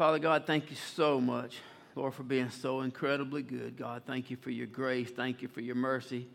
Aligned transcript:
Father 0.00 0.18
God, 0.18 0.46
thank 0.46 0.70
you 0.70 0.76
so 0.76 1.20
much, 1.20 1.58
Lord, 1.94 2.14
for 2.14 2.22
being 2.22 2.48
so 2.48 2.80
incredibly 2.80 3.42
good. 3.42 3.76
God, 3.76 4.00
thank 4.06 4.30
you 4.30 4.38
for 4.38 4.48
your 4.48 4.66
grace. 4.66 5.10
Thank 5.10 5.42
you 5.42 5.48
for 5.48 5.60
your 5.60 5.74
mercy. 5.74 6.26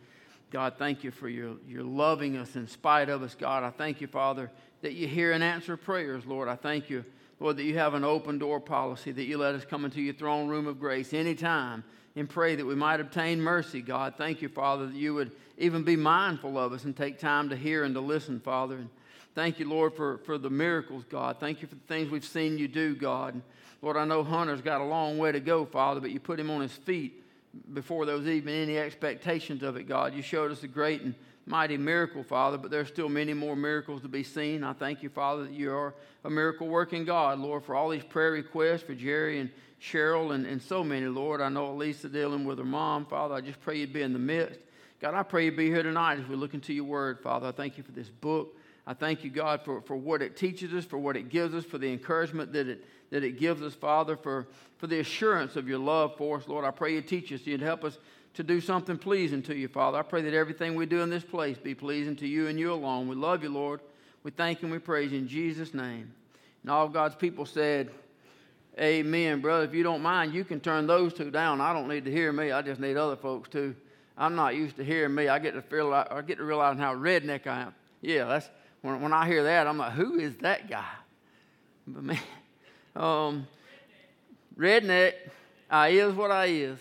God, 0.52 0.76
thank 0.78 1.04
you 1.04 1.10
for 1.10 1.28
your, 1.28 1.56
your 1.68 1.82
loving 1.82 2.38
us 2.38 2.56
in 2.56 2.68
spite 2.68 3.10
of 3.10 3.24
us. 3.24 3.34
God, 3.34 3.64
I 3.64 3.72
thank 3.72 4.02
you, 4.02 4.06
Father, 4.06 4.52
that 4.84 4.94
you 4.94 5.08
hear 5.08 5.32
and 5.32 5.44
answer 5.44 5.78
prayers, 5.78 6.28
Lord. 6.28 6.48
I 6.48 6.56
thank 6.56 6.92
you, 6.92 7.04
Lord, 7.40 7.58
that 7.58 7.64
you 7.64 7.76
have 7.80 7.96
an 7.96 8.04
open 8.04 8.38
door 8.38 8.60
policy, 8.60 9.12
that 9.12 9.24
you 9.24 9.40
let 9.40 9.56
us 9.56 9.66
come 9.66 9.84
into 9.84 10.00
your 10.00 10.14
throne 10.14 10.48
room 10.48 10.68
of 10.68 10.80
grace 10.80 11.12
anytime 11.12 11.84
and 12.16 12.30
pray 12.30 12.56
that 12.56 12.68
we 12.68 12.76
might 12.76 13.00
obtain 13.00 13.42
mercy, 13.42 13.82
God. 13.82 14.14
Thank 14.16 14.44
you, 14.44 14.48
Father, 14.48 14.86
that 14.86 14.96
you 14.96 15.16
would 15.16 15.32
even 15.58 15.82
be 15.82 15.96
mindful 15.96 16.60
of 16.60 16.72
us 16.72 16.84
and 16.84 16.96
take 16.96 17.18
time 17.18 17.50
to 17.50 17.56
hear 17.56 17.84
and 17.84 17.96
to 17.96 18.02
listen, 18.02 18.40
Father. 18.40 18.76
And 18.76 18.90
thank 19.36 19.60
you, 19.60 19.70
Lord, 19.70 19.94
for, 19.94 20.18
for 20.20 20.38
the 20.38 20.50
miracles, 20.50 21.04
God. 21.10 21.38
Thank 21.40 21.62
you 21.62 21.68
for 21.68 21.76
the 21.76 21.82
things 21.82 22.10
we've 22.10 22.26
seen 22.26 22.58
you 22.58 22.68
do, 22.68 22.96
God. 22.96 23.42
Lord, 23.82 23.98
I 23.98 24.06
know 24.06 24.24
Hunter's 24.24 24.62
got 24.62 24.82
a 24.82 24.86
long 24.86 25.18
way 25.18 25.32
to 25.32 25.40
go, 25.40 25.66
Father, 25.66 26.00
but 26.00 26.10
you 26.10 26.20
put 26.20 26.40
him 26.40 26.50
on 26.50 26.62
his 26.62 26.72
feet 26.72 27.22
before 27.74 28.06
there 28.06 28.16
was 28.16 28.28
even 28.28 28.54
any 28.54 28.78
expectations 28.78 29.62
of 29.62 29.76
it, 29.76 29.84
God. 29.84 30.14
You 30.14 30.22
showed 30.22 30.52
us 30.52 30.64
a 30.64 30.68
great 30.68 31.02
and 31.02 31.14
mighty 31.46 31.78
miracle, 31.78 32.24
Father, 32.24 32.58
but 32.58 32.72
there's 32.72 32.88
still 32.88 33.10
many 33.10 33.34
more 33.34 33.56
miracles 33.56 34.02
to 34.02 34.08
be 34.08 34.24
seen. 34.24 34.64
I 34.64 34.74
thank 34.74 35.04
you, 35.04 35.10
Father, 35.10 35.44
that 35.44 35.54
you 35.54 35.72
are 35.72 35.94
a 36.24 36.30
miracle 36.30 36.68
working 36.68 37.06
God, 37.06 37.40
Lord, 37.40 37.64
for 37.64 37.76
all 37.76 37.90
these 37.90 38.04
prayer 38.04 38.32
requests 38.32 38.82
for 38.82 38.96
Jerry 38.96 39.40
and 39.40 39.50
Cheryl 39.80 40.34
and, 40.34 40.46
and 40.46 40.62
so 40.62 40.84
many, 40.84 41.06
Lord. 41.06 41.42
I 41.42 41.50
know 41.50 41.74
Lisa 41.74 42.10
dealing 42.10 42.46
with 42.46 42.58
her 42.58 42.66
mom, 42.66 43.06
Father. 43.06 43.36
I 43.36 43.42
just 43.42 43.62
pray 43.62 43.78
you'd 43.78 43.94
be 43.94 44.02
in 44.02 44.14
the 44.14 44.20
midst. 44.20 44.60
God, 45.00 45.14
I 45.14 45.24
pray 45.24 45.46
you'd 45.46 45.58
be 45.58 45.68
here 45.68 45.84
tonight 45.84 46.20
as 46.20 46.28
we 46.28 46.36
look 46.36 46.54
into 46.54 46.74
your 46.74 46.86
word, 46.86 47.20
Father. 47.20 47.48
I 47.48 47.52
thank 47.52 47.78
you 47.78 47.84
for 47.84 47.92
this 47.92 48.10
book. 48.10 48.58
I 48.88 48.94
thank 48.94 49.24
you, 49.24 49.32
God, 49.32 49.62
for, 49.64 49.82
for 49.82 49.96
what 49.96 50.22
it 50.22 50.38
teaches 50.38 50.74
us, 50.74 50.86
for 50.86 50.98
what 50.98 51.18
it 51.18 51.30
gives 51.30 51.56
us, 51.56 51.66
for 51.66 51.78
the 51.78 51.92
encouragement 51.92 52.54
that 52.54 52.68
it, 52.68 52.86
that 53.10 53.24
it 53.24 53.40
gives 53.40 53.62
us, 53.62 53.74
Father, 53.74 54.16
for, 54.16 54.48
for 54.78 54.88
the 54.88 55.00
assurance 55.00 55.56
of 55.56 55.68
your 55.68 55.80
love 55.80 56.16
for 56.18 56.38
us. 56.38 56.48
Lord, 56.48 56.66
I 56.66 56.72
pray 56.72 56.94
you 56.94 57.02
teach 57.02 57.32
us, 57.32 57.42
you'd 57.46 57.62
help 57.62 57.84
us 57.84 57.98
to 58.36 58.44
do 58.44 58.62
something 58.62 58.98
pleasing 58.98 59.42
to 59.44 59.56
you, 59.56 59.68
Father. 59.68 59.98
I 59.98 60.02
pray 60.04 60.22
that 60.22 60.34
everything 60.34 60.76
we 60.76 60.86
do 60.86 61.02
in 61.02 61.10
this 61.10 61.24
place 61.24 61.58
be 61.58 61.74
pleasing 61.74 62.16
to 62.18 62.28
you 62.28 62.48
and 62.48 62.60
you 62.60 62.74
alone. 62.74 63.08
We 63.08 63.16
love 63.16 63.42
you, 63.42 63.50
Lord. 63.50 63.80
We 64.24 64.32
thank 64.32 64.62
you 64.62 64.66
and 64.66 64.74
we 64.74 64.80
praise 64.80 65.12
you 65.12 65.20
in 65.20 65.28
Jesus' 65.28 65.74
name. 65.74 66.12
And 66.62 66.72
all 66.72 66.90
God's 66.90 67.16
people 67.16 67.46
said, 67.46 67.92
Amen, 68.78 69.40
brother. 69.40 69.64
If 69.64 69.74
you 69.74 69.84
don't 69.84 70.02
mind, 70.02 70.34
you 70.34 70.44
can 70.44 70.60
turn 70.60 70.86
those 70.86 71.14
two 71.14 71.32
down. 71.32 71.62
I 71.62 71.72
don't 71.72 71.88
need 71.88 72.04
to 72.06 72.12
hear 72.12 72.34
me. 72.34 72.52
I 72.52 72.62
just 72.62 72.82
need 72.82 72.98
other 72.98 73.16
folks 73.16 73.48
too. 73.48 73.74
I'm 74.18 74.36
not 74.36 74.56
used 74.56 74.76
to 74.78 74.84
hearing 74.84 75.16
me. 75.16 75.30
I 75.30 75.40
get 75.40 75.54
to 75.54 75.62
feel 75.62 75.94
I 75.94 76.22
get 76.22 76.40
to 76.40 76.44
realize 76.44 76.78
how 76.78 76.94
redneck 76.94 77.48
I 77.48 77.62
am. 77.62 77.76
Yeah, 78.02 78.26
that's 78.26 78.50
when, 78.86 79.02
when 79.02 79.14
I 79.14 79.26
hear 79.26 79.44
that, 79.44 79.66
I'm 79.66 79.80
like, 79.80 79.94
who 79.94 80.20
is 80.20 80.38
that 80.38 80.70
guy? 80.70 80.86
But 81.88 82.04
man, 82.04 82.20
um, 82.96 83.48
redneck, 84.58 85.14
I 85.70 85.90
is 85.90 86.14
what 86.14 86.30
I 86.30 86.46
is. 86.46 86.78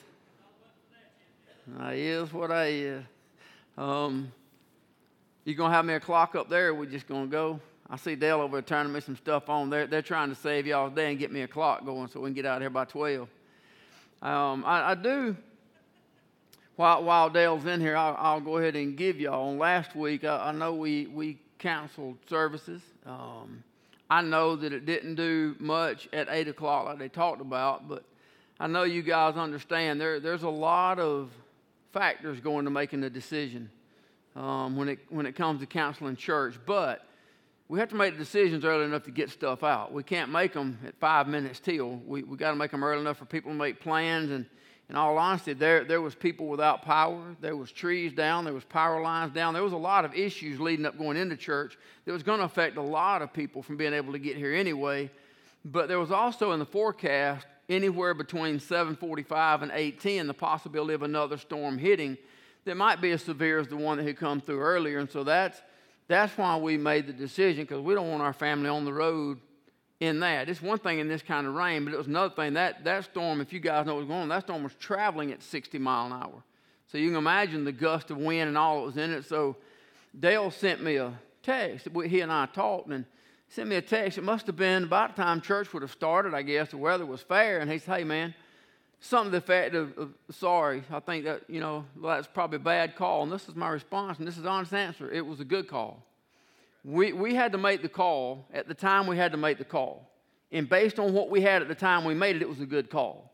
I 1.79 1.95
is 1.95 2.31
what 2.31 2.51
I 2.51 2.67
is. 2.67 3.05
Um, 3.79 4.31
you 5.47 5.55
gonna 5.55 5.73
have 5.73 5.87
me 5.87 5.95
a 5.95 6.01
clock 6.01 6.35
up 6.35 6.51
there? 6.51 6.75
We 6.75 6.87
just 6.87 7.09
gonna 7.09 7.27
go? 7.27 7.59
I 7.89 7.97
see 7.97 8.15
Dale 8.15 8.41
over 8.41 8.57
there 8.57 8.63
turning 8.63 8.93
me 8.93 9.01
some 9.01 9.17
stuff 9.17 9.49
on. 9.49 9.71
They're, 9.71 9.87
they're 9.87 10.03
trying 10.03 10.29
to 10.29 10.35
save 10.35 10.67
y'all's 10.67 10.93
day 10.93 11.11
and 11.11 11.19
get 11.19 11.33
me 11.33 11.43
a 11.43 11.49
clock 11.49 11.85
going 11.85 12.09
so 12.09 12.21
we 12.21 12.29
can 12.29 12.35
get 12.35 12.47
out 12.47 12.57
of 12.57 12.63
here 12.63 12.71
by 12.71 12.85
12. 12.85 13.29
Um, 14.23 14.65
I, 14.65 14.91
I, 14.91 14.95
do, 14.95 15.37
while, 16.77 17.05
while 17.05 17.29
Dale's 17.29 17.67
in 17.67 17.81
here, 17.81 17.95
I'll, 17.95 18.17
I'll, 18.19 18.41
go 18.41 18.57
ahead 18.57 18.75
and 18.75 18.97
give 18.97 19.21
y'all. 19.21 19.55
Last 19.55 19.95
week, 19.95 20.25
I, 20.25 20.49
I 20.49 20.53
know 20.53 20.75
we, 20.75 21.07
we 21.07 21.39
canceled 21.65 22.19
services. 22.29 22.83
Um, 23.07 23.65
I 24.11 24.21
know 24.21 24.55
that 24.55 24.75
it 24.75 24.85
didn't 24.85 25.15
do 25.15 25.57
much 25.59 26.11
at 26.13 26.29
8 26.29 26.49
o'clock 26.49 26.85
like 26.85 26.99
they 26.99 27.09
talked 27.09 27.41
about, 27.41 27.89
but 27.89 28.05
I 28.61 28.67
know 28.67 28.83
you 28.83 29.01
guys 29.01 29.37
understand 29.37 29.99
there, 29.99 30.21
there's 30.21 30.43
a 30.43 30.49
lot 30.51 30.99
of 30.99 31.31
factors 31.91 32.39
going 32.39 32.67
to 32.67 32.71
making 32.71 33.03
a 33.03 33.09
decision 33.09 33.71
um, 34.37 34.77
when, 34.77 34.91
it, 34.91 34.99
when 35.09 35.25
it 35.25 35.37
comes 35.37 35.61
to 35.61 35.67
counseling 35.67 36.17
church. 36.17 36.57
But 36.67 37.07
we 37.69 37.79
have 37.79 37.89
to 37.89 37.97
make 37.97 38.19
decisions 38.19 38.63
early 38.67 38.85
enough 38.85 39.05
to 39.05 39.11
get 39.11 39.31
stuff 39.31 39.65
out. 39.65 39.91
We 39.91 40.03
can't 40.03 40.31
make 40.31 40.53
them 40.53 40.79
at 40.87 40.95
five 41.01 41.27
minutes 41.27 41.61
till. 41.61 41.99
We, 42.07 42.25
we 42.25 42.37
got 42.37 42.51
to 42.51 42.57
make 42.57 42.73
them 42.73 42.85
early 42.85 43.01
enough 43.01 43.17
for 43.17 43.25
people 43.25 43.53
to 43.53 43.57
make 43.57 43.81
plans. 43.81 44.31
And 44.31 44.45
in 44.91 44.97
all 44.97 45.17
honesty, 45.17 45.55
there, 45.55 45.85
there 45.85 46.03
was 46.03 46.15
people 46.15 46.47
without 46.47 46.83
power. 46.83 47.35
There 47.41 47.57
was 47.57 47.73
trees 47.73 48.13
down. 48.13 48.45
There 48.45 48.53
was 48.53 48.65
power 48.65 49.01
lines 49.01 49.33
down. 49.33 49.55
There 49.55 49.63
was 49.63 49.73
a 49.73 49.79
lot 49.79 50.05
of 50.05 50.15
issues 50.15 50.61
leading 50.61 50.85
up 50.85 50.99
going 50.99 51.17
into 51.17 51.37
church 51.37 51.79
that 52.05 52.13
was 52.13 52.23
going 52.23 52.41
to 52.41 52.45
affect 52.45 52.77
a 52.77 52.83
lot 52.83 53.23
of 53.23 53.33
people 53.33 53.63
from 53.63 53.77
being 53.77 53.95
able 53.95 54.13
to 54.13 54.19
get 54.19 54.37
here 54.37 54.53
anyway. 54.53 55.11
But 55.65 55.89
there 55.89 55.99
was 55.99 56.11
also 56.11 56.53
in 56.53 56.59
the 56.59 56.67
forecast 56.67 57.47
anywhere 57.71 58.13
between 58.13 58.61
745 58.61 59.63
and 59.63 59.73
810 59.73 60.27
the 60.27 60.35
possibility 60.35 60.93
of 60.93 61.03
another 61.03 61.39
storm 61.39 61.79
hitting 61.79 62.19
that 62.67 62.77
might 62.77 63.01
be 63.01 63.11
as 63.13 63.23
severe 63.23 63.59
as 63.59 63.69
the 63.69 63.77
one 63.77 63.97
that 63.97 64.07
had 64.07 64.19
come 64.19 64.43
through 64.43 64.61
earlier. 64.61 64.99
And 64.99 65.11
so 65.11 65.25
that's 65.25 65.61
that's 66.07 66.37
why 66.37 66.59
we 66.59 66.77
made 66.77 67.07
the 67.07 67.15
decision 67.15 67.65
because 67.65 67.81
we 67.81 67.95
don't 67.95 68.11
want 68.11 68.23
our 68.23 68.35
family 68.35 68.69
on 68.69 68.85
the 68.85 68.93
road 68.93 69.39
in 70.05 70.21
that. 70.21 70.49
It's 70.49 70.63
one 70.63 70.79
thing 70.79 70.99
in 70.99 71.09
this 71.09 71.23
kind 71.23 71.47
of 71.47 71.55
rain, 71.55 71.85
but 71.85 71.95
it 71.95 71.97
was 71.97 72.07
another 72.07 72.35
thing. 72.35 72.55
That, 72.55 72.85
that 72.85 73.05
storm, 73.05 73.41
if 73.41 73.53
you 73.53 73.61
guys 73.61 73.87
know 73.87 73.97
what's 73.97 74.07
going 74.07 74.23
on, 74.23 74.29
that 74.29 74.45
storm 74.45 74.63
was 74.63 74.75
traveling 74.75 75.33
at 75.33 75.43
60 75.43 75.79
mile 75.79 76.07
an 76.07 76.13
hour. 76.13 76.43
So 76.87 76.99
you 76.99 77.09
can 77.09 77.19
imagine 77.19 77.65
the 77.65 77.73
gust 77.73 78.11
of 78.11 78.19
wind 78.19 78.49
and 78.49 78.59
all 78.59 78.81
that 78.81 78.87
was 78.87 78.97
in 78.97 79.13
it. 79.13 79.25
So 79.25 79.57
Dale 80.19 80.51
sent 80.51 80.83
me 80.83 80.97
a 80.97 81.13
text. 81.43 81.89
He 82.07 82.21
and 82.21 82.33
I 82.33 82.47
talked 82.47 82.89
and 82.89 83.05
sent 83.49 83.69
me 83.69 83.77
a 83.77 83.83
text. 83.83 84.19
It 84.19 84.25
must 84.25 84.47
have 84.47 84.57
been 84.57 84.85
about 84.85 85.17
the 85.17 85.23
time 85.23 85.41
church 85.41 85.73
would 85.73 85.83
have 85.83 85.93
started, 85.93 86.35
I 86.35 86.43
guess. 86.43 86.71
The 86.71 86.77
weather 86.77 87.07
was 87.07 87.21
fair. 87.21 87.61
And 87.61 87.71
he 87.71 87.79
said, 87.79 87.99
hey, 87.99 88.05
man, 88.05 88.35
something 89.01 89.33
to 89.33 89.39
the 89.39 89.39
effect 89.39 89.75
of, 89.75 89.97
of, 89.99 90.11
sorry, 90.31 90.83
I 90.91 91.01
think 91.01 91.25
that, 91.25 91.43
you 91.49 91.61
know, 91.61 91.85
that's 92.03 92.27
probably 92.27 92.57
a 92.57 92.61
bad 92.61 92.97
call. 92.97 93.23
And 93.23 93.33
this 93.33 93.49
is 93.49 93.55
my 93.55 93.69
response, 93.69 94.19
and 94.19 94.27
this 94.27 94.39
is 94.39 94.47
honest 94.47 94.73
answer. 94.73 95.11
It 95.11 95.27
was 95.27 95.41
a 95.41 95.45
good 95.45 95.69
call. 95.69 96.03
We, 96.85 97.13
we 97.13 97.35
had 97.35 97.53
to 97.53 97.59
make 97.59 97.83
the 97.83 97.89
call 97.89 98.47
at 98.53 98.69
the 98.69 98.75
time 98.75 99.07
we 99.07 99.17
had 99.17 99.33
to 99.33 99.39
make 99.39 99.59
the 99.59 99.65
call. 99.65 100.11
And 100.53 100.69
based 100.69 100.99
on 100.99 101.13
what 101.13 101.31
we 101.31 101.41
had 101.41 101.63
at 101.63 101.69
the 101.69 101.75
time 101.75 102.05
we 102.05 102.15
made 102.15 102.37
it, 102.37 102.43
it 102.43 102.49
was 102.49 102.61
a 102.61 102.67
good 102.67 102.91
call. 102.91 103.33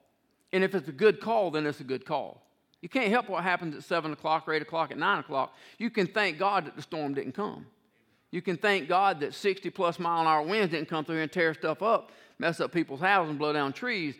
And 0.52 0.64
if 0.64 0.74
it's 0.74 0.88
a 0.88 0.92
good 0.92 1.20
call, 1.20 1.50
then 1.50 1.66
it's 1.66 1.80
a 1.80 1.84
good 1.84 2.06
call. 2.06 2.42
You 2.80 2.88
can't 2.88 3.10
help 3.10 3.28
what 3.28 3.42
happens 3.42 3.74
at 3.76 3.84
7 3.84 4.12
o'clock 4.12 4.48
or 4.48 4.54
8 4.54 4.62
o'clock 4.62 4.90
at 4.90 4.98
9 4.98 5.18
o'clock. 5.18 5.54
You 5.78 5.90
can 5.90 6.06
thank 6.06 6.38
God 6.38 6.64
that 6.64 6.76
the 6.76 6.82
storm 6.82 7.14
didn't 7.14 7.32
come. 7.32 7.66
You 8.30 8.40
can 8.40 8.56
thank 8.56 8.88
God 8.88 9.20
that 9.20 9.34
60 9.34 9.68
plus 9.70 9.98
mile 9.98 10.22
an 10.22 10.26
hour 10.28 10.42
winds 10.42 10.70
didn't 10.70 10.88
come 10.88 11.04
through 11.04 11.20
and 11.20 11.30
tear 11.30 11.52
stuff 11.52 11.82
up, 11.82 12.12
mess 12.38 12.60
up 12.60 12.72
people's 12.72 13.00
houses, 13.00 13.30
and 13.30 13.38
blow 13.38 13.52
down 13.52 13.72
trees. 13.72 14.14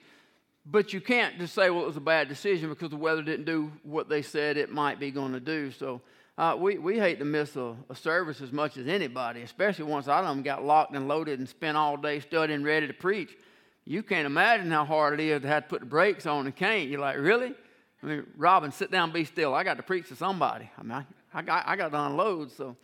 But 0.66 0.92
you 0.92 1.00
can't 1.00 1.38
just 1.38 1.54
say, 1.54 1.70
well, 1.70 1.84
it 1.84 1.86
was 1.86 1.96
a 1.96 2.00
bad 2.00 2.28
decision 2.28 2.69
because 2.69 2.90
the 2.90 2.96
weather 2.96 3.22
didn't 3.22 3.46
do 3.46 3.72
what 3.82 4.08
they 4.08 4.20
said 4.20 4.56
it 4.56 4.70
might 4.70 5.00
be 5.00 5.10
going 5.10 5.32
to 5.32 5.40
do. 5.40 5.70
So 5.70 6.02
uh, 6.38 6.56
we, 6.58 6.78
we 6.78 6.98
hate 6.98 7.18
to 7.18 7.24
miss 7.24 7.56
a, 7.56 7.76
a, 7.88 7.94
service 7.94 8.41
as 8.41 8.52
much 8.52 8.76
as 8.76 8.86
anybody, 8.86 9.42
especially 9.42 9.84
once 9.84 10.08
I 10.08 10.22
them 10.22 10.42
got 10.42 10.64
locked 10.64 10.94
and 10.94 11.06
loaded 11.06 11.38
and 11.38 11.48
spent 11.48 11.76
all 11.76 11.96
day 11.96 12.20
studying, 12.20 12.62
ready 12.62 12.86
to 12.86 12.92
preach. 12.92 13.36
You 13.84 14.02
can't 14.02 14.26
imagine 14.26 14.70
how 14.70 14.84
hard 14.84 15.20
it 15.20 15.24
is 15.24 15.42
to 15.42 15.48
have 15.48 15.64
to 15.64 15.69
put 15.69 15.80
the 15.80 15.86
brakes 15.86 16.26
on 16.26 16.46
and 16.46 16.54
can't. 16.54 16.88
You're 16.88 17.00
like, 17.00 17.16
really? 17.16 17.54
I 18.02 18.06
mean, 18.06 18.26
Robin, 18.36 18.72
sit 18.72 18.90
down, 18.90 19.12
be 19.12 19.24
still. 19.24 19.54
I 19.54 19.64
got 19.64 19.76
to 19.76 19.82
preach 19.82 20.08
to 20.08 20.16
somebody. 20.16 20.70
I 20.78 20.82
mean, 20.82 20.92
I, 20.92 21.04
I 21.34 21.42
got, 21.42 21.69
I 21.69 21.76
got 21.76 21.90
to 21.90 22.00
unload. 22.06 22.52
So, 22.52 22.76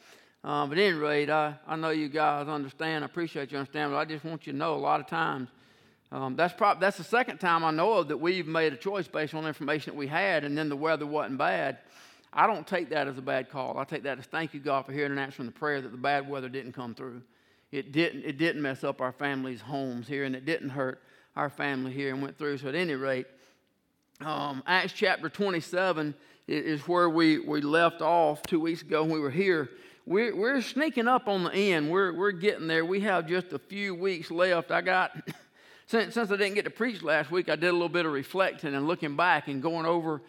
uh, 0.44 0.66
but 0.66 0.76
at 0.76 0.84
any 0.84 0.96
rate, 0.96 1.30
I, 1.30 1.54
I 1.66 1.76
know 1.76 1.90
you 1.90 2.08
guys 2.08 2.48
understand. 2.48 3.04
I 3.04 3.06
appreciate 3.06 3.52
you 3.52 3.58
understand, 3.58 3.92
but 3.92 3.98
I 3.98 4.04
just 4.04 4.24
want 4.24 4.46
you 4.46 4.52
to 4.52 4.58
know 4.58 4.74
a 4.74 4.76
lot 4.76 5.00
of 5.00 5.06
times 5.06 5.48
um, 6.12 6.36
that's, 6.36 6.54
prob- 6.54 6.80
that's 6.80 6.98
the 6.98 7.04
second 7.04 7.38
time 7.38 7.64
I 7.64 7.70
know 7.70 7.94
of 7.94 8.08
that 8.08 8.18
we've 8.18 8.46
made 8.46 8.72
a 8.72 8.76
choice 8.76 9.08
based 9.08 9.34
on 9.34 9.46
information 9.46 9.92
that 9.92 9.98
we 9.98 10.06
had, 10.06 10.44
and 10.44 10.56
then 10.56 10.68
the 10.68 10.76
weather 10.76 11.06
wasn't 11.06 11.38
bad. 11.38 11.78
I 12.32 12.46
don't 12.46 12.66
take 12.66 12.90
that 12.90 13.08
as 13.08 13.18
a 13.18 13.22
bad 13.22 13.50
call. 13.50 13.78
I 13.78 13.84
take 13.84 14.02
that 14.02 14.18
as 14.18 14.26
thank 14.26 14.52
you, 14.52 14.60
God, 14.60 14.86
for 14.86 14.92
hearing 14.92 15.12
and 15.12 15.20
answering 15.20 15.46
the 15.46 15.52
prayer 15.52 15.80
that 15.80 15.90
the 15.90 15.98
bad 15.98 16.28
weather 16.28 16.48
didn't 16.48 16.72
come 16.72 16.94
through. 16.94 17.22
It 17.72 17.92
didn't, 17.92 18.24
it 18.24 18.38
didn't 18.38 18.62
mess 18.62 18.84
up 18.84 19.00
our 19.00 19.12
family's 19.12 19.60
homes 19.60 20.06
here, 20.06 20.24
and 20.24 20.36
it 20.36 20.44
didn't 20.44 20.70
hurt 20.70 21.02
our 21.34 21.50
family 21.50 21.92
here 21.92 22.12
and 22.12 22.22
went 22.22 22.38
through. 22.38 22.58
So, 22.58 22.68
at 22.68 22.74
any 22.74 22.94
rate, 22.94 23.26
um, 24.20 24.62
Acts 24.66 24.92
chapter 24.92 25.28
27 25.28 26.14
is 26.48 26.80
where 26.82 27.10
we, 27.10 27.38
we 27.38 27.60
left 27.60 28.00
off 28.00 28.42
two 28.42 28.60
weeks 28.60 28.82
ago 28.82 29.02
when 29.02 29.12
we 29.12 29.20
were 29.20 29.30
here. 29.30 29.70
We're, 30.06 30.34
we're 30.36 30.62
sneaking 30.62 31.08
up 31.08 31.26
on 31.26 31.44
the 31.44 31.52
end. 31.52 31.90
We're, 31.90 32.12
we're 32.12 32.30
getting 32.30 32.68
there. 32.68 32.84
We 32.84 33.00
have 33.00 33.26
just 33.26 33.52
a 33.52 33.58
few 33.58 33.94
weeks 33.94 34.30
left. 34.30 34.70
I 34.70 34.80
got. 34.80 35.12
Since, 35.88 36.14
since 36.14 36.32
I 36.32 36.36
didn't 36.36 36.54
get 36.54 36.64
to 36.64 36.70
preach 36.72 37.00
last 37.04 37.30
week, 37.30 37.48
I 37.48 37.54
did 37.54 37.68
a 37.68 37.72
little 37.72 37.88
bit 37.88 38.06
of 38.06 38.12
reflecting 38.12 38.74
and 38.74 38.88
looking 38.88 39.14
back 39.14 39.46
and 39.46 39.62
going 39.62 39.86
over 39.86 40.20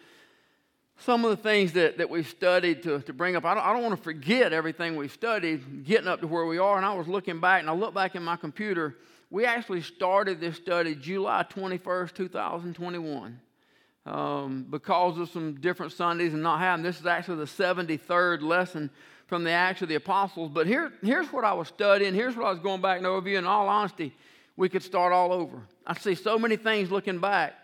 some 0.98 1.24
of 1.24 1.30
the 1.30 1.36
things 1.36 1.72
that, 1.72 1.98
that 1.98 2.10
we've 2.10 2.28
studied 2.28 2.82
to, 2.82 3.00
to 3.00 3.12
bring 3.12 3.36
up. 3.36 3.44
I 3.44 3.54
don't, 3.54 3.64
I 3.64 3.72
don't 3.72 3.82
want 3.82 3.96
to 3.96 4.02
forget 4.02 4.52
everything 4.52 4.96
we've 4.96 5.12
studied, 5.12 5.84
getting 5.84 6.08
up 6.08 6.20
to 6.20 6.26
where 6.26 6.44
we 6.44 6.58
are. 6.58 6.76
And 6.76 6.84
I 6.84 6.94
was 6.94 7.06
looking 7.06 7.40
back, 7.40 7.60
and 7.60 7.70
I 7.70 7.72
looked 7.72 7.94
back 7.94 8.14
in 8.16 8.22
my 8.22 8.36
computer. 8.36 8.96
We 9.30 9.44
actually 9.44 9.82
started 9.82 10.40
this 10.40 10.56
study 10.56 10.94
July 10.94 11.44
21st, 11.48 12.14
2021. 12.14 13.40
Um, 14.06 14.66
because 14.70 15.18
of 15.18 15.28
some 15.28 15.60
different 15.60 15.92
Sundays 15.92 16.32
and 16.32 16.42
not 16.42 16.60
having. 16.60 16.82
This 16.82 16.98
is 16.98 17.04
actually 17.04 17.44
the 17.44 17.44
73rd 17.44 18.40
lesson 18.40 18.90
from 19.26 19.44
the 19.44 19.50
Acts 19.50 19.82
of 19.82 19.90
the 19.90 19.96
Apostles. 19.96 20.50
But 20.50 20.66
here, 20.66 20.90
here's 21.02 21.30
what 21.30 21.44
I 21.44 21.52
was 21.52 21.68
studying. 21.68 22.14
Here's 22.14 22.34
what 22.34 22.46
I 22.46 22.50
was 22.50 22.58
going 22.58 22.80
back 22.80 22.96
and 22.98 23.06
overview. 23.06 23.36
In 23.36 23.44
all 23.44 23.68
honesty, 23.68 24.14
we 24.56 24.70
could 24.70 24.82
start 24.82 25.12
all 25.12 25.30
over. 25.30 25.60
I 25.86 25.92
see 25.98 26.14
so 26.14 26.38
many 26.38 26.56
things 26.56 26.90
looking 26.90 27.18
back 27.18 27.54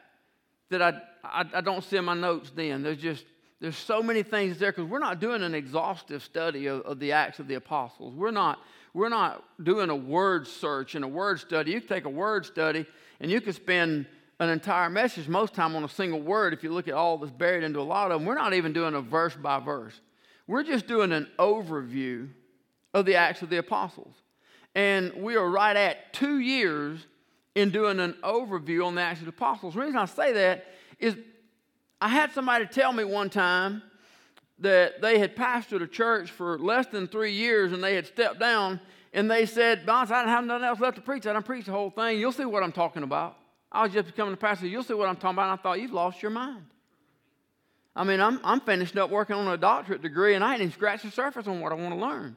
that 0.69 0.83
I, 0.83 1.01
I, 1.25 1.45
I 1.55 1.61
don't 1.61 1.83
see 1.83 1.97
in 1.97 2.05
my 2.05 2.15
notes 2.15 2.51
then. 2.55 2.83
There's 2.83 2.99
just, 2.99 3.25
there's 3.61 3.77
so 3.77 4.03
many 4.03 4.23
things 4.23 4.59
there 4.59 4.73
because 4.73 4.89
we're 4.89 4.99
not 4.99 5.21
doing 5.21 5.43
an 5.43 5.55
exhaustive 5.55 6.23
study 6.23 6.67
of, 6.67 6.83
of 6.83 6.99
the 6.99 7.13
Acts 7.13 7.39
of 7.39 7.49
the 7.49 7.55
Apostles. 7.55 8.15
We're 8.15 8.31
not, 8.31 8.59
we're 8.93 9.09
not 9.09 9.43
doing 9.63 9.91
a 9.91 9.97
word 9.97 10.47
search 10.47 10.95
and 10.95 11.05
a 11.05 11.09
word 11.09 11.41
study. 11.41 11.73
You 11.73 11.81
can 11.81 11.89
take 11.89 12.05
a 12.05 12.11
word 12.11 12.47
study 12.47 12.87
and 13.21 13.31
you 13.31 13.41
could 13.41 13.55
spend 13.55 14.07
an 14.41 14.49
entire 14.51 14.91
message 14.91 15.29
most 15.29 15.55
time 15.55 15.77
on 15.77 15.85
a 15.85 15.89
single 15.89 16.21
word 16.21 16.53
if 16.53 16.63
you 16.63 16.73
look 16.73 16.89
at 16.89 16.95
all 16.95 17.19
that's 17.19 17.33
buried 17.33 17.65
into 17.65 17.81
a 17.81 17.83
lot 17.83 18.11
of 18.11 18.21
them. 18.21 18.27
We're 18.27 18.35
not 18.35 18.55
even 18.55 18.73
doing 18.73 18.95
a 18.95 19.01
verse 19.01 19.35
by 19.35 19.61
verse. 19.61 20.01
We're 20.47 20.65
just 20.65 20.87
doing 20.87 21.13
an 21.13 21.29
overview 21.39 22.29
of 22.93 23.07
the 23.07 23.17
Acts 23.17 23.43
of 23.43 23.51
the 23.51 23.59
Apostles. 23.59 24.15
And 24.75 25.13
we 25.15 25.37
are 25.37 25.49
right 25.49 25.77
at 25.77 26.13
two 26.13 26.39
years 26.39 27.07
in 27.55 27.71
doing 27.71 28.01
an 28.01 28.17
overview 28.25 28.85
on 28.85 28.97
the 28.97 29.03
Acts 29.03 29.21
of 29.21 29.27
the 29.27 29.31
Apostles. 29.31 29.75
The 29.75 29.81
reason 29.81 29.97
I 29.97 30.07
say 30.07 30.33
that 30.33 30.67
is 30.99 31.17
I 32.01 32.09
had 32.09 32.33
somebody 32.33 32.67
tell 32.67 32.93
me 32.93 33.05
one 33.05 33.31
time 33.31 33.83
that 34.59 35.01
they 35.01 35.19
had 35.19 35.35
pastored 35.35 35.83
a 35.83 35.87
church 35.87 36.31
for 36.31 36.59
less 36.59 36.87
than 36.87 37.09
three 37.09 37.33
years 37.33 37.73
and 37.73 37.83
they 37.83 37.95
had 37.95 38.07
stepped 38.07 38.39
down 38.39 38.81
and 39.13 39.31
they 39.31 39.47
said, 39.47 39.87
Boss, 39.87 40.11
I 40.11 40.21
don't 40.21 40.29
have 40.29 40.45
nothing 40.45 40.65
else 40.65 40.81
left 40.81 40.97
to 40.97 41.03
preach. 41.03 41.27
I 41.27 41.33
don't 41.33 41.45
preach 41.47 41.67
the 41.67 41.73
whole 41.73 41.91
thing. 41.91 42.19
You'll 42.19 42.33
see 42.33 42.45
what 42.45 42.63
I'm 42.63 42.73
talking 42.73 43.03
about. 43.03 43.37
I 43.71 43.83
was 43.83 43.93
just 43.93 44.07
becoming 44.07 44.35
a 44.35 44.37
pastor. 44.37 44.67
You'll 44.67 44.83
see 44.83 44.95
what 44.95 45.09
I'm 45.09 45.17
talking 45.17 45.37
about. 45.37 45.51
And 45.51 45.59
I 45.59 45.63
thought, 45.63 45.81
You've 45.81 45.93
lost 45.93 46.23
your 46.23 46.31
mind. 46.31 46.65
I 47.97 48.05
mean, 48.05 48.21
I'm, 48.21 48.41
I'm 48.43 48.61
finished 48.61 48.97
up 48.97 49.11
working 49.11 49.37
on 49.37 49.47
a 49.47 49.57
doctorate 49.57 50.03
degree 50.03 50.35
and 50.35 50.43
I 50.43 50.55
even 50.57 50.73
scratched 50.73 51.05
the 51.05 51.11
surface 51.11 51.47
on 51.47 51.61
what 51.61 51.73
I 51.73 51.77
want 51.77 51.95
to 51.95 52.01
learn. 52.01 52.37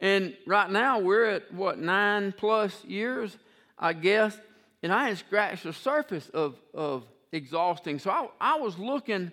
And 0.00 0.36
right 0.46 0.70
now, 0.70 0.98
we're 0.98 1.24
at 1.24 1.52
what, 1.52 1.78
nine 1.78 2.32
plus 2.36 2.84
years, 2.84 3.36
I 3.78 3.92
guess, 3.92 4.36
and 4.82 4.92
I 4.92 5.14
scratched 5.14 5.64
the 5.64 5.72
surface 5.72 6.28
of, 6.30 6.56
of 6.72 7.04
exhausting. 7.32 7.98
So 7.98 8.10
I, 8.10 8.28
I 8.40 8.58
was 8.58 8.78
looking 8.78 9.32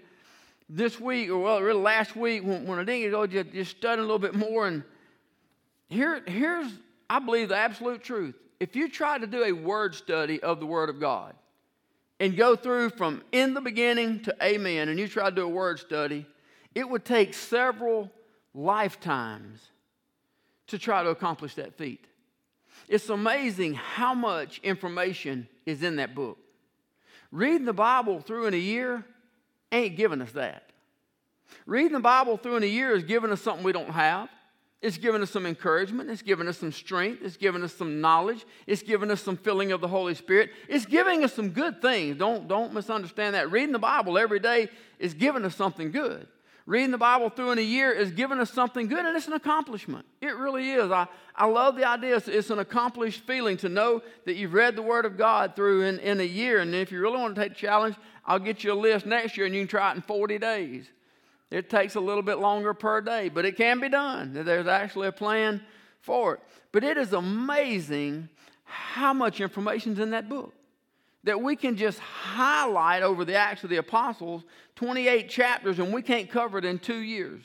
this 0.70 1.00
week, 1.00 1.30
or 1.30 1.40
well, 1.40 1.62
really 1.62 1.82
last 1.82 2.16
week, 2.16 2.44
when, 2.44 2.66
when 2.66 2.80
I 2.80 2.84
didn't 2.84 3.12
go, 3.12 3.28
just, 3.28 3.52
just 3.52 3.78
studying 3.78 4.00
a 4.00 4.02
little 4.02 4.20
bit 4.20 4.34
more. 4.34 4.68
And 4.68 4.84
here, 5.88 6.22
here's, 6.26 6.72
I 7.10 7.20
believe, 7.20 7.50
the 7.50 7.56
absolute 7.56 8.04
truth. 8.04 8.36
If 8.60 8.76
you 8.76 8.90
try 8.90 9.18
to 9.18 9.28
do 9.28 9.44
a 9.44 9.52
word 9.52 9.96
study 9.96 10.42
of 10.42 10.60
the 10.60 10.66
Word 10.66 10.90
of 10.90 11.00
God 11.00 11.36
and 12.20 12.36
go 12.36 12.56
through 12.56 12.92
from 12.92 13.22
in 13.32 13.54
the 13.54 13.62
beginning 13.62 14.22
to 14.22 14.36
amen, 14.42 14.90
and 14.90 15.00
you 15.00 15.08
try 15.08 15.30
to 15.30 15.36
do 15.36 15.44
a 15.44 15.50
word 15.50 15.80
study, 15.80 16.26
it 16.74 16.90
would 16.90 17.06
take 17.06 17.34
several 17.34 18.10
lifetimes 18.54 19.60
to 20.68 20.80
try 20.80 21.04
to 21.04 21.10
accomplish 21.10 21.56
that 21.56 21.78
feat. 21.78 22.06
It's 22.88 23.10
amazing 23.10 23.74
how 23.74 24.14
much 24.14 24.60
information 24.64 25.48
is 25.66 25.84
in 25.84 25.98
that 25.98 26.16
book. 26.16 26.38
Reading 27.36 27.66
the 27.66 27.74
Bible 27.74 28.22
through 28.22 28.46
in 28.46 28.54
a 28.54 28.58
year 28.58 29.04
ain't 29.70 29.98
giving 29.98 30.22
us 30.22 30.32
that. 30.32 30.72
Reading 31.66 31.92
the 31.92 32.00
Bible 32.00 32.38
through 32.38 32.56
in 32.56 32.64
a 32.64 32.66
year 32.66 32.96
is 32.96 33.04
giving 33.04 33.30
us 33.30 33.42
something 33.42 33.66
we 33.66 33.74
don't 33.74 33.90
have. 33.90 34.30
It's 34.82 34.98
giving 34.98 35.22
us 35.22 35.32
some 35.32 35.46
encouragement. 35.46 36.10
It's 36.10 36.22
giving 36.22 36.48
us 36.48 36.60
some 36.60 36.72
strength. 36.72 37.22
It's 37.22 37.36
giving 37.36 37.62
us 37.62 37.74
some 37.74 38.00
knowledge. 38.00 38.46
It's 38.68 38.84
giving 38.84 39.12
us 39.12 39.22
some 39.22 39.36
filling 39.36 39.74
of 39.74 39.82
the 39.82 39.88
Holy 39.90 40.16
Spirit. 40.16 40.52
It's 40.70 40.86
giving 40.86 41.26
us 41.26 41.34
some 41.34 41.50
good 41.50 41.82
things. 41.82 42.16
Don't, 42.16 42.48
don't 42.48 42.74
misunderstand 42.74 43.36
that. 43.36 43.52
Reading 43.52 43.74
the 43.74 43.80
Bible 43.80 44.18
every 44.18 44.40
day 44.40 44.70
is 44.98 45.14
giving 45.14 45.44
us 45.44 45.58
something 45.58 45.92
good. 45.92 46.30
Reading 46.68 46.90
the 46.90 46.98
Bible 46.98 47.30
through 47.30 47.52
in 47.52 47.60
a 47.60 47.62
year 47.62 47.92
is 47.92 48.12
giving 48.12 48.40
us 48.40 48.52
something 48.52 48.88
good, 48.88 49.06
and 49.06 49.16
it's 49.16 49.28
an 49.28 49.34
accomplishment. 49.34 50.04
It 50.20 50.36
really 50.36 50.72
is. 50.72 50.90
I, 50.90 51.08
I 51.36 51.46
love 51.46 51.76
the 51.76 51.88
idea. 51.88 52.16
It's, 52.16 52.28
it's, 52.28 52.50
an 52.50 52.58
accomplished 52.58 53.22
feeling 53.28 53.56
to 53.58 53.70
know 53.70 54.02
that 54.26 54.36
you've 54.36 54.54
read 54.54 54.76
the 54.76 54.82
Word 54.82 55.06
of 55.06 55.16
God 55.16 55.56
through 55.56 55.84
in, 55.84 56.00
in 56.00 56.20
a 56.20 56.24
year. 56.24 56.62
And 56.62 56.74
if 56.74 56.92
you 56.92 57.00
really 57.00 57.20
want 57.20 57.36
to 57.36 57.42
take 57.42 57.54
the 57.54 57.60
challenge, 57.60 57.96
I'll 58.26 58.40
get 58.40 58.64
you 58.64 58.74
a 58.74 58.74
list 58.74 59.06
next 59.06 59.38
year 59.38 59.46
and 59.46 59.54
you 59.54 59.62
can 59.62 59.68
try 59.68 59.92
it 59.92 59.98
in 59.98 60.02
40 60.02 60.40
days. 60.40 60.90
It 61.52 61.70
takes 61.70 61.94
a 61.94 62.00
little 62.00 62.24
bit 62.24 62.40
longer 62.40 62.74
per 62.74 63.00
day, 63.00 63.30
but 63.30 63.46
it 63.46 63.58
can 63.58 63.80
be 63.80 63.88
done. 63.88 64.34
There's 64.34 64.66
actually 64.66 65.08
a 65.08 65.12
plan 65.12 65.62
for 66.02 66.36
it. 66.36 66.40
But 66.72 66.84
it 66.84 66.98
is 66.98 67.14
amazing 67.14 68.28
how 68.64 69.14
much 69.14 69.40
information 69.40 69.94
is 69.94 70.00
in 70.00 70.10
that 70.10 70.28
book 70.28 70.52
that 71.26 71.42
we 71.42 71.56
can 71.56 71.76
just 71.76 72.00
highlight 72.00 73.04
over 73.04 73.26
the 73.26 73.34
Acts 73.36 73.64
of 73.64 73.70
the 73.70 73.78
Apostles, 73.78 74.44
28 74.76 75.30
chapters, 75.30 75.80
and 75.80 75.94
we 75.94 76.02
can't 76.02 76.30
cover 76.30 76.58
it 76.58 76.66
in 76.66 76.80
two 76.80 77.00
years. 77.00 77.42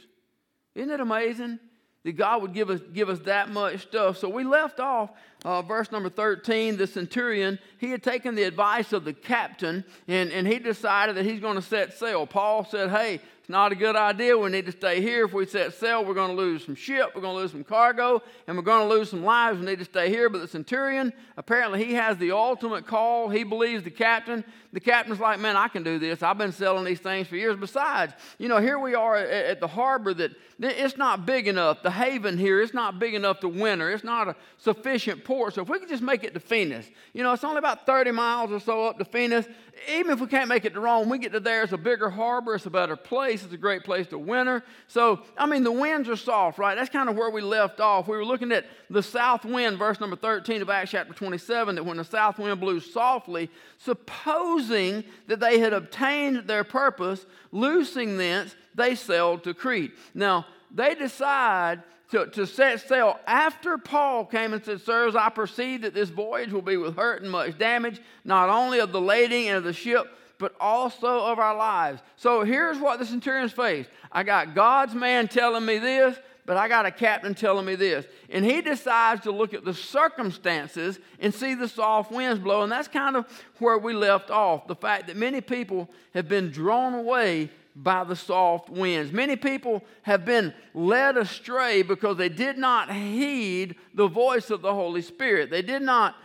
Isn't 0.75 0.91
it 0.91 1.01
amazing 1.01 1.59
that 2.05 2.13
God 2.13 2.43
would 2.43 2.55
give 2.55 2.71
us, 2.71 2.81
give 2.93 3.09
us 3.09 3.21
that 3.21 3.51
much 3.51 3.83
stuff? 3.83 4.19
So 4.19 4.29
we 4.29 4.45
left 4.45 4.81
off 4.81 5.11
uh, 5.45 5.63
verse 5.63 5.91
number 5.93 6.09
13. 6.09 6.77
The 6.77 6.87
centurion, 6.87 7.59
he 7.79 7.91
had 7.91 8.03
taken 8.03 8.35
the 8.35 8.45
advice 8.45 8.93
of 8.93 9.05
the 9.05 9.13
captain, 9.13 9.85
and, 10.09 10.31
and 10.33 10.47
he 10.47 10.59
decided 10.59 11.17
that 11.17 11.25
he's 11.25 11.41
going 11.41 11.57
to 11.57 11.63
set 11.63 11.95
sail. 11.95 12.27
Paul 12.27 12.65
said, 12.65 12.91
Hey, 12.91 13.21
not 13.51 13.73
a 13.73 13.75
good 13.75 13.97
idea. 13.97 14.39
We 14.39 14.49
need 14.49 14.67
to 14.67 14.73
stay 14.73 15.01
here. 15.03 15.25
If 15.27 15.33
we 15.33 15.45
set 15.45 15.75
sail, 15.75 16.05
we're 16.05 16.15
going 16.15 16.35
to 16.35 16.37
lose 16.37 16.65
some 16.65 16.75
ship, 16.75 17.11
we're 17.15 17.21
going 17.21 17.37
to 17.37 17.43
lose 17.43 17.51
some 17.51 17.65
cargo, 17.65 18.23
and 18.47 18.57
we're 18.57 18.63
going 18.63 18.89
to 18.89 18.95
lose 18.95 19.11
some 19.11 19.25
lives. 19.25 19.59
We 19.59 19.67
need 19.67 19.81
to 19.81 19.85
stay 19.85 20.09
here. 20.09 20.31
But 20.31 20.39
the 20.39 20.49
centurion, 20.49 21.13
apparently, 21.37 21.85
he 21.85 21.95
has 21.95 22.17
the 22.17 22.33
ultimate 22.33 22.87
call. 22.87 23.29
He 23.29 23.45
believes 23.45 23.83
the 23.83 23.91
captain. 23.91 24.45
The 24.73 24.81
captain's 24.81 25.19
like, 25.19 25.41
man, 25.41 25.57
I 25.57 25.67
can 25.67 25.83
do 25.83 25.99
this. 25.99 26.23
I've 26.23 26.39
been 26.39 26.53
selling 26.53 26.85
these 26.85 27.01
things 27.01 27.27
for 27.27 27.37
years. 27.37 27.57
Besides, 27.57 28.15
you 28.39 28.49
know, 28.49 28.59
here 28.59 28.79
we 28.79 28.95
are 28.95 29.17
at, 29.17 29.59
the 29.61 29.67
harbor 29.67 30.15
that 30.15 30.31
it's 30.61 30.97
not 30.97 31.27
big 31.27 31.49
enough. 31.49 31.83
The 31.83 31.91
haven 31.91 32.39
here, 32.39 32.63
it's 32.63 32.73
not 32.73 32.99
big 32.99 33.15
enough 33.15 33.41
to 33.41 33.49
winter. 33.49 33.91
It's 33.91 34.05
not 34.05 34.29
a 34.29 34.37
sufficient 34.59 35.25
port. 35.25 35.55
So 35.55 35.63
if 35.63 35.69
we 35.69 35.81
could 35.81 35.89
just 35.89 36.03
make 36.03 36.23
it 36.23 36.35
to 36.35 36.41
Phoenix, 36.41 36.89
you 37.13 37.25
know, 37.25 37.33
it's 37.33 37.43
only 37.43 37.59
about 37.59 37.85
30 37.85 38.13
miles 38.13 38.53
or 38.53 38.61
so 38.61 38.87
up 38.87 38.99
to 38.99 39.05
Phoenix. 39.05 39.49
Even 39.89 40.13
if 40.13 40.21
we 40.21 40.27
can't 40.27 40.49
make 40.49 40.65
it 40.65 40.75
to 40.75 40.81
Rome, 40.81 41.09
we 41.09 41.19
get 41.19 41.33
to 41.33 41.41
there. 41.41 41.63
It's 41.63 41.73
a 41.73 41.79
bigger 41.79 42.11
harbor. 42.11 42.55
It's 42.55 42.67
a 42.67 42.71
better 42.71 42.97
place. 42.97 43.43
It's 43.43 43.55
a 43.55 43.59
great 43.59 43.85
place 43.85 44.07
to 44.09 44.19
winter. 44.19 44.63
So, 44.89 45.23
I 45.39 45.47
mean, 45.47 45.65
the 45.65 45.73
winds 45.73 46.09
are 46.09 46.17
soft, 46.17 46.59
right? 46.59 46.75
That's 46.75 46.91
kind 46.91 47.09
of 47.09 47.17
where 47.17 47.31
we 47.31 47.41
left 47.41 47.81
off. 47.81 48.09
We 48.09 48.17
were 48.17 48.25
looking 48.25 48.53
at 48.53 48.67
the 48.91 49.03
south 49.03 49.45
wind, 49.45 49.79
verse 49.79 50.01
number 50.01 50.17
13 50.17 50.63
of 50.63 50.71
Acts 50.71 50.91
chapter 50.91 51.15
27, 51.15 51.77
that 51.77 51.85
when 51.85 51.97
the 51.97 52.05
south 52.05 52.39
wind 52.39 52.61
blew 52.61 52.81
softly, 52.81 53.51
supposing 53.79 55.05
that 55.29 55.41
they 55.41 55.59
had 55.59 55.73
obtained 55.73 56.47
their 56.47 56.65
purpose, 56.65 57.25
loosing 57.53 58.19
thence, 58.19 58.55
they 58.75 58.95
sailed 58.95 59.45
to 59.45 59.55
Crete. 59.55 59.93
Now, 60.15 60.47
they 60.73 60.95
decide 60.95 61.83
to, 62.11 62.27
to 62.27 62.47
set 62.47 62.81
sail 62.87 63.19
after 63.27 63.79
Paul 63.79 64.25
came 64.25 64.53
and 64.53 64.65
said, 64.65 64.81
Sirs, 64.81 65.15
I 65.15 65.29
perceive 65.29 65.83
that 65.83 65.95
this 65.95 66.09
voyage 66.09 66.53
will 66.53 66.63
be 66.63 66.77
with 66.77 66.97
hurt 66.97 67.23
and 67.23 67.31
much 67.31 67.57
damage, 67.57 68.01
not 68.25 68.49
only 68.49 68.81
of 68.81 68.93
the 68.93 69.01
lading 69.01 69.49
and 69.49 69.59
of 69.59 69.65
the 69.65 69.73
ship, 69.73 70.07
but 70.39 70.55
also 70.59 71.27
of 71.27 71.39
our 71.39 71.55
lives. 71.55 72.03
So 72.17 72.43
here's 72.43 72.79
what 72.79 72.99
the 72.99 73.07
centurions 73.07 73.53
faced 73.53 73.91
I 74.11 74.23
got 74.25 74.55
God's 74.55 74.95
man 74.95 75.29
telling 75.29 75.65
me 75.65 75.79
this, 75.79 76.19
but 76.47 76.57
I 76.57 76.67
got 76.67 76.87
a 76.87 76.91
captain 76.91 77.35
telling 77.35 77.65
me 77.65 77.77
this. 77.77 78.07
And 78.29 78.45
he 78.45 78.61
decides 78.61 79.21
to 79.23 79.31
look 79.31 79.55
at 79.55 79.65
the 79.65 79.75
circumstances 79.75 80.99
and 81.21 81.33
see 81.33 81.55
the 81.55 81.69
soft 81.69 82.11
winds 82.11 82.43
blow. 82.43 82.63
And 82.63 82.73
that's 82.73 82.89
kind 82.89 83.15
of 83.15 83.27
where 83.59 83.79
we 83.79 83.93
left 83.93 84.31
off 84.31 84.67
the 84.67 84.75
fact 84.75 85.07
that 85.07 85.17
many 85.17 85.41
people 85.41 85.89
have 86.15 86.29
been 86.29 86.51
drawn 86.51 86.95
away 86.95 87.51
by 87.77 88.05
the 88.05 88.17
soft 88.17 88.69
winds. 88.69 89.13
Many 89.13 89.37
people 89.37 89.85
have 90.03 90.25
been 90.25 90.53
led 90.75 91.17
astray 91.17 91.83
because 91.83 92.17
they 92.17 92.29
did 92.29 92.59
not 92.59 92.93
heed 92.93 93.77
the 93.95 94.09
voice 94.09 94.51
of 94.51 94.63
the 94.63 94.75
Holy 94.75 95.03
Spirit. 95.03 95.51
They 95.51 95.63
did 95.63 95.83
not 95.83 96.17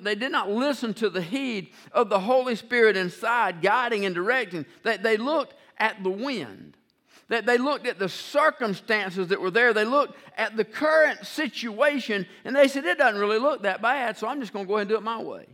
they 0.00 0.16
did 0.16 0.32
not 0.32 0.50
listen 0.50 0.94
to 0.94 1.08
the 1.08 1.22
heed 1.22 1.70
of 1.92 2.08
the 2.08 2.18
Holy 2.18 2.56
Spirit 2.56 2.96
inside 2.96 3.62
guiding 3.62 4.04
and 4.04 4.14
directing. 4.14 4.66
They, 4.82 4.96
they 4.96 5.16
looked 5.16 5.54
at 5.78 6.02
the 6.02 6.10
wind. 6.10 6.76
That 7.28 7.46
they 7.46 7.56
looked 7.56 7.86
at 7.86 7.98
the 7.98 8.08
circumstances 8.08 9.28
that 9.28 9.40
were 9.40 9.50
there. 9.50 9.72
They 9.72 9.84
looked 9.84 10.18
at 10.36 10.56
the 10.56 10.64
current 10.64 11.24
situation 11.24 12.26
and 12.44 12.54
they 12.54 12.68
said, 12.68 12.84
It 12.84 12.98
doesn't 12.98 13.20
really 13.20 13.38
look 13.38 13.62
that 13.62 13.80
bad, 13.80 14.18
so 14.18 14.26
I'm 14.26 14.40
just 14.40 14.52
going 14.52 14.66
to 14.66 14.68
go 14.68 14.74
ahead 14.74 14.82
and 14.82 14.90
do 14.90 14.96
it 14.96 15.02
my 15.02 15.22
way. 15.22 15.46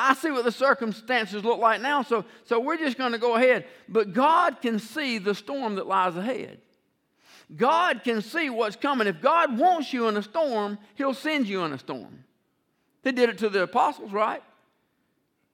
I 0.00 0.14
see 0.14 0.30
what 0.30 0.44
the 0.44 0.52
circumstances 0.52 1.44
look 1.44 1.58
like 1.58 1.80
now, 1.80 2.02
so, 2.02 2.24
so 2.44 2.58
we're 2.58 2.78
just 2.78 2.96
going 2.96 3.12
to 3.12 3.18
go 3.18 3.36
ahead. 3.36 3.66
But 3.88 4.12
God 4.12 4.62
can 4.62 4.78
see 4.78 5.18
the 5.18 5.34
storm 5.34 5.74
that 5.74 5.86
lies 5.86 6.16
ahead. 6.16 6.58
God 7.54 8.02
can 8.02 8.22
see 8.22 8.48
what's 8.48 8.76
coming. 8.76 9.06
If 9.06 9.20
God 9.20 9.58
wants 9.58 9.92
you 9.92 10.08
in 10.08 10.16
a 10.16 10.22
storm, 10.22 10.78
He'll 10.94 11.14
send 11.14 11.48
you 11.48 11.64
in 11.64 11.72
a 11.72 11.78
storm. 11.78 12.24
He 13.04 13.12
did 13.12 13.28
it 13.28 13.38
to 13.38 13.48
the 13.48 13.64
apostles, 13.64 14.12
right? 14.12 14.42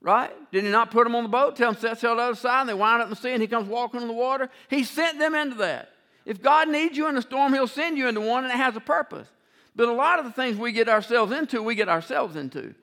Right? 0.01 0.33
Did 0.53 0.65
He 0.65 0.71
not 0.71 0.91
put 0.91 1.05
them 1.05 1.17
on 1.17 1.25
the 1.25 1.29
boat, 1.29 1.57
tell 1.57 1.73
them 1.73 1.81
set 1.81 1.99
sail 1.99 2.17
the 2.17 2.23
other 2.23 2.37
side, 2.37 2.61
and 2.61 2.69
they 2.69 2.75
wind 2.75 3.01
up 3.01 3.07
in 3.07 3.11
the 3.11 3.17
sea, 3.17 3.33
and 3.33 3.43
He 3.43 3.49
comes 3.49 3.69
walking 3.69 4.01
on 4.01 4.09
the 4.09 4.15
water? 4.15 4.49
He 4.69 4.85
sent 4.85 5.19
them 5.19 5.35
into 5.35 5.57
that. 5.57 5.91
If 6.25 6.43
God 6.43 6.69
needs 6.69 6.97
you 6.97 7.09
in 7.09 7.17
a 7.17 7.23
storm, 7.23 7.53
He'll 7.53 7.67
send 7.67 7.99
you 7.99 8.07
into 8.09 8.21
one, 8.21 8.45
and 8.45 8.53
it 8.53 8.57
has 8.57 8.77
a 8.77 8.81
purpose. 8.81 9.29
But 9.75 9.89
a 9.89 9.93
lot 9.93 10.19
of 10.19 10.25
the 10.25 10.33
things 10.33 10.57
we 10.57 10.73
get 10.73 10.89
ourselves 10.89 11.33
into, 11.33 11.63
we 11.63 11.75
get 11.75 11.89
ourselves 11.89 12.37
into. 12.37 12.75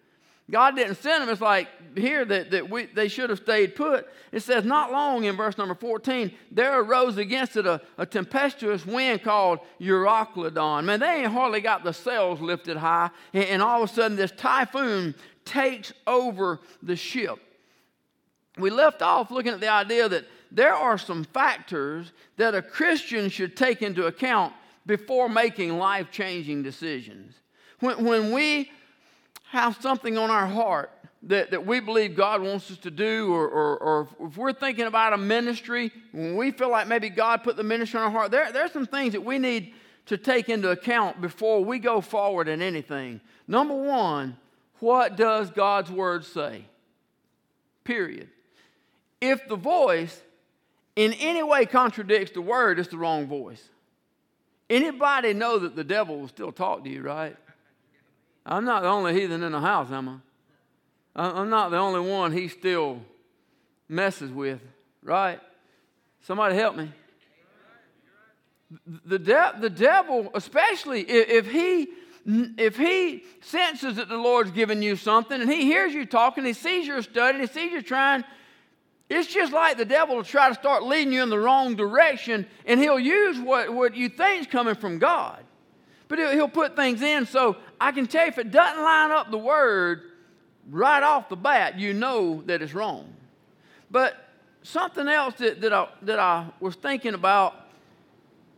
God 0.54 0.76
didn't 0.76 1.02
send 1.02 1.24
them. 1.24 1.30
It's 1.30 1.42
like 1.42 1.68
here 1.98 2.24
that, 2.26 2.52
that 2.52 2.70
we, 2.70 2.86
they 2.86 3.08
should 3.08 3.32
have 3.32 3.40
stayed 3.40 3.76
put. 3.76 4.08
It 4.32 4.42
says, 4.42 4.64
not 4.64 4.92
long 4.92 5.24
in 5.24 5.36
verse 5.36 5.58
number 5.58 5.74
14, 5.74 6.32
there 6.52 6.80
arose 6.80 7.18
against 7.18 7.58
it 7.58 7.66
a, 7.66 7.82
a 7.98 8.06
tempestuous 8.06 8.86
wind 8.86 9.24
called 9.24 9.62
Euroclydon. 9.82 10.84
Man, 10.84 11.00
they 11.00 11.24
ain't 11.24 11.32
hardly 11.32 11.60
got 11.60 11.84
the 11.84 11.92
sails 11.92 12.40
lifted 12.40 12.78
high. 12.78 13.10
And, 13.34 13.46
and 13.46 13.62
all 13.64 13.82
of 13.82 13.90
a 13.90 13.94
sudden, 13.94 14.16
this 14.16 14.30
typhoon 14.30 15.16
takes 15.44 15.92
over 16.06 16.60
the 16.84 16.96
ship. 16.96 17.40
We 18.60 18.70
left 18.70 19.02
off 19.02 19.32
looking 19.32 19.54
at 19.54 19.60
the 19.60 19.72
idea 19.72 20.08
that 20.08 20.26
there 20.52 20.76
are 20.76 21.00
some 21.00 21.24
factors 21.24 22.12
that 22.38 22.54
a 22.54 22.62
Christian 22.62 23.28
should 23.30 23.58
take 23.58 23.82
into 23.82 24.06
account 24.06 24.54
before 24.86 25.30
making 25.30 25.80
life 25.80 26.12
changing 26.12 26.62
decisions. 26.62 27.34
When, 27.80 28.06
when 28.06 28.32
we 28.32 28.70
have 29.54 29.78
something 29.80 30.18
on 30.18 30.32
our 30.32 30.48
heart 30.48 30.90
that, 31.22 31.52
that 31.52 31.64
we 31.64 31.80
believe 31.80 32.16
God 32.16 32.42
wants 32.42 32.72
us 32.72 32.78
to 32.80 32.90
do, 32.90 33.32
or, 33.32 33.48
or, 33.48 33.78
or 33.78 34.08
if 34.22 34.36
we're 34.36 34.52
thinking 34.52 34.86
about 34.86 35.14
a 35.14 35.18
ministry, 35.18 35.92
when 36.12 36.36
we 36.36 36.50
feel 36.50 36.72
like 36.72 36.88
maybe 36.88 37.08
God 37.08 37.44
put 37.44 37.56
the 37.56 37.62
ministry 37.62 38.00
on 38.00 38.08
our 38.08 38.12
heart, 38.12 38.32
there, 38.32 38.52
there's 38.52 38.72
some 38.72 38.88
things 38.88 39.14
that 39.14 39.24
we 39.24 39.38
need 39.38 39.76
to 40.08 40.18
take 40.18 40.50
into 40.50 40.72
account 40.72 41.22
before 41.22 41.64
we 41.64 41.78
go 41.78 42.02
forward 42.02 42.48
in 42.48 42.64
anything. 42.64 43.22
Number 43.48 43.76
one, 43.76 44.38
what 44.80 45.18
does 45.18 45.52
God's 45.52 45.92
word 45.92 46.26
say? 46.26 46.66
Period. 47.84 48.30
If 49.22 49.48
the 49.48 49.56
voice 49.56 50.20
in 50.96 51.14
any 51.14 51.44
way 51.44 51.68
contradicts 51.68 52.32
the 52.32 52.42
word, 52.42 52.80
it's 52.80 52.90
the 52.90 52.98
wrong 52.98 53.28
voice. 53.28 53.64
Anybody 54.68 55.34
know 55.34 55.60
that 55.60 55.76
the 55.76 55.84
devil 55.84 56.20
will 56.20 56.28
still 56.28 56.52
talk 56.52 56.84
to 56.86 56.90
you, 56.90 57.04
right? 57.04 57.38
I'm 58.46 58.66
not 58.66 58.84
the 58.84 58.90
only 58.90 59.14
heathen 59.14 59.44
in 59.44 59.52
the 59.52 59.60
house, 59.60 59.92
am 59.92 60.10
I? 60.10 60.18
I'm 61.16 61.50
not 61.50 61.70
the 61.72 61.78
only 61.78 62.00
one 62.00 62.32
he 62.32 62.48
still 62.48 63.00
messes 63.88 64.32
with, 64.32 64.60
right? 65.04 65.40
Somebody 66.22 66.56
help 66.56 66.76
me. 66.76 66.92
The, 69.06 69.20
de- 69.20 69.56
the 69.60 69.70
devil, 69.70 70.32
especially 70.34 71.02
if, 71.02 71.50
he 71.50 71.90
if 72.26 72.78
he 72.78 73.24
senses 73.42 73.98
that 73.98 74.10
the 74.10 74.18
Lord's 74.18 74.52
giving 74.52 74.82
you 74.82 74.96
something 74.96 75.40
and 75.40 75.52
he 75.52 75.66
hears 75.66 75.94
you 75.94 76.06
talking, 76.06 76.44
he 76.44 76.54
sees 76.54 76.88
you're 76.88 77.04
studying, 77.04 77.42
he 77.42 77.48
sees 77.48 77.72
you're 77.72 77.82
trying, 77.82 78.24
it's 79.10 79.32
just 79.32 79.54
like 79.54 79.78
the 79.78 79.86
devil 79.86 80.16
will 80.16 80.24
try 80.24 80.50
to 80.50 80.56
start 80.56 80.84
leading 80.84 81.14
you 81.14 81.22
in 81.22 81.30
the 81.30 81.38
wrong 81.38 81.76
direction 81.76 82.48
and 82.66 82.80
he'll 82.80 83.00
use 83.00 83.40
what, 83.40 83.72
what 83.72 83.96
you 83.96 84.10
think 84.10 84.42
is 84.42 84.48
coming 84.48 84.76
from 84.76 84.98
God. 84.98 85.44
But 86.08 86.20
he'll, 86.20 86.48
put 86.48 86.76
things 86.76 87.02
in 87.02 87.26
so 87.26 87.58
I 87.80 87.92
can 87.92 88.08
tell 88.08 88.26
you 88.26 88.30
if 88.30 88.38
it 88.38 88.52
doesn't 88.52 88.84
line 88.84 89.12
up 89.12 89.32
the 89.32 89.38
word 89.38 90.04
right 90.70 91.02
off 91.02 91.30
the 91.30 91.36
bat, 91.36 91.80
you 91.80 91.94
know 91.94 92.44
that 92.46 92.62
it's 92.62 92.74
wrong. 92.74 93.14
But 93.90 94.16
something 94.64 95.08
else 95.08 95.36
that, 95.36 95.62
that, 95.62 95.74
I, 95.74 95.88
that 96.04 96.20
I 96.20 96.48
was 96.60 96.76
thinking 96.76 97.14
about 97.14 97.56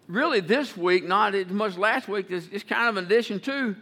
really 0.07 0.39
this 0.39 0.75
week, 0.75 1.03
not 1.05 1.35
as 1.35 1.47
much 1.47 1.77
last 1.77 2.07
week, 2.07 2.31
is, 2.31 2.47
is 2.49 2.63
kind 2.63 2.89
of 2.89 2.97
an 2.97 3.05
addition 3.05 3.39
to. 3.41 3.75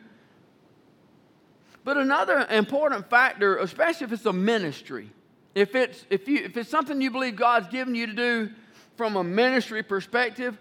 But 1.83 1.97
another 1.97 2.47
important 2.49 3.09
factor, 3.09 3.57
especially 3.57 4.05
if 4.05 4.13
it's 4.13 4.25
a 4.25 4.33
ministry, 4.33 5.09
if 5.53 5.75
it's, 5.75 6.05
if, 6.09 6.27
you, 6.27 6.43
if 6.45 6.55
it's 6.55 6.69
something 6.69 7.01
you 7.01 7.11
believe 7.11 7.35
God's 7.35 7.67
given 7.67 7.93
you 7.93 8.07
to 8.07 8.13
do 8.13 8.49
from 8.95 9.17
a 9.17 9.23
ministry 9.23 9.83
perspective, 9.83 10.57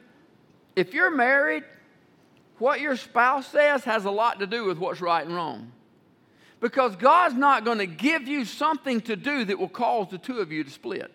if 0.74 0.94
you're 0.94 1.10
married, 1.10 1.64
what 2.62 2.80
your 2.80 2.96
spouse 2.96 3.48
says 3.48 3.82
has 3.82 4.04
a 4.04 4.10
lot 4.10 4.38
to 4.38 4.46
do 4.46 4.64
with 4.64 4.78
what's 4.78 5.00
right 5.00 5.26
and 5.26 5.34
wrong. 5.34 5.72
Because 6.60 6.94
God's 6.94 7.34
not 7.34 7.64
going 7.64 7.78
to 7.78 7.86
give 7.86 8.28
you 8.28 8.44
something 8.44 9.00
to 9.00 9.16
do 9.16 9.44
that 9.46 9.58
will 9.58 9.68
cause 9.68 10.10
the 10.12 10.18
two 10.18 10.38
of 10.38 10.52
you 10.52 10.62
to 10.62 10.70
split. 10.70 11.10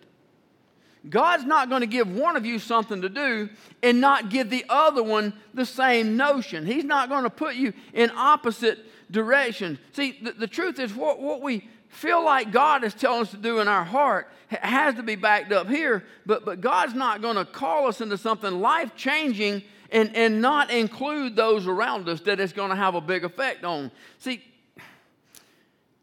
God's 1.08 1.46
not 1.46 1.70
going 1.70 1.80
to 1.80 1.86
give 1.86 2.14
one 2.14 2.36
of 2.36 2.44
you 2.44 2.58
something 2.58 3.00
to 3.00 3.08
do 3.08 3.48
and 3.82 3.98
not 3.98 4.28
give 4.28 4.50
the 4.50 4.66
other 4.68 5.02
one 5.02 5.32
the 5.54 5.64
same 5.64 6.18
notion. 6.18 6.66
He's 6.66 6.84
not 6.84 7.08
going 7.08 7.24
to 7.24 7.30
put 7.30 7.54
you 7.54 7.72
in 7.94 8.10
opposite 8.10 8.80
directions. 9.10 9.78
See, 9.92 10.18
the, 10.20 10.32
the 10.32 10.48
truth 10.48 10.78
is, 10.78 10.92
what, 10.92 11.18
what 11.18 11.40
we 11.40 11.66
feel 11.88 12.22
like 12.22 12.52
God 12.52 12.84
is 12.84 12.92
telling 12.92 13.22
us 13.22 13.30
to 13.30 13.38
do 13.38 13.60
in 13.60 13.68
our 13.68 13.84
heart 13.84 14.30
has 14.48 14.96
to 14.96 15.02
be 15.02 15.16
backed 15.16 15.50
up 15.50 15.66
here, 15.66 16.04
but, 16.26 16.44
but 16.44 16.60
God's 16.60 16.92
not 16.92 17.22
going 17.22 17.36
to 17.36 17.46
call 17.46 17.88
us 17.88 18.02
into 18.02 18.18
something 18.18 18.60
life 18.60 18.94
changing 18.96 19.62
and, 19.90 20.14
and 20.14 20.40
not 20.40 20.70
include 20.70 21.36
those 21.36 21.66
around 21.66 22.08
us 22.08 22.20
that 22.22 22.40
it's 22.40 22.52
going 22.52 22.70
to 22.70 22.76
have 22.76 22.94
a 22.94 23.00
big 23.00 23.24
effect 23.24 23.64
on. 23.64 23.90
See, 24.18 24.42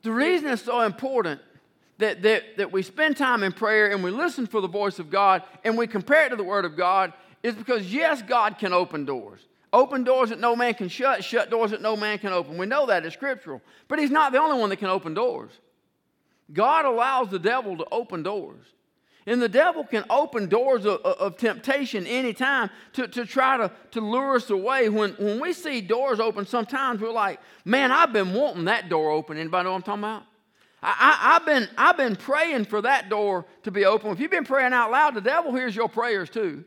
the 0.02 0.12
reason 0.12 0.50
it's 0.50 0.62
so 0.62 0.82
important 0.82 1.42
that, 1.98 2.22
that, 2.24 2.58
that 2.58 2.72
we 2.72 2.82
spend 2.82 3.18
time 3.18 3.44
in 3.44 3.52
prayer 3.52 3.92
and 3.92 4.04
we 4.04 4.12
listen 4.12 4.48
for 4.48 4.62
the 4.62 4.68
voice 4.68 5.00
of 5.00 5.10
God 5.10 5.44
and 5.64 5.78
we 5.78 5.88
compare 5.88 6.26
it 6.26 6.30
to 6.30 6.36
the 6.36 6.44
Word 6.44 6.66
of 6.66 6.76
God 6.76 7.14
is 7.44 7.56
because, 7.56 7.92
yes, 7.94 8.22
God 8.22 8.58
can 8.58 8.74
open 8.74 9.06
doors. 9.06 9.40
Open 9.72 10.04
doors 10.04 10.30
that 10.30 10.40
no 10.40 10.56
man 10.56 10.74
can 10.74 10.88
shut, 10.88 11.24
shut 11.24 11.50
doors 11.50 11.72
that 11.72 11.82
no 11.82 11.96
man 11.96 12.18
can 12.18 12.32
open. 12.32 12.58
We 12.58 12.66
know 12.66 12.86
that 12.86 13.06
is 13.06 13.14
scriptural. 13.14 13.62
But 13.88 14.00
He's 14.00 14.12
not 14.12 14.32
the 14.32 14.40
only 14.40 14.60
one 14.60 14.70
that 14.70 14.78
can 14.78 14.90
open 14.90 15.14
doors. 15.14 15.52
God 16.54 16.86
allows 16.86 17.30
the 17.30 17.40
devil 17.40 17.78
to 17.78 17.86
open 17.92 18.24
doors. 18.24 18.64
And 19.28 19.42
the 19.42 19.50
devil 19.50 19.84
can 19.84 20.06
open 20.10 20.48
doors 20.48 20.86
of, 20.86 21.02
of, 21.02 21.38
temptation 21.38 22.06
anytime 22.06 22.70
to, 22.94 23.08
to 23.08 23.26
try 23.26 23.58
to, 23.58 23.72
to 23.92 24.02
lure 24.02 24.36
us 24.36 24.52
away. 24.52 24.88
When, 24.90 25.14
when 25.14 25.40
we 25.42 25.52
see 25.52 25.82
doors 25.82 26.20
open, 26.20 26.46
sometimes 26.46 27.02
we're 27.02 27.12
like, 27.12 27.40
man, 27.64 27.92
I've 27.92 28.14
been 28.14 28.34
wanting 28.34 28.66
that 28.66 28.88
door 28.88 29.10
open. 29.10 29.38
Anybody 29.38 29.64
know 29.64 29.72
what 29.72 29.78
I'm 29.78 29.82
talking 29.82 30.04
about? 30.04 30.24
I, 30.84 31.34
have 31.34 31.46
been, 31.48 31.68
I've 31.76 31.98
been 31.98 32.16
praying 32.16 32.66
for 32.66 32.82
that 32.84 33.10
door 33.10 33.46
to 33.64 33.72
be 33.72 33.86
open. 33.86 34.12
If 34.12 34.20
you've 34.20 34.30
been 34.30 34.46
praying 34.46 34.74
out 34.74 34.92
loud, 34.92 35.16
the 35.16 35.22
devil 35.22 35.56
hears 35.56 35.76
your 35.76 35.90
prayers 35.90 36.30
too. 36.30 36.64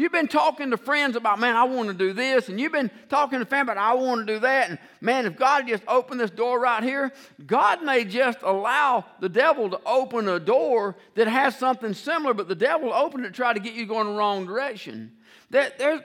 You've 0.00 0.12
been 0.12 0.28
talking 0.28 0.70
to 0.70 0.78
friends 0.78 1.14
about, 1.14 1.38
man, 1.38 1.56
I 1.56 1.64
want 1.64 1.88
to 1.88 1.94
do 1.94 2.14
this, 2.14 2.48
and 2.48 2.58
you've 2.58 2.72
been 2.72 2.90
talking 3.10 3.38
to 3.38 3.44
family 3.44 3.72
about, 3.72 3.76
I 3.76 3.92
want 3.92 4.26
to 4.26 4.32
do 4.32 4.40
that, 4.40 4.70
and 4.70 4.78
man, 5.02 5.26
if 5.26 5.36
God 5.36 5.68
just 5.68 5.82
opened 5.86 6.18
this 6.18 6.30
door 6.30 6.58
right 6.58 6.82
here, 6.82 7.12
God 7.46 7.82
may 7.82 8.06
just 8.06 8.38
allow 8.40 9.04
the 9.20 9.28
devil 9.28 9.68
to 9.68 9.80
open 9.84 10.26
a 10.26 10.40
door 10.40 10.96
that 11.16 11.28
has 11.28 11.54
something 11.58 11.92
similar, 11.92 12.32
but 12.32 12.48
the 12.48 12.54
devil 12.54 12.94
opened 12.94 13.26
it 13.26 13.28
to 13.28 13.34
try 13.34 13.52
to 13.52 13.60
get 13.60 13.74
you 13.74 13.84
going 13.84 14.06
the 14.06 14.14
wrong 14.14 14.46
direction. 14.46 15.12
There, 15.50 15.70
there's, 15.76 16.00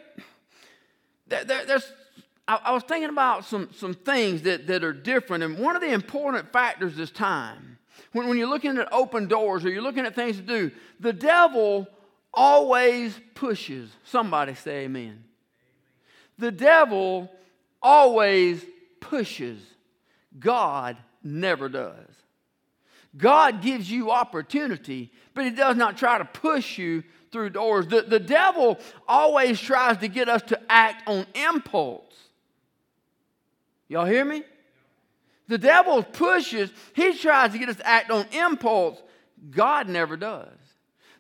there, 1.28 1.46
there's 1.46 1.90
I, 2.50 2.60
I 2.66 2.72
was 2.74 2.84
thinking 2.84 3.10
about 3.10 3.46
some, 3.46 3.70
some 3.78 3.94
things 3.94 4.42
that, 4.42 4.68
that 4.68 4.84
are 4.84 4.92
different, 4.92 5.42
and 5.46 5.58
one 5.58 5.78
of 5.78 5.82
the 5.82 5.94
important 5.94 6.52
factors 6.52 7.00
is 7.00 7.12
time. 7.12 7.78
When, 8.12 8.28
when 8.28 8.38
you're 8.38 8.50
looking 8.50 8.78
at 8.78 8.92
open 8.92 9.30
doors 9.30 9.64
or 9.64 9.70
you're 9.70 9.82
looking 9.82 10.06
at 10.06 10.16
things 10.16 10.36
to 10.36 10.42
do, 10.42 10.72
the 11.00 11.14
devil 11.14 11.88
always 12.36 13.20
pushes. 13.34 13.90
Somebody 14.04 14.56
say 14.56 14.86
amen. 14.86 15.24
The 16.38 16.52
devil 16.52 17.32
always 17.82 18.64
pushes. 19.00 19.60
God 20.38 20.98
never 21.24 21.70
does. 21.70 22.10
God 23.18 23.62
gives 23.62 23.90
you 23.90 24.12
opportunity, 24.12 25.12
but 25.34 25.46
he 25.46 25.52
does 25.52 25.78
not 25.78 25.98
try 25.98 26.18
to 26.18 26.26
push 26.26 26.78
you 26.78 27.04
through 27.32 27.52
doors. 27.52 27.88
The, 27.88 28.02
the 28.02 28.20
devil 28.20 28.78
always 29.08 29.60
tries 29.60 29.98
to 29.98 30.08
get 30.08 30.28
us 30.28 30.42
to 30.44 30.60
act 30.70 31.08
on 31.08 31.26
impulse. 31.34 32.14
Y'all 33.88 34.06
hear 34.06 34.26
me? 34.26 34.44
The 35.48 35.58
devil 35.58 36.02
pushes, 36.04 36.72
he 36.94 37.14
tries 37.18 37.52
to 37.52 37.60
get 37.60 37.70
us 37.70 37.76
to 37.78 37.88
act 37.88 38.10
on 38.10 38.26
impulse. 38.32 38.98
God 39.52 39.88
never 39.88 40.18
does. 40.18 40.48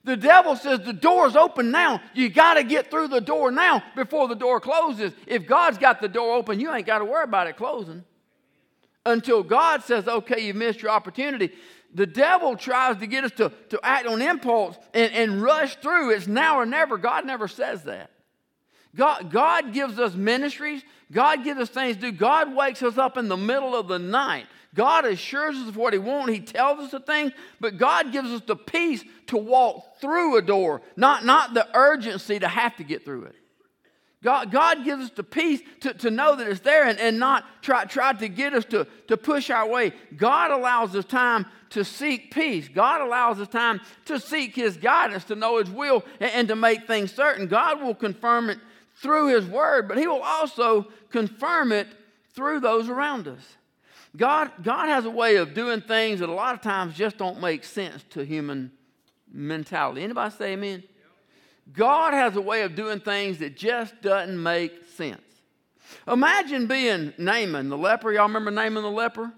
The 0.05 0.15
devil 0.15 0.55
says 0.55 0.81
the 0.81 0.93
door's 0.93 1.35
open 1.35 1.71
now. 1.71 1.99
You 2.13 2.29
got 2.29 2.53
to 2.53 2.63
get 2.63 2.91
through 2.91 3.07
the 3.07 3.19
door 3.19 3.49
now 3.49 3.83
before 3.95 4.27
the 4.27 4.35
door 4.35 4.59
closes. 4.59 5.11
If 5.25 5.47
God's 5.47 5.79
got 5.79 5.99
the 5.99 6.07
door 6.07 6.35
open, 6.35 6.59
you 6.59 6.71
ain't 6.71 6.85
got 6.85 6.99
to 6.99 7.05
worry 7.05 7.23
about 7.23 7.47
it 7.47 7.57
closing. 7.57 8.03
Until 9.03 9.41
God 9.41 9.83
says, 9.83 10.07
okay, 10.07 10.45
you 10.45 10.53
missed 10.53 10.83
your 10.83 10.91
opportunity. 10.91 11.51
The 11.93 12.05
devil 12.05 12.55
tries 12.55 12.97
to 12.97 13.07
get 13.07 13.23
us 13.23 13.31
to, 13.33 13.51
to 13.69 13.79
act 13.81 14.05
on 14.05 14.21
impulse 14.21 14.77
and, 14.93 15.11
and 15.11 15.41
rush 15.41 15.75
through. 15.77 16.11
It's 16.11 16.27
now 16.27 16.59
or 16.59 16.67
never. 16.67 16.99
God 16.99 17.25
never 17.25 17.47
says 17.47 17.83
that. 17.83 18.11
God, 18.95 19.31
God 19.31 19.73
gives 19.73 19.99
us 19.99 20.13
ministries. 20.13 20.83
God 21.11 21.43
gives 21.43 21.59
us 21.59 21.69
things 21.69 21.95
to 21.97 22.01
do. 22.01 22.11
God 22.11 22.55
wakes 22.55 22.83
us 22.83 22.99
up 22.99 23.17
in 23.17 23.27
the 23.27 23.37
middle 23.37 23.75
of 23.75 23.87
the 23.87 23.99
night. 23.99 24.45
God 24.75 25.05
assures 25.05 25.55
us 25.55 25.69
of 25.69 25.77
what 25.77 25.93
He 25.93 25.99
wants. 25.99 26.33
He 26.33 26.41
tells 26.41 26.79
us 26.79 26.93
a 26.93 26.99
thing, 26.99 27.31
but 27.59 27.77
God 27.77 28.11
gives 28.11 28.29
us 28.29 28.41
the 28.45 28.57
peace 28.57 29.03
to 29.27 29.37
walk 29.37 29.99
through 29.99 30.37
a 30.37 30.41
door, 30.41 30.81
not, 30.95 31.25
not 31.25 31.53
the 31.53 31.67
urgency 31.73 32.37
to 32.39 32.47
have 32.47 32.75
to 32.75 32.83
get 32.83 33.03
through 33.05 33.23
it. 33.23 33.35
God, 34.21 34.51
God 34.51 34.83
gives 34.83 35.05
us 35.05 35.11
the 35.11 35.23
peace 35.23 35.61
to, 35.81 35.93
to 35.93 36.09
know 36.09 36.35
that 36.35 36.47
it's 36.47 36.61
there 36.61 36.85
and, 36.85 36.99
and 36.99 37.19
not 37.19 37.45
try, 37.61 37.85
try 37.85 38.11
to 38.11 38.27
get 38.27 38.53
us 38.53 38.65
to, 38.65 38.87
to 39.07 39.17
push 39.17 39.49
our 39.49 39.67
way. 39.67 39.93
God 40.17 40.51
allows 40.51 40.95
us 40.95 41.05
time 41.05 41.45
to 41.69 41.85
seek 41.85 42.33
peace. 42.33 42.67
God 42.67 43.01
allows 43.01 43.39
us 43.39 43.47
time 43.47 43.79
to 44.05 44.19
seek 44.19 44.55
His 44.55 44.77
guidance, 44.77 45.25
to 45.25 45.35
know 45.35 45.59
His 45.59 45.69
will, 45.69 46.03
and, 46.19 46.31
and 46.31 46.47
to 46.47 46.55
make 46.55 46.87
things 46.87 47.13
certain. 47.13 47.47
God 47.47 47.81
will 47.81 47.93
confirm 47.93 48.49
it 48.49 48.57
through 48.95 49.27
His 49.27 49.45
Word, 49.45 49.87
but 49.87 49.97
He 49.97 50.07
will 50.07 50.23
also 50.23 50.87
confirm 51.11 51.71
it 51.71 51.87
through 52.33 52.61
those 52.61 52.89
around 52.89 53.27
us. 53.27 53.57
God, 54.15 54.51
God 54.61 54.87
has 54.87 55.05
a 55.05 55.09
way 55.09 55.35
of 55.37 55.53
doing 55.53 55.81
things 55.81 56.19
that 56.19 56.29
a 56.29 56.33
lot 56.33 56.55
of 56.55 56.61
times 56.61 56.95
just 56.95 57.17
don't 57.17 57.41
make 57.41 57.63
sense 57.63 58.03
to 58.11 58.23
human 58.23 58.71
mentality. 59.31 60.03
Anybody 60.03 60.35
say 60.35 60.53
amen? 60.53 60.83
God 61.73 62.13
has 62.13 62.35
a 62.35 62.41
way 62.41 62.61
of 62.61 62.75
doing 62.75 62.99
things 62.99 63.39
that 63.39 63.57
just 63.57 64.01
doesn't 64.01 64.41
make 64.41 64.71
sense. 64.95 65.21
Imagine 66.07 66.67
being 66.67 67.13
Naaman, 67.17 67.69
the 67.69 67.77
leper. 67.77 68.11
Y'all 68.11 68.27
remember 68.27 68.51
Naaman 68.51 68.83
the 68.83 68.91
leper? 68.91 69.31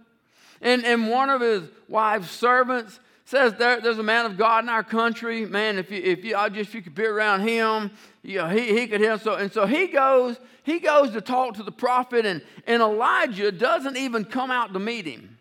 And, 0.61 0.85
and 0.85 1.09
one 1.09 1.29
of 1.29 1.41
his 1.41 1.63
wife's 1.87 2.31
servants 2.31 2.99
says 3.27 3.55
there, 3.55 3.81
there's 3.81 3.97
a 3.97 4.03
man 4.03 4.25
of 4.25 4.37
God 4.37 4.63
in 4.63 4.69
our 4.69 4.85
country. 4.85 5.45
Man, 5.45 5.77
if 5.77 5.91
you, 5.91 6.01
if 6.01 6.23
you, 6.23 6.37
I 6.37 6.47
just, 6.47 6.69
if 6.69 6.75
you 6.75 6.81
could 6.81 6.95
be 6.95 7.03
around 7.03 7.41
him, 7.41 7.91
you 8.23 8.37
know, 8.37 8.47
he, 8.47 8.79
he 8.79 8.87
could 8.87 9.01
hear. 9.01 9.19
So, 9.19 9.35
and 9.35 9.51
so 9.51 9.65
he 9.65 9.87
goes, 9.87 10.39
he 10.63 10.79
goes 10.79 11.11
to 11.11 11.19
talk 11.19 11.55
to 11.55 11.63
the 11.63 11.71
prophet, 11.71 12.25
and, 12.25 12.41
and 12.65 12.81
Elijah 12.81 13.51
doesn't 13.51 13.97
even 13.97 14.23
come 14.23 14.49
out 14.49 14.71
to 14.71 14.79
meet 14.79 15.05
him. 15.05 15.37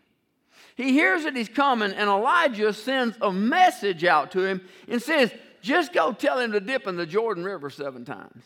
He 0.75 0.95
hears 0.95 1.23
that 1.23 1.37
he's 1.37 1.49
coming, 1.49 1.93
and 1.93 2.11
Elijah 2.11 2.73
sends 2.73 3.17
a 3.23 3.33
message 3.33 4.05
out 4.05 4.33
to 4.33 4.45
him 4.45 4.63
and 4.89 5.01
says, 5.01 5.33
just 5.63 5.93
go 5.93 6.13
tell 6.13 6.41
him 6.41 6.51
to 6.53 6.61
dip 6.61 6.89
in 6.89 6.97
the 6.97 7.07
Jordan 7.07 7.45
River 7.45 7.71
seven 7.71 8.05
times. 8.05 8.43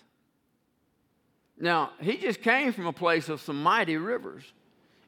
Now, 1.59 1.93
he 1.99 2.19
just 2.19 2.43
came 2.43 2.75
from 2.75 2.87
a 2.87 2.93
place 2.93 3.31
of 3.31 3.41
some 3.41 3.63
mighty 3.63 3.97
rivers, 3.97 4.45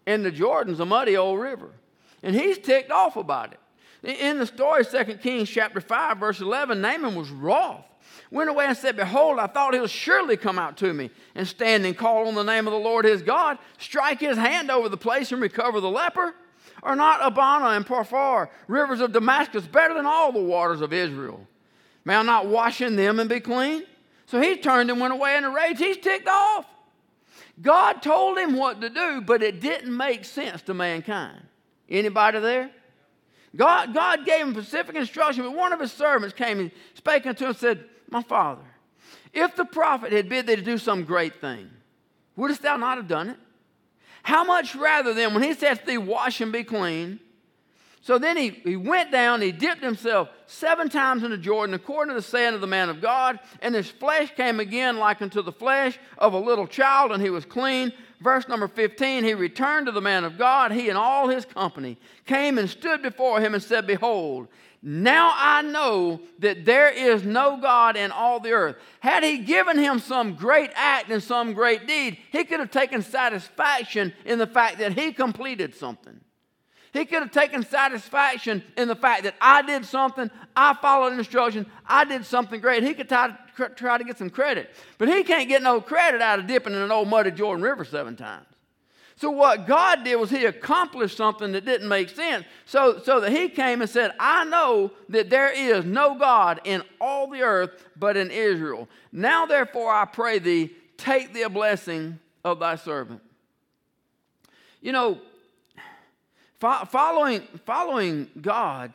and 0.07 0.25
the 0.25 0.31
Jordan's 0.31 0.81
a 0.81 0.87
muddy 0.87 1.19
old 1.19 1.39
river. 1.39 1.69
And 2.23 2.35
he's 2.35 2.57
ticked 2.57 2.91
off 2.91 3.17
about 3.17 3.53
it. 3.53 3.59
In 4.03 4.39
the 4.39 4.47
story, 4.47 4.85
2 4.85 5.19
Kings 5.19 5.49
chapter 5.49 5.81
5, 5.81 6.19
verse 6.19 6.41
11, 6.41 6.81
Naaman 6.81 7.15
was 7.15 7.31
wroth. 7.31 7.85
Went 8.31 8.51
away 8.51 8.67
and 8.67 8.77
said, 8.77 8.97
Behold, 8.97 9.39
I 9.39 9.47
thought 9.47 9.75
he'll 9.75 9.87
surely 9.87 10.37
come 10.37 10.59
out 10.59 10.77
to 10.79 10.93
me 10.93 11.11
and 11.35 11.47
stand 11.47 11.87
and 11.87 11.97
call 11.97 12.27
on 12.27 12.35
the 12.35 12.43
name 12.43 12.67
of 12.67 12.73
the 12.73 12.79
Lord 12.79 13.05
his 13.05 13.23
God, 13.23 13.59
strike 13.79 14.21
his 14.21 14.37
hand 14.37 14.71
over 14.71 14.89
the 14.89 14.97
place 14.97 15.31
and 15.31 15.41
recover 15.41 15.81
the 15.81 15.91
leper. 15.91 16.35
Are 16.83 16.97
not 16.97 17.21
Abana 17.23 17.77
and 17.77 17.87
Pharpar, 17.87 18.49
rivers 18.67 19.01
of 19.01 19.13
Damascus, 19.13 19.67
better 19.67 19.95
than 19.95 20.07
all 20.07 20.33
the 20.33 20.43
waters 20.43 20.81
of 20.81 20.93
Israel? 20.93 21.47
May 22.05 22.17
I 22.17 22.23
not 22.23 22.47
wash 22.47 22.81
in 22.81 22.97
them 22.97 23.21
and 23.21 23.31
be 23.31 23.39
clean? 23.39 23.85
So 24.27 24.41
he 24.41 24.57
turned 24.57 24.91
and 24.91 25.01
went 25.01 25.13
away 25.13 25.37
in 25.37 25.45
a 25.45 25.51
rage. 25.51 25.79
He's 25.79 25.99
ticked 25.99 26.29
off. 26.29 26.67
God 27.61 28.03
told 28.03 28.39
him 28.39 28.57
what 28.57 28.81
to 28.81 28.89
do, 28.89 29.21
but 29.21 29.43
it 29.43 29.61
didn't 29.61 29.97
make 29.97 30.25
sense 30.25 30.63
to 30.63 30.75
mankind. 30.75 31.43
Anybody 31.89 32.41
there? 32.41 32.71
God, 33.55 33.93
God 33.93 34.25
gave 34.25 34.47
him 34.47 34.55
specific 34.55 34.97
instruction, 34.97 35.45
but 35.45 35.55
one 35.55 35.73
of 35.73 35.81
his 35.81 35.93
servants 35.93 36.35
came 36.35 36.59
and 36.59 36.71
spake 36.95 37.27
unto 37.27 37.45
him 37.45 37.51
and 37.51 37.59
said, 37.59 37.85
My 38.11 38.23
father, 38.23 38.63
if 39.33 39.57
the 39.57 39.65
prophet 39.65 40.13
had 40.13 40.29
bid 40.29 40.47
thee 40.47 40.57
to 40.57 40.63
do 40.63 40.79
some 40.79 41.05
great 41.05 41.41
thing, 41.41 41.69
wouldst 42.37 42.63
thou 42.63 42.77
not 42.77 42.97
have 42.97 43.09
done 43.09 43.31
it? 43.31 43.37
How 44.23 44.45
much 44.45 44.75
rather 44.75 45.13
then, 45.13 45.35
when 45.35 45.43
he 45.43 45.53
says 45.53 45.79
to 45.81 45.87
thee, 45.87 45.99
Wash 45.99 46.41
and 46.41 46.53
be 46.53 46.65
clean, 46.65 47.21
so 48.03 48.19
then 48.19 48.37
he, 48.37 48.51
he 48.51 48.77
went 48.77 49.13
down, 49.13 49.41
he 49.41 49.53
dipped 49.53 49.83
himself 49.83 50.29
seven 50.47 50.89
times 50.89 51.23
into 51.23 51.39
Jordan, 51.39 51.73
according 51.73 52.15
to 52.15 52.21
the 52.21 52.27
saying 52.27 52.53
of 52.53 52.61
the 52.61 52.67
man 52.67 52.89
of 52.89 53.01
God, 53.01 53.39
and 53.61 53.77
his 53.77 53.89
flesh 53.89 54.35
came 54.35 54.59
again 54.59 54.97
like 54.97 55.23
unto 55.23 55.41
the 55.41 55.53
flesh 55.53 55.99
of 56.19 56.33
a 56.33 56.39
little 56.39 56.67
child, 56.67 57.13
and 57.13 57.23
he 57.23 57.31
was 57.31 57.45
clean. 57.45 57.93
Verse 58.23 58.49
number 58.49 58.69
15 58.69 59.25
He 59.25 59.35
returned 59.35 59.87
to 59.87 59.93
the 59.93 60.01
man 60.01 60.25
of 60.25 60.39
God, 60.39 60.73
he 60.73 60.89
and 60.89 60.97
all 60.99 61.29
his 61.29 61.45
company 61.45 61.99
came 62.27 62.59
and 62.59 62.71
stood 62.71 63.03
before 63.03 63.41
him 63.41 63.55
and 63.55 63.63
said, 63.63 63.87
Behold, 63.87 64.49
now 64.83 65.33
I 65.37 65.63
know 65.63 66.21
that 66.41 66.65
there 66.65 66.91
is 66.91 67.25
no 67.25 67.57
God 67.57 67.97
in 67.97 68.11
all 68.11 68.41
the 68.41 68.53
earth. 68.53 68.77
Had 69.01 69.23
he 69.23 69.39
given 69.39 69.79
him 69.79 70.01
some 70.01 70.35
great 70.35 70.71
act 70.75 71.11
and 71.11 71.23
some 71.23 71.53
great 71.53 71.87
deed, 71.87 72.19
he 72.31 72.45
could 72.45 72.59
have 72.59 72.71
taken 72.71 73.03
satisfaction 73.03 74.13
in 74.25 74.39
the 74.39 74.47
fact 74.47 74.79
that 74.79 74.95
he 74.95 75.13
completed 75.13 75.75
something. 75.75 76.21
He 76.93 77.07
could 77.07 77.23
have 77.23 77.31
taken 77.31 77.65
satisfaction 77.65 78.63
in 78.77 78.87
the 78.87 78.95
fact 78.95 79.23
that 79.23 79.35
I 79.41 79.63
did 79.63 79.87
something, 79.87 80.31
I 80.55 80.75
followed 80.75 81.15
instruction, 81.15 81.67
I 81.87 82.05
did 82.05 82.27
something 82.27 82.61
great. 82.61 82.83
He 82.83 82.93
could 82.93 83.09
try, 83.09 83.35
try 83.77 83.97
to 83.97 84.05
get 84.05 84.19
some 84.19 84.29
credit. 84.29 84.71
But 84.99 85.09
he 85.09 85.23
can't 85.25 85.49
get 85.49 85.63
no 85.63 85.81
credit 85.81 86.21
out 86.21 86.39
of 86.39 86.47
dipping 86.47 86.75
in 86.75 86.81
an 86.81 86.93
old 86.93 87.09
muddy 87.09 87.31
Jordan 87.31 87.65
River 87.65 87.85
seven 87.85 88.15
times. 88.15 88.47
So 89.17 89.31
what 89.31 89.67
God 89.67 90.05
did 90.05 90.17
was 90.17 90.31
he 90.31 90.45
accomplished 90.45 91.17
something 91.17 91.53
that 91.53 91.65
didn't 91.65 91.89
make 91.89 92.11
sense. 92.11 92.45
So, 92.67 92.99
so 92.99 93.21
that 93.21 93.31
he 93.31 93.49
came 93.49 93.81
and 93.81 93.89
said, 93.89 94.13
I 94.19 94.45
know 94.45 94.91
that 95.11 95.31
there 95.31 95.51
is 95.51 95.85
no 95.85 96.17
God 96.17 96.61
in 96.65 96.83
all 97.01 97.31
the 97.31 97.43
earth 97.43 97.71
but 97.97 98.17
in 98.17 98.31
Israel. 98.31 98.89
Now 99.13 99.47
therefore 99.47 99.93
I 99.93 100.05
pray 100.05 100.41
thee, 100.41 100.73
take 100.99 101.33
the 101.33 101.49
blessing 101.49 102.19
of 102.45 102.59
thy 102.59 102.77
servant. 102.77 103.23
You 104.81 104.93
know, 104.93 105.21
following, 106.63 107.43
following 107.67 108.29
God, 108.41 108.93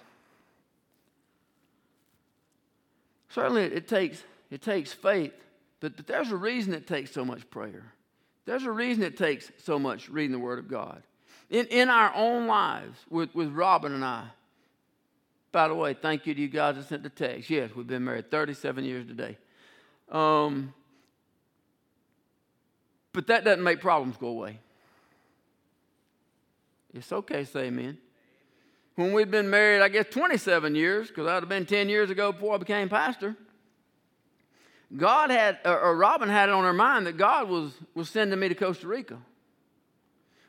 certainly 3.29 3.63
it 3.63 3.87
takes, 3.87 4.23
it 4.49 4.61
takes 4.61 4.93
faith, 4.93 5.33
but, 5.81 5.97
but 5.97 6.07
there's 6.07 6.31
a 6.31 6.37
reason 6.37 6.73
it 6.73 6.87
takes 6.87 7.11
so 7.11 7.25
much 7.25 7.49
prayer. 7.49 7.91
There's 8.45 8.63
a 8.63 8.71
reason 8.71 9.03
it 9.03 9.17
takes 9.17 9.51
so 9.57 9.77
much 9.77 10.07
reading 10.07 10.31
the 10.31 10.39
Word 10.39 10.59
of 10.59 10.69
God. 10.69 11.03
In, 11.49 11.65
in 11.67 11.89
our 11.89 12.13
own 12.15 12.47
lives, 12.47 12.97
with, 13.09 13.35
with 13.35 13.51
Robin 13.51 13.93
and 13.93 14.05
I, 14.05 14.25
by 15.51 15.67
the 15.67 15.75
way, 15.75 15.93
thank 15.93 16.25
you 16.25 16.33
to 16.33 16.41
you 16.41 16.47
guys 16.47 16.75
that 16.75 16.87
sent 16.87 17.03
the 17.03 17.09
text. 17.09 17.49
Yes, 17.49 17.71
we've 17.75 17.87
been 17.87 18.05
married 18.05 18.31
37 18.31 18.85
years 18.85 19.07
today. 19.07 19.37
Um, 20.09 20.73
but 23.11 23.27
that 23.27 23.43
doesn't 23.43 23.63
make 23.63 23.81
problems 23.81 24.15
go 24.17 24.27
away. 24.27 24.59
It's 26.93 27.11
okay, 27.11 27.43
say 27.43 27.65
amen. 27.65 27.97
When 28.95 29.13
we've 29.13 29.29
been 29.29 29.49
married, 29.49 29.81
I 29.81 29.89
guess 29.89 30.07
27 30.09 30.73
years, 30.73 31.07
because 31.09 31.27
I'd 31.27 31.43
have 31.43 31.49
been 31.49 31.65
10 31.65 31.87
years 31.89 32.09
ago 32.09 32.31
before 32.31 32.55
I 32.55 32.57
became 32.57 32.89
pastor. 32.89 33.35
God 34.95 35.29
had, 35.29 35.59
or 35.65 35.95
Robin 35.95 36.29
had 36.29 36.49
it 36.49 36.53
on 36.53 36.63
her 36.63 36.73
mind 36.73 37.07
that 37.07 37.17
God 37.17 37.49
was, 37.49 37.73
was 37.93 38.09
sending 38.09 38.39
me 38.39 38.49
to 38.49 38.55
Costa 38.55 38.87
Rica. 38.87 39.17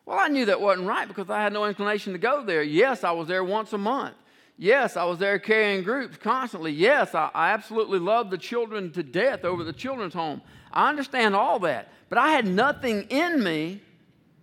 Well, 0.07 0.18
I 0.18 0.29
knew 0.29 0.46
that 0.46 0.61
wasn't 0.61 0.88
right 0.88 1.07
because 1.07 1.29
I 1.29 1.42
had 1.42 1.53
no 1.53 1.66
inclination 1.66 2.14
to 2.14 2.18
go 2.18 2.42
there. 2.42 2.62
Yes, 2.62 3.05
I 3.05 3.11
was 3.11 3.29
there 3.29 3.44
once 3.44 3.72
a 3.74 3.79
month. 3.79 4.14
Yes, 4.57 4.96
I 4.96 5.05
was 5.05 5.18
there 5.18 5.38
carrying 5.38 5.83
groups 5.83 6.16
constantly. 6.16 6.72
Yes, 6.72 7.14
I, 7.14 7.31
I 7.35 7.51
absolutely 7.51 7.98
loved 7.98 8.31
the 8.31 8.38
children 8.38 8.90
to 8.92 9.03
death 9.03 9.44
over 9.44 9.62
the 9.62 9.72
children's 9.72 10.14
home. 10.14 10.40
I 10.72 10.88
understand 10.88 11.37
all 11.37 11.59
that. 11.61 11.92
But 12.09 12.18
I 12.18 12.31
had 12.31 12.46
nothing 12.46 13.03
in 13.11 13.44
me 13.44 13.83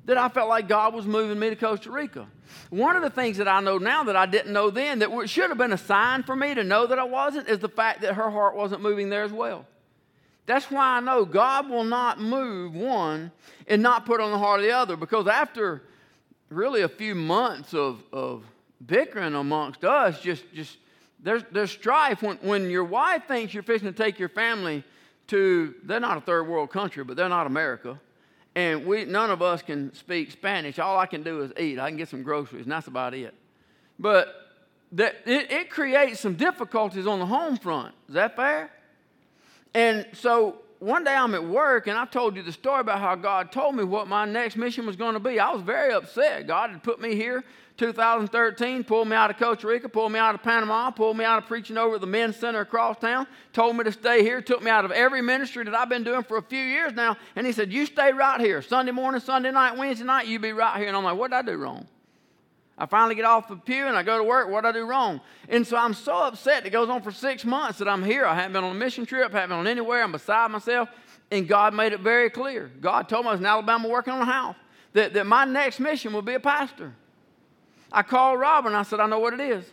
that 0.05 0.17
I 0.17 0.29
felt 0.29 0.49
like 0.49 0.67
God 0.67 0.93
was 0.93 1.05
moving 1.05 1.39
me 1.39 1.49
to 1.49 1.55
Costa 1.55 1.91
Rica. 1.91 2.27
One 2.69 2.95
of 2.95 3.01
the 3.01 3.09
things 3.09 3.37
that 3.37 3.47
I 3.47 3.59
know 3.59 3.77
now 3.77 4.03
that 4.03 4.15
I 4.15 4.25
didn't 4.25 4.53
know 4.53 4.69
then, 4.69 4.99
that 4.99 5.29
should 5.29 5.49
have 5.49 5.57
been 5.57 5.73
a 5.73 5.77
sign 5.77 6.23
for 6.23 6.35
me 6.35 6.53
to 6.53 6.63
know 6.63 6.87
that 6.87 6.99
I 6.99 7.03
wasn't, 7.03 7.47
is 7.47 7.59
the 7.59 7.69
fact 7.69 8.01
that 8.01 8.13
her 8.13 8.29
heart 8.29 8.55
wasn't 8.55 8.81
moving 8.81 9.09
there 9.09 9.23
as 9.23 9.31
well. 9.31 9.65
That's 10.45 10.69
why 10.69 10.97
I 10.97 10.99
know 10.99 11.25
God 11.25 11.69
will 11.69 11.83
not 11.83 12.19
move 12.19 12.75
one 12.75 13.31
and 13.67 13.81
not 13.81 14.05
put 14.05 14.21
on 14.21 14.31
the 14.31 14.37
heart 14.37 14.59
of 14.59 14.65
the 14.65 14.71
other. 14.71 14.95
Because 14.95 15.27
after 15.27 15.81
really 16.49 16.81
a 16.81 16.89
few 16.89 17.15
months 17.15 17.73
of, 17.73 18.03
of 18.13 18.43
bickering 18.85 19.33
amongst 19.33 19.83
us, 19.83 20.21
just, 20.21 20.43
just 20.53 20.77
there's, 21.19 21.41
there's 21.51 21.71
strife. 21.71 22.21
When, 22.21 22.37
when 22.37 22.69
your 22.69 22.83
wife 22.83 23.23
thinks 23.27 23.55
you're 23.55 23.63
fixing 23.63 23.91
to 23.91 23.97
take 23.97 24.19
your 24.19 24.29
family 24.29 24.83
to, 25.27 25.73
they're 25.83 25.99
not 25.99 26.17
a 26.17 26.21
third 26.21 26.43
world 26.43 26.69
country, 26.69 27.03
but 27.03 27.17
they're 27.17 27.27
not 27.27 27.47
America 27.47 27.99
and 28.55 28.85
we 28.85 29.05
none 29.05 29.29
of 29.29 29.41
us 29.41 29.61
can 29.61 29.93
speak 29.93 30.31
Spanish. 30.31 30.79
All 30.79 30.97
I 30.97 31.05
can 31.05 31.23
do 31.23 31.41
is 31.41 31.51
eat. 31.59 31.77
I 31.79 31.89
can 31.89 31.97
get 31.97 32.09
some 32.09 32.23
groceries, 32.23 32.63
and 32.63 32.71
that's 32.71 32.87
about 32.87 33.13
it. 33.13 33.33
But 33.99 34.33
that 34.93 35.15
it, 35.25 35.51
it 35.51 35.69
creates 35.69 36.19
some 36.19 36.35
difficulties 36.35 37.05
on 37.05 37.19
the 37.19 37.25
home 37.25 37.57
front. 37.57 37.93
Is 38.07 38.15
that 38.15 38.35
fair? 38.35 38.71
And 39.73 40.07
so 40.13 40.55
one 40.79 41.03
day 41.03 41.15
I'm 41.15 41.33
at 41.33 41.43
work, 41.43 41.87
and 41.87 41.97
I 41.97 42.05
told 42.05 42.35
you 42.35 42.43
the 42.43 42.51
story 42.51 42.81
about 42.81 42.99
how 42.99 43.15
God 43.15 43.51
told 43.51 43.75
me 43.75 43.83
what 43.83 44.07
my 44.07 44.25
next 44.25 44.57
mission 44.57 44.85
was 44.85 44.95
going 44.95 45.13
to 45.13 45.19
be. 45.19 45.39
I 45.39 45.51
was 45.51 45.61
very 45.61 45.93
upset. 45.93 46.47
God 46.47 46.69
had 46.71 46.83
put 46.83 46.99
me 46.99 47.15
here 47.15 47.43
2013, 47.77 48.83
pulled 48.83 49.07
me 49.07 49.15
out 49.15 49.29
of 49.29 49.37
Costa 49.37 49.67
Rica, 49.67 49.89
pulled 49.89 50.11
me 50.11 50.19
out 50.19 50.33
of 50.33 50.41
Panama, 50.41 50.91
pulled 50.91 51.17
me 51.17 51.25
out 51.25 51.37
of 51.37 51.47
preaching 51.47 51.77
over 51.77 51.95
at 51.95 52.01
the 52.01 52.07
men's 52.07 52.37
center 52.37 52.61
across 52.61 52.97
town, 52.97 53.27
told 53.51 53.75
me 53.75 53.83
to 53.83 53.91
stay 53.91 54.21
here, 54.21 54.41
took 54.41 54.63
me 54.63 54.71
out 54.71 54.85
of 54.85 54.91
every 54.91 55.21
ministry 55.21 55.63
that 55.65 55.75
I've 55.75 55.89
been 55.89 56.03
doing 56.03 56.23
for 56.23 56.37
a 56.37 56.41
few 56.41 56.63
years 56.63 56.93
now, 56.93 57.17
and 57.35 57.45
he 57.45 57.51
said, 57.51 57.73
You 57.73 57.85
stay 57.85 58.13
right 58.13 58.39
here. 58.39 58.61
Sunday 58.61 58.91
morning, 58.91 59.19
Sunday 59.19 59.51
night, 59.51 59.77
Wednesday 59.77 60.05
night, 60.05 60.27
you 60.27 60.39
be 60.39 60.53
right 60.53 60.77
here. 60.77 60.87
And 60.87 60.95
I'm 60.95 61.03
like, 61.03 61.17
What 61.17 61.31
did 61.31 61.37
I 61.37 61.41
do 61.41 61.57
wrong? 61.57 61.87
I 62.77 62.85
finally 62.85 63.15
get 63.15 63.23
off 63.23 63.47
the 63.47 63.55
pew 63.55 63.85
and 63.85 63.95
I 63.95 64.03
go 64.03 64.17
to 64.17 64.23
work. 64.23 64.49
What 64.49 64.61
did 64.61 64.69
I 64.69 64.71
do 64.73 64.85
wrong? 64.85 65.21
And 65.47 65.65
so 65.65 65.77
I'm 65.77 65.93
so 65.93 66.13
upset. 66.23 66.65
It 66.65 66.71
goes 66.71 66.89
on 66.89 67.01
for 67.01 67.11
six 67.11 67.45
months 67.45 67.79
that 67.79 67.87
I'm 67.87 68.03
here. 68.03 68.25
I 68.25 68.35
haven't 68.35 68.53
been 68.53 68.63
on 68.65 68.75
a 68.75 68.79
mission 68.79 69.05
trip, 69.05 69.31
haven't 69.31 69.49
been 69.49 69.59
on 69.59 69.67
anywhere. 69.67 70.03
I'm 70.03 70.11
beside 70.11 70.51
myself. 70.51 70.89
And 71.31 71.47
God 71.47 71.73
made 71.73 71.93
it 71.93 72.01
very 72.01 72.29
clear. 72.29 72.69
God 72.81 73.07
told 73.07 73.25
me 73.25 73.29
I 73.29 73.31
was 73.31 73.39
in 73.39 73.45
Alabama 73.45 73.87
working 73.87 74.13
on 74.13 74.21
a 74.21 74.25
house, 74.25 74.55
that, 74.93 75.13
that 75.13 75.25
my 75.25 75.45
next 75.45 75.79
mission 75.79 76.13
will 76.13 76.21
be 76.21 76.33
a 76.33 76.39
pastor. 76.39 76.93
I 77.91 78.03
called 78.03 78.39
Robin. 78.39 78.75
I 78.75 78.83
said, 78.83 78.99
I 78.99 79.07
know 79.07 79.19
what 79.19 79.33
it 79.33 79.39
is. 79.39 79.65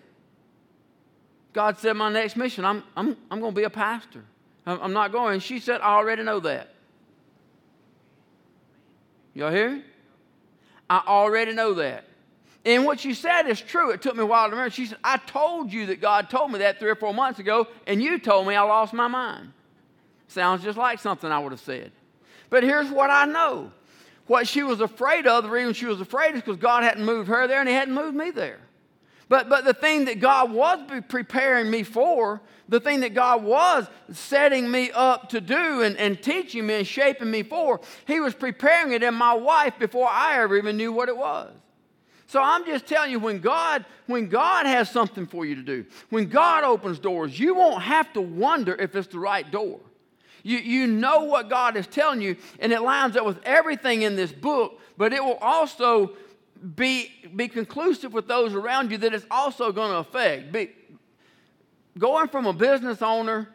God 1.52 1.78
said, 1.78 1.94
My 1.94 2.10
next 2.10 2.36
mission, 2.36 2.64
I'm, 2.64 2.82
I'm, 2.96 3.16
I'm 3.30 3.40
going 3.40 3.52
to 3.52 3.56
be 3.60 3.64
a 3.64 3.70
pastor. 3.70 4.24
I'm, 4.64 4.80
I'm 4.80 4.92
not 4.92 5.12
going. 5.12 5.34
And 5.34 5.42
she 5.42 5.58
said, 5.58 5.80
I 5.80 5.96
already 5.96 6.22
know 6.22 6.40
that. 6.40 6.72
Y'all 9.34 9.50
hear 9.50 9.70
me? 9.70 9.82
I 10.88 11.02
already 11.06 11.52
know 11.52 11.74
that. 11.74 12.04
And 12.64 12.84
what 12.84 13.00
she 13.00 13.14
said 13.14 13.48
is 13.48 13.60
true. 13.60 13.90
It 13.90 14.02
took 14.02 14.14
me 14.14 14.22
a 14.22 14.26
while 14.26 14.46
to 14.46 14.50
remember. 14.50 14.70
She 14.70 14.86
said, 14.86 14.98
I 15.02 15.16
told 15.16 15.72
you 15.72 15.86
that 15.86 16.00
God 16.00 16.30
told 16.30 16.52
me 16.52 16.60
that 16.60 16.78
three 16.78 16.90
or 16.90 16.94
four 16.94 17.12
months 17.12 17.40
ago, 17.40 17.66
and 17.86 18.00
you 18.00 18.18
told 18.18 18.46
me 18.46 18.54
I 18.54 18.62
lost 18.62 18.92
my 18.92 19.08
mind. 19.08 19.52
Sounds 20.28 20.62
just 20.62 20.78
like 20.78 21.00
something 21.00 21.30
I 21.30 21.38
would 21.40 21.52
have 21.52 21.60
said. 21.60 21.90
But 22.50 22.62
here's 22.62 22.90
what 22.90 23.10
I 23.10 23.24
know 23.24 23.72
What 24.26 24.46
she 24.46 24.62
was 24.62 24.80
afraid 24.80 25.26
of, 25.26 25.42
the 25.42 25.50
reason 25.50 25.74
she 25.74 25.86
was 25.86 26.00
afraid 26.00 26.34
is 26.34 26.40
because 26.40 26.56
God 26.56 26.84
hadn't 26.84 27.04
moved 27.04 27.28
her 27.28 27.48
there 27.48 27.60
and 27.60 27.68
He 27.68 27.74
hadn't 27.74 27.94
moved 27.94 28.16
me 28.16 28.30
there. 28.30 28.60
But, 29.28 29.48
but 29.48 29.64
the 29.64 29.74
thing 29.74 30.04
that 30.04 30.20
God 30.20 30.52
was 30.52 30.78
preparing 31.08 31.70
me 31.70 31.82
for, 31.82 32.40
the 32.68 32.80
thing 32.80 33.00
that 33.00 33.14
God 33.14 33.42
was 33.42 33.88
setting 34.12 34.70
me 34.70 34.90
up 34.92 35.30
to 35.30 35.40
do 35.40 35.82
and, 35.82 35.96
and 35.96 36.22
teaching 36.22 36.66
me 36.66 36.74
and 36.74 36.86
shaping 36.86 37.30
me 37.30 37.42
for, 37.42 37.80
He 38.06 38.20
was 38.20 38.34
preparing 38.34 38.92
it 38.92 39.02
in 39.02 39.14
my 39.14 39.34
wife 39.34 39.78
before 39.78 40.08
I 40.08 40.40
ever 40.40 40.56
even 40.56 40.76
knew 40.76 40.92
what 40.92 41.08
it 41.08 41.16
was. 41.16 41.50
So 42.32 42.42
I'm 42.42 42.64
just 42.64 42.86
telling 42.86 43.10
you, 43.10 43.18
when 43.18 43.40
God, 43.40 43.84
when 44.06 44.30
God 44.30 44.64
has 44.64 44.90
something 44.90 45.26
for 45.26 45.44
you 45.44 45.54
to 45.54 45.62
do, 45.62 45.84
when 46.08 46.30
God 46.30 46.64
opens 46.64 46.98
doors, 46.98 47.38
you 47.38 47.54
won't 47.54 47.82
have 47.82 48.10
to 48.14 48.22
wonder 48.22 48.74
if 48.74 48.96
it's 48.96 49.08
the 49.08 49.18
right 49.18 49.48
door. 49.50 49.80
You, 50.42 50.56
you 50.56 50.86
know 50.86 51.24
what 51.24 51.50
God 51.50 51.76
is 51.76 51.86
telling 51.86 52.22
you, 52.22 52.38
and 52.58 52.72
it 52.72 52.80
lines 52.80 53.18
up 53.18 53.26
with 53.26 53.38
everything 53.44 54.00
in 54.00 54.16
this 54.16 54.32
book, 54.32 54.80
but 54.96 55.12
it 55.12 55.22
will 55.22 55.36
also 55.42 56.12
be, 56.74 57.12
be 57.36 57.48
conclusive 57.48 58.14
with 58.14 58.28
those 58.28 58.54
around 58.54 58.92
you 58.92 58.96
that 58.96 59.12
it's 59.12 59.26
also 59.30 59.70
going 59.70 59.90
to 59.90 59.98
affect. 59.98 60.52
Be, 60.52 60.70
going 61.98 62.28
from 62.28 62.46
a 62.46 62.54
business 62.54 63.02
owner 63.02 63.46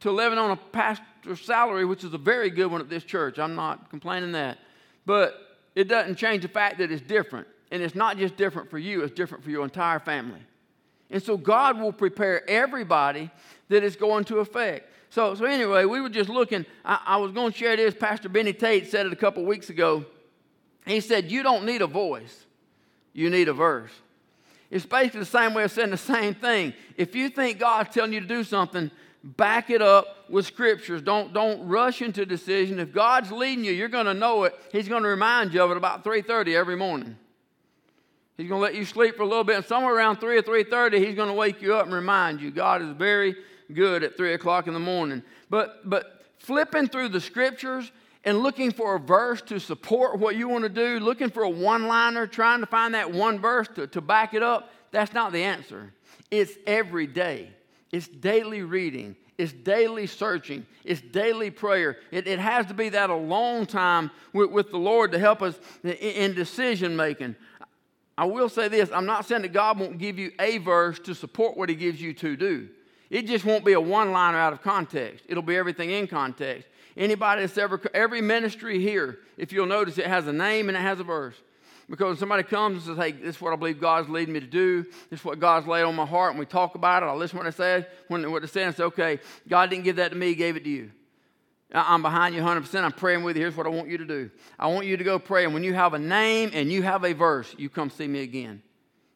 to 0.00 0.10
living 0.10 0.38
on 0.38 0.52
a 0.52 0.56
pastor's 0.56 1.42
salary, 1.42 1.84
which 1.84 2.02
is 2.02 2.14
a 2.14 2.18
very 2.18 2.48
good 2.48 2.68
one 2.68 2.80
at 2.80 2.88
this 2.88 3.04
church, 3.04 3.38
I'm 3.38 3.56
not 3.56 3.90
complaining 3.90 4.32
that, 4.32 4.56
but 5.04 5.58
it 5.74 5.86
doesn't 5.86 6.16
change 6.16 6.40
the 6.40 6.48
fact 6.48 6.78
that 6.78 6.90
it's 6.90 7.02
different. 7.02 7.46
And 7.70 7.82
it's 7.82 7.94
not 7.94 8.18
just 8.18 8.36
different 8.36 8.70
for 8.70 8.78
you, 8.78 9.02
it's 9.02 9.14
different 9.14 9.44
for 9.44 9.50
your 9.50 9.64
entire 9.64 10.00
family. 10.00 10.40
And 11.10 11.22
so 11.22 11.36
God 11.36 11.80
will 11.80 11.92
prepare 11.92 12.48
everybody 12.48 13.30
that 13.68 13.82
is 13.82 13.96
going 13.96 14.24
to 14.24 14.38
affect. 14.38 14.92
So, 15.10 15.34
so 15.34 15.44
anyway, 15.44 15.84
we 15.84 16.00
were 16.00 16.08
just 16.08 16.30
looking. 16.30 16.64
I, 16.84 17.00
I 17.04 17.16
was 17.16 17.32
going 17.32 17.52
to 17.52 17.58
share 17.58 17.76
this. 17.76 17.94
Pastor 17.94 18.28
Benny 18.28 18.52
Tate 18.52 18.88
said 18.88 19.06
it 19.06 19.12
a 19.12 19.16
couple 19.16 19.44
weeks 19.44 19.70
ago. 19.70 20.04
He 20.86 21.00
said, 21.00 21.30
You 21.30 21.42
don't 21.42 21.66
need 21.66 21.82
a 21.82 21.86
voice, 21.86 22.46
you 23.12 23.28
need 23.28 23.48
a 23.48 23.52
verse. 23.52 23.92
It's 24.70 24.86
basically 24.86 25.20
the 25.20 25.26
same 25.26 25.52
way 25.52 25.64
of 25.64 25.72
saying 25.72 25.90
the 25.90 25.96
same 25.96 26.34
thing. 26.34 26.74
If 26.96 27.16
you 27.16 27.28
think 27.28 27.58
God's 27.58 27.92
telling 27.92 28.12
you 28.12 28.20
to 28.20 28.26
do 28.26 28.44
something, 28.44 28.92
back 29.24 29.68
it 29.68 29.82
up 29.82 30.30
with 30.30 30.46
scriptures. 30.46 31.02
Don't, 31.02 31.32
don't 31.32 31.66
rush 31.66 32.02
into 32.02 32.24
decision. 32.24 32.78
If 32.78 32.92
God's 32.92 33.32
leading 33.32 33.64
you, 33.64 33.72
you're 33.72 33.88
going 33.88 34.06
to 34.06 34.14
know 34.14 34.44
it. 34.44 34.54
He's 34.70 34.88
going 34.88 35.02
to 35.02 35.08
remind 35.08 35.52
you 35.52 35.62
of 35.62 35.72
it 35.72 35.76
about 35.76 36.04
3.30 36.04 36.54
every 36.54 36.76
morning. 36.76 37.16
He's 38.40 38.48
going 38.48 38.60
to 38.60 38.64
let 38.64 38.74
you 38.74 38.86
sleep 38.86 39.16
for 39.16 39.22
a 39.22 39.26
little 39.26 39.44
bit, 39.44 39.56
and 39.56 39.64
somewhere 39.66 39.94
around 39.94 40.16
3 40.16 40.38
or 40.38 40.42
3.30, 40.42 41.04
he's 41.04 41.14
going 41.14 41.28
to 41.28 41.34
wake 41.34 41.60
you 41.60 41.74
up 41.74 41.84
and 41.84 41.94
remind 41.94 42.40
you. 42.40 42.50
God 42.50 42.80
is 42.80 42.88
very 42.88 43.36
good 43.74 44.02
at 44.02 44.16
3 44.16 44.32
o'clock 44.32 44.66
in 44.66 44.72
the 44.72 44.80
morning. 44.80 45.22
But, 45.50 45.88
but 45.88 46.24
flipping 46.38 46.88
through 46.88 47.10
the 47.10 47.20
scriptures 47.20 47.92
and 48.24 48.38
looking 48.38 48.70
for 48.70 48.96
a 48.96 48.98
verse 48.98 49.42
to 49.42 49.60
support 49.60 50.18
what 50.18 50.36
you 50.36 50.48
want 50.48 50.62
to 50.62 50.70
do, 50.70 51.00
looking 51.00 51.28
for 51.28 51.42
a 51.42 51.50
one 51.50 51.86
liner, 51.86 52.26
trying 52.26 52.60
to 52.60 52.66
find 52.66 52.94
that 52.94 53.12
one 53.12 53.38
verse 53.38 53.68
to, 53.74 53.86
to 53.88 54.00
back 54.00 54.32
it 54.32 54.42
up, 54.42 54.70
that's 54.90 55.12
not 55.12 55.32
the 55.32 55.42
answer. 55.42 55.92
It's 56.30 56.54
every 56.66 57.06
day, 57.06 57.50
it's 57.92 58.08
daily 58.08 58.62
reading, 58.62 59.16
it's 59.36 59.52
daily 59.52 60.06
searching, 60.06 60.64
it's 60.82 61.02
daily 61.02 61.50
prayer. 61.50 61.98
It, 62.10 62.26
it 62.26 62.38
has 62.38 62.64
to 62.66 62.74
be 62.74 62.88
that 62.88 63.10
a 63.10 63.14
long 63.14 63.66
time 63.66 64.10
with, 64.32 64.50
with 64.50 64.70
the 64.70 64.78
Lord 64.78 65.12
to 65.12 65.18
help 65.18 65.42
us 65.42 65.58
in, 65.82 65.90
in 65.90 66.34
decision 66.34 66.96
making. 66.96 67.36
I 68.20 68.24
will 68.24 68.50
say 68.50 68.68
this 68.68 68.90
I'm 68.92 69.06
not 69.06 69.24
saying 69.24 69.42
that 69.42 69.54
God 69.54 69.80
won't 69.80 69.96
give 69.96 70.18
you 70.18 70.30
a 70.38 70.58
verse 70.58 70.98
to 71.00 71.14
support 71.14 71.56
what 71.56 71.70
He 71.70 71.74
gives 71.74 72.02
you 72.02 72.12
to 72.12 72.36
do. 72.36 72.68
It 73.08 73.26
just 73.26 73.46
won't 73.46 73.64
be 73.64 73.72
a 73.72 73.80
one 73.80 74.12
liner 74.12 74.36
out 74.36 74.52
of 74.52 74.60
context, 74.60 75.24
it'll 75.26 75.42
be 75.42 75.56
everything 75.56 75.90
in 75.90 76.06
context. 76.06 76.68
Anybody 76.98 77.40
that's 77.40 77.56
ever, 77.56 77.80
every 77.94 78.20
ministry 78.20 78.78
here, 78.78 79.20
if 79.38 79.52
you'll 79.52 79.64
notice, 79.64 79.96
it 79.96 80.06
has 80.06 80.26
a 80.26 80.34
name 80.34 80.68
and 80.68 80.76
it 80.76 80.82
has 80.82 81.00
a 81.00 81.04
verse. 81.04 81.36
Because 81.88 82.18
somebody 82.18 82.42
comes 82.42 82.86
and 82.86 82.96
says, 82.96 83.04
hey, 83.04 83.12
this 83.12 83.36
is 83.36 83.40
what 83.40 83.54
I 83.54 83.56
believe 83.56 83.80
God's 83.80 84.10
leading 84.10 84.34
me 84.34 84.40
to 84.40 84.46
do. 84.46 84.82
This 85.08 85.20
is 85.20 85.24
what 85.24 85.40
God's 85.40 85.66
laid 85.66 85.84
on 85.84 85.96
my 85.96 86.04
heart. 86.04 86.32
And 86.32 86.38
we 86.38 86.46
talk 86.46 86.74
about 86.74 87.02
it. 87.02 87.06
I 87.06 87.14
listen 87.14 87.38
to 87.38 87.44
what 87.44 87.48
it 87.48 87.56
says. 87.56 87.84
When 88.08 88.30
what 88.30 88.44
it 88.44 88.48
says, 88.48 88.76
say, 88.76 88.82
okay, 88.82 89.20
God 89.48 89.70
didn't 89.70 89.84
give 89.84 89.96
that 89.96 90.10
to 90.10 90.16
me, 90.16 90.28
He 90.28 90.34
gave 90.34 90.56
it 90.56 90.64
to 90.64 90.70
you. 90.70 90.90
I'm 91.72 92.02
behind 92.02 92.34
you 92.34 92.42
100%. 92.42 92.82
I'm 92.82 92.92
praying 92.92 93.22
with 93.22 93.36
you. 93.36 93.42
Here's 93.42 93.56
what 93.56 93.66
I 93.66 93.70
want 93.70 93.88
you 93.88 93.98
to 93.98 94.04
do. 94.04 94.30
I 94.58 94.66
want 94.66 94.86
you 94.86 94.96
to 94.96 95.04
go 95.04 95.18
pray. 95.18 95.44
And 95.44 95.54
when 95.54 95.64
you 95.64 95.74
have 95.74 95.94
a 95.94 95.98
name 95.98 96.50
and 96.52 96.70
you 96.72 96.82
have 96.82 97.04
a 97.04 97.12
verse, 97.12 97.54
you 97.58 97.68
come 97.68 97.90
see 97.90 98.08
me 98.08 98.22
again 98.22 98.62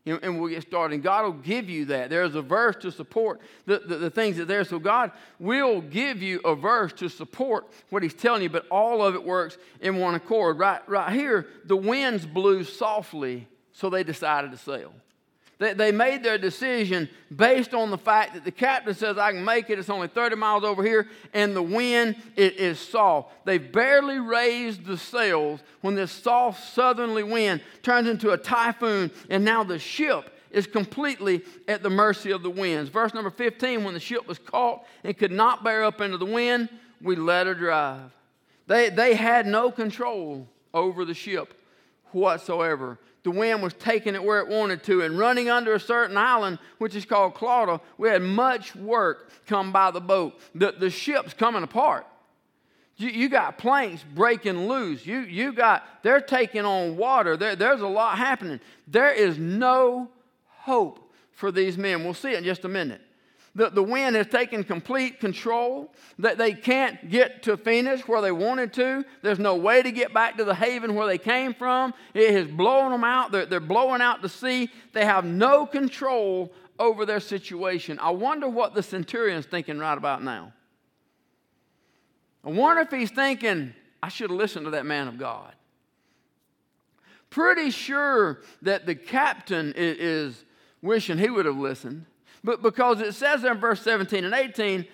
and 0.06 0.38
we'll 0.38 0.50
get 0.50 0.62
started. 0.62 0.94
And 0.94 1.02
God 1.02 1.24
will 1.24 1.32
give 1.32 1.70
you 1.70 1.86
that. 1.86 2.10
There's 2.10 2.34
a 2.34 2.42
verse 2.42 2.76
to 2.82 2.92
support 2.92 3.40
the, 3.66 3.78
the, 3.78 3.96
the, 3.96 4.10
things 4.10 4.36
that 4.36 4.48
there. 4.48 4.64
So 4.64 4.78
God 4.78 5.12
will 5.38 5.80
give 5.80 6.22
you 6.22 6.40
a 6.40 6.54
verse 6.54 6.92
to 6.94 7.08
support 7.08 7.66
what 7.90 8.02
He's 8.02 8.14
telling 8.14 8.42
you, 8.42 8.50
but 8.50 8.66
all 8.68 9.02
of 9.02 9.14
it 9.14 9.24
works 9.24 9.56
in 9.80 9.98
one 9.98 10.14
accord. 10.14 10.58
Right, 10.58 10.86
right 10.88 11.12
here, 11.12 11.46
the 11.64 11.76
winds 11.76 12.26
blew 12.26 12.64
softly, 12.64 13.48
so 13.72 13.88
they 13.88 14.04
decided 14.04 14.50
to 14.50 14.58
sail. 14.58 14.92
They, 15.58 15.72
they 15.72 15.92
made 15.92 16.22
their 16.22 16.38
decision 16.38 17.08
based 17.34 17.74
on 17.74 17.90
the 17.90 17.98
fact 17.98 18.34
that 18.34 18.44
the 18.44 18.50
captain 18.50 18.94
says, 18.94 19.18
I 19.18 19.32
can 19.32 19.44
make 19.44 19.70
it. 19.70 19.78
It's 19.78 19.90
only 19.90 20.08
30 20.08 20.36
miles 20.36 20.64
over 20.64 20.82
here, 20.82 21.08
and 21.32 21.54
the 21.54 21.62
wind 21.62 22.16
it 22.36 22.56
is 22.56 22.78
soft. 22.78 23.46
They 23.46 23.58
barely 23.58 24.18
raised 24.18 24.84
the 24.84 24.96
sails 24.96 25.60
when 25.80 25.94
this 25.94 26.10
soft 26.10 26.74
southerly 26.74 27.22
wind 27.22 27.60
turns 27.82 28.08
into 28.08 28.32
a 28.32 28.38
typhoon, 28.38 29.10
and 29.30 29.44
now 29.44 29.62
the 29.62 29.78
ship 29.78 30.30
is 30.50 30.66
completely 30.66 31.42
at 31.68 31.82
the 31.82 31.90
mercy 31.90 32.30
of 32.30 32.42
the 32.42 32.50
winds. 32.50 32.88
Verse 32.90 33.12
number 33.12 33.30
15 33.30 33.84
when 33.84 33.94
the 33.94 34.00
ship 34.00 34.26
was 34.26 34.38
caught 34.38 34.84
and 35.02 35.16
could 35.16 35.32
not 35.32 35.64
bear 35.64 35.84
up 35.84 36.00
into 36.00 36.16
the 36.16 36.26
wind, 36.26 36.68
we 37.02 37.16
let 37.16 37.46
her 37.46 37.54
drive. 37.54 38.12
They, 38.66 38.88
they 38.88 39.14
had 39.14 39.46
no 39.46 39.70
control 39.70 40.48
over 40.72 41.04
the 41.04 41.14
ship 41.14 41.60
whatsoever 42.12 42.98
the 43.24 43.30
wind 43.30 43.62
was 43.62 43.72
taking 43.74 44.14
it 44.14 44.22
where 44.22 44.38
it 44.38 44.48
wanted 44.48 44.82
to 44.84 45.00
and 45.00 45.18
running 45.18 45.48
under 45.48 45.74
a 45.74 45.80
certain 45.80 46.16
island, 46.16 46.58
which 46.78 46.94
is 46.94 47.04
called 47.04 47.34
Clauda, 47.34 47.80
we 47.98 48.08
had 48.08 48.22
much 48.22 48.76
work 48.76 49.30
come 49.46 49.72
by 49.72 49.90
the 49.90 50.00
boat. 50.00 50.38
The, 50.54 50.72
the 50.78 50.90
ship's 50.90 51.32
coming 51.34 51.62
apart. 51.62 52.06
You, 52.96 53.08
you 53.08 53.28
got 53.28 53.58
planks 53.58 54.04
breaking 54.14 54.68
loose. 54.68 55.04
You, 55.06 55.20
you 55.20 55.52
got, 55.52 55.84
they're 56.02 56.20
taking 56.20 56.66
on 56.66 56.96
water. 56.96 57.36
There, 57.36 57.56
there's 57.56 57.80
a 57.80 57.88
lot 57.88 58.18
happening. 58.18 58.60
There 58.86 59.12
is 59.12 59.38
no 59.38 60.10
hope 60.46 61.10
for 61.32 61.50
these 61.50 61.76
men. 61.76 62.04
We'll 62.04 62.14
see 62.14 62.32
it 62.32 62.38
in 62.38 62.44
just 62.44 62.64
a 62.64 62.68
minute. 62.68 63.00
The, 63.56 63.70
the 63.70 63.82
wind 63.82 64.16
has 64.16 64.26
taken 64.26 64.64
complete 64.64 65.20
control. 65.20 65.92
That 66.18 66.38
they 66.38 66.52
can't 66.52 67.08
get 67.08 67.44
to 67.44 67.56
Phoenix 67.56 68.08
where 68.08 68.20
they 68.20 68.32
wanted 68.32 68.72
to. 68.74 69.04
There's 69.22 69.38
no 69.38 69.54
way 69.54 69.82
to 69.82 69.92
get 69.92 70.12
back 70.12 70.36
to 70.38 70.44
the 70.44 70.54
haven 70.54 70.94
where 70.94 71.06
they 71.06 71.18
came 71.18 71.54
from. 71.54 71.94
It 72.14 72.32
has 72.32 72.48
blown 72.48 72.90
them 72.90 73.04
out. 73.04 73.30
They're, 73.32 73.46
they're 73.46 73.60
blowing 73.60 74.00
out 74.00 74.22
to 74.22 74.28
sea. 74.28 74.70
They 74.92 75.04
have 75.04 75.24
no 75.24 75.66
control 75.66 76.52
over 76.78 77.06
their 77.06 77.20
situation. 77.20 77.98
I 78.00 78.10
wonder 78.10 78.48
what 78.48 78.74
the 78.74 78.82
centurion's 78.82 79.46
thinking 79.46 79.78
right 79.78 79.96
about 79.96 80.22
now. 80.22 80.52
I 82.44 82.50
wonder 82.50 82.82
if 82.82 82.90
he's 82.90 83.10
thinking, 83.10 83.72
I 84.02 84.08
should 84.08 84.30
have 84.30 84.38
listened 84.38 84.66
to 84.66 84.70
that 84.72 84.84
man 84.84 85.08
of 85.08 85.16
God. 85.16 85.54
Pretty 87.30 87.70
sure 87.70 88.40
that 88.62 88.86
the 88.86 88.94
captain 88.94 89.72
is, 89.76 89.96
is 89.98 90.44
wishing 90.82 91.18
he 91.18 91.30
would 91.30 91.46
have 91.46 91.56
listened. 91.56 92.06
But 92.44 92.62
because 92.62 93.00
it 93.00 93.14
says 93.14 93.42
there 93.42 93.52
in 93.52 93.58
verse 93.58 93.80
17 93.80 94.22
and 94.22 94.34
18 94.34 94.86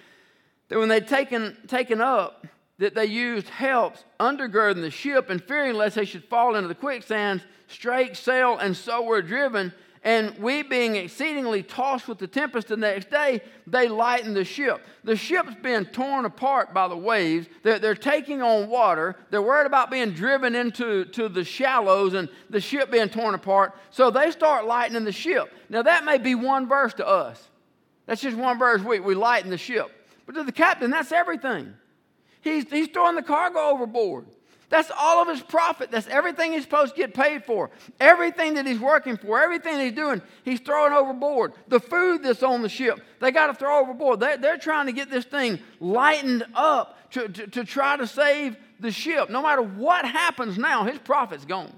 that 0.69 0.79
when 0.79 0.89
they'd 0.89 1.09
taken, 1.09 1.57
taken 1.67 2.01
up, 2.01 2.47
that 2.79 2.95
they 2.95 3.05
used 3.05 3.49
helps 3.49 4.05
undergirding 4.19 4.81
the 4.81 4.91
ship 4.91 5.29
and 5.29 5.43
fearing 5.45 5.75
lest 5.75 5.97
they 5.97 6.05
should 6.07 6.25
fall 6.25 6.55
into 6.55 6.69
the 6.69 6.75
quicksands, 6.75 7.43
strake 7.67 8.17
sail 8.17 8.57
and 8.57 8.75
so 8.75 9.03
were 9.03 9.21
driven. 9.21 9.75
And 10.03 10.39
we, 10.39 10.63
being 10.63 10.97
exceedingly 10.97 11.63
tossed 11.63 12.09
with 12.09 12.17
the 12.17 12.27
tempest 12.27 12.69
the 12.69 12.77
next 12.77 13.11
day, 13.11 13.43
they 13.67 13.87
lightened 13.87 14.35
the 14.35 14.45
ship. 14.45 14.81
The 15.05 15.15
ship's 15.15 15.55
being 15.63 15.85
torn 15.85 16.25
apart 16.25 16.73
by 16.73 16.89
the 16.89 16.97
waves. 16.97 17.49
They're, 17.63 17.79
they're 17.79 17.95
taking 17.95 18.41
on 18.41 18.69
water. 18.69 19.17
They're 19.29 19.43
worried 19.43 19.67
about 19.67 19.91
being 19.91 20.13
driven 20.13 20.55
into 20.55 21.05
to 21.07 21.29
the 21.29 21.45
shallows 21.45 22.15
and 22.15 22.31
the 22.49 22.63
ship 22.63 22.91
being 22.91 23.11
torn 23.11 23.35
apart. 23.35 23.75
So 23.91 24.11
they 24.11 24.31
start 24.31 24.65
lightening 24.65 25.05
the 25.05 25.13
ship. 25.13 25.53
Now, 25.69 25.83
that 25.83 26.05
may 26.05 26.17
be 26.17 26.35
one 26.35 26.67
verse 26.67 26.95
to 26.95 27.07
us. 27.07 27.49
That's 28.07 28.23
just 28.23 28.39
one 28.39 28.59
verse. 28.59 28.83
We, 28.83 29.01
we 29.01 29.15
lighten 29.15 29.51
the 29.51 29.59
ship. 29.59 29.91
But 30.25 30.35
to 30.37 30.45
the 30.45 30.53
captain, 30.53 30.91
that's 30.91 31.13
everything. 31.13 31.75
He's, 32.41 32.71
he's 32.71 32.89
throwing 32.89 33.17
the 33.17 33.23
cargo 33.23 33.59
overboard. 33.59 34.27
That's 34.71 34.91
all 34.97 35.21
of 35.21 35.29
his 35.29 35.43
profit. 35.43 35.91
That's 35.91 36.07
everything 36.07 36.53
he's 36.53 36.63
supposed 36.63 36.95
to 36.95 37.01
get 37.01 37.13
paid 37.13 37.45
for. 37.45 37.71
Everything 37.99 38.55
that 38.55 38.67
he's 38.67 38.79
working 38.79 39.17
for, 39.17 39.43
everything 39.43 39.81
he's 39.81 39.93
doing, 39.93 40.23
he's 40.45 40.61
throwing 40.61 40.93
overboard. 40.93 41.53
The 41.67 41.81
food 41.81 42.23
that's 42.23 42.45
on 42.45 42.63
the 42.63 42.69
ship, 42.69 43.01
they 43.21 43.33
got 43.33 43.49
to 43.49 43.55
throw 43.55 43.81
overboard. 43.81 44.21
They're, 44.21 44.39
they're 44.39 44.59
trying 44.59 44.87
to 44.87 44.93
get 44.93 45.11
this 45.11 45.25
thing 45.25 45.59
lightened 45.81 46.45
up 46.55 47.11
to, 47.13 47.29
to, 47.29 47.47
to 47.49 47.65
try 47.65 47.97
to 47.97 48.07
save 48.07 48.57
the 48.79 48.93
ship. 48.93 49.29
No 49.29 49.43
matter 49.43 49.61
what 49.61 50.05
happens 50.05 50.57
now, 50.57 50.85
his 50.85 50.99
profit's 51.01 51.45
gone. 51.45 51.73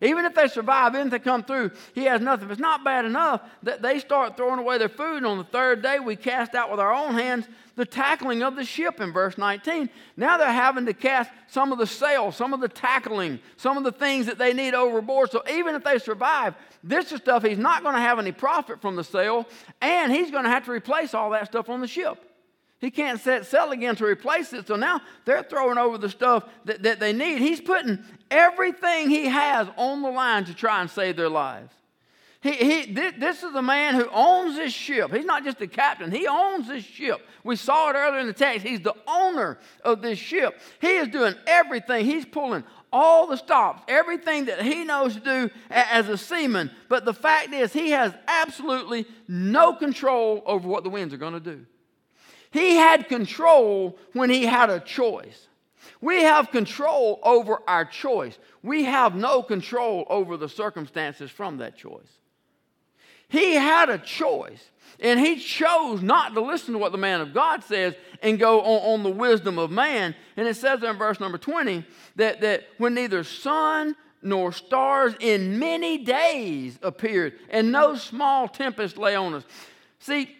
Even 0.00 0.24
if 0.24 0.34
they 0.34 0.48
survive, 0.48 0.94
even 0.94 1.08
if 1.08 1.12
they 1.12 1.18
come 1.18 1.42
through, 1.42 1.72
he 1.94 2.04
has 2.04 2.20
nothing. 2.20 2.46
If 2.46 2.52
it's 2.52 2.60
not 2.60 2.84
bad 2.84 3.04
enough 3.04 3.42
that 3.64 3.82
they 3.82 3.98
start 3.98 4.36
throwing 4.36 4.58
away 4.58 4.78
their 4.78 4.88
food, 4.88 5.18
and 5.18 5.26
on 5.26 5.38
the 5.38 5.44
third 5.44 5.82
day 5.82 5.98
we 5.98 6.14
cast 6.14 6.54
out 6.54 6.70
with 6.70 6.78
our 6.78 6.92
own 6.92 7.14
hands 7.14 7.46
the 7.78 7.86
tackling 7.86 8.42
of 8.42 8.56
the 8.56 8.64
ship 8.64 9.00
in 9.00 9.12
verse 9.12 9.38
19. 9.38 9.88
Now 10.16 10.36
they're 10.36 10.52
having 10.52 10.84
to 10.86 10.92
cast 10.92 11.30
some 11.46 11.70
of 11.70 11.78
the 11.78 11.86
sail, 11.86 12.32
some 12.32 12.52
of 12.52 12.60
the 12.60 12.68
tackling, 12.68 13.38
some 13.56 13.78
of 13.78 13.84
the 13.84 13.92
things 13.92 14.26
that 14.26 14.36
they 14.36 14.52
need 14.52 14.74
overboard. 14.74 15.30
So 15.30 15.44
even 15.48 15.76
if 15.76 15.84
they 15.84 16.00
survive, 16.00 16.56
this 16.82 17.12
is 17.12 17.20
stuff 17.20 17.44
he's 17.44 17.56
not 17.56 17.84
going 17.84 17.94
to 17.94 18.00
have 18.00 18.18
any 18.18 18.32
profit 18.32 18.82
from 18.82 18.96
the 18.96 19.04
sail, 19.04 19.46
and 19.80 20.10
he's 20.10 20.32
going 20.32 20.42
to 20.42 20.50
have 20.50 20.64
to 20.64 20.72
replace 20.72 21.14
all 21.14 21.30
that 21.30 21.46
stuff 21.46 21.68
on 21.68 21.80
the 21.80 21.86
ship. 21.86 22.18
He 22.80 22.90
can't 22.90 23.20
set 23.20 23.46
sail 23.46 23.70
again 23.70 23.94
to 23.96 24.04
replace 24.04 24.52
it. 24.52 24.66
So 24.66 24.74
now 24.74 25.00
they're 25.24 25.44
throwing 25.44 25.78
over 25.78 25.98
the 25.98 26.10
stuff 26.10 26.44
that, 26.64 26.82
that 26.82 26.98
they 26.98 27.12
need. 27.12 27.38
He's 27.38 27.60
putting 27.60 28.00
everything 28.28 29.08
he 29.08 29.26
has 29.26 29.68
on 29.76 30.02
the 30.02 30.10
line 30.10 30.46
to 30.46 30.54
try 30.54 30.80
and 30.80 30.90
save 30.90 31.16
their 31.16 31.28
lives. 31.28 31.72
He, 32.40 32.52
he, 32.52 32.92
this 32.92 33.42
is 33.42 33.52
a 33.54 33.62
man 33.62 33.94
who 33.94 34.08
owns 34.12 34.56
this 34.56 34.72
ship. 34.72 35.12
He's 35.12 35.24
not 35.24 35.42
just 35.42 35.58
the 35.58 35.66
captain, 35.66 36.10
he 36.12 36.26
owns 36.28 36.68
this 36.68 36.84
ship. 36.84 37.20
We 37.42 37.56
saw 37.56 37.90
it 37.90 37.94
earlier 37.94 38.20
in 38.20 38.26
the 38.26 38.32
text. 38.32 38.66
He's 38.66 38.80
the 38.80 38.94
owner 39.06 39.58
of 39.84 40.02
this 40.02 40.18
ship. 40.18 40.60
He 40.80 40.88
is 40.88 41.08
doing 41.08 41.34
everything. 41.46 42.04
He's 42.04 42.24
pulling 42.24 42.62
all 42.92 43.26
the 43.26 43.36
stops, 43.36 43.82
everything 43.88 44.46
that 44.46 44.62
he 44.62 44.84
knows 44.84 45.14
to 45.14 45.20
do 45.20 45.50
as 45.70 46.08
a 46.08 46.16
seaman. 46.16 46.70
But 46.88 47.04
the 47.04 47.14
fact 47.14 47.52
is, 47.52 47.72
he 47.72 47.90
has 47.90 48.12
absolutely 48.26 49.06
no 49.26 49.74
control 49.74 50.42
over 50.46 50.68
what 50.68 50.84
the 50.84 50.90
winds 50.90 51.12
are 51.12 51.18
going 51.18 51.34
to 51.34 51.40
do. 51.40 51.66
He 52.50 52.76
had 52.76 53.08
control 53.08 53.98
when 54.12 54.30
he 54.30 54.44
had 54.46 54.70
a 54.70 54.80
choice. 54.80 55.48
We 56.00 56.22
have 56.22 56.50
control 56.50 57.18
over 57.22 57.60
our 57.66 57.84
choice. 57.84 58.38
We 58.62 58.84
have 58.84 59.14
no 59.14 59.42
control 59.42 60.06
over 60.08 60.36
the 60.36 60.48
circumstances 60.48 61.30
from 61.30 61.58
that 61.58 61.76
choice. 61.76 62.18
He 63.28 63.54
had 63.54 63.90
a 63.90 63.98
choice, 63.98 64.62
and 65.00 65.20
he 65.20 65.36
chose 65.36 66.00
not 66.02 66.34
to 66.34 66.40
listen 66.40 66.72
to 66.72 66.78
what 66.78 66.92
the 66.92 66.98
man 66.98 67.20
of 67.20 67.34
God 67.34 67.62
says 67.62 67.94
and 68.22 68.38
go 68.38 68.60
on, 68.62 68.94
on 68.94 69.02
the 69.02 69.10
wisdom 69.10 69.58
of 69.58 69.70
man. 69.70 70.14
And 70.36 70.48
it 70.48 70.56
says 70.56 70.82
in 70.82 70.96
verse 70.96 71.20
number 71.20 71.38
20 71.38 71.84
that, 72.16 72.40
that 72.40 72.64
when 72.78 72.94
neither 72.94 73.22
sun 73.24 73.94
nor 74.22 74.52
stars 74.52 75.14
in 75.20 75.58
many 75.58 75.98
days 75.98 76.78
appeared, 76.82 77.34
and 77.50 77.70
no 77.70 77.94
small 77.94 78.48
tempest 78.48 78.98
lay 78.98 79.14
on 79.14 79.34
us. 79.34 79.44
See, 80.00 80.34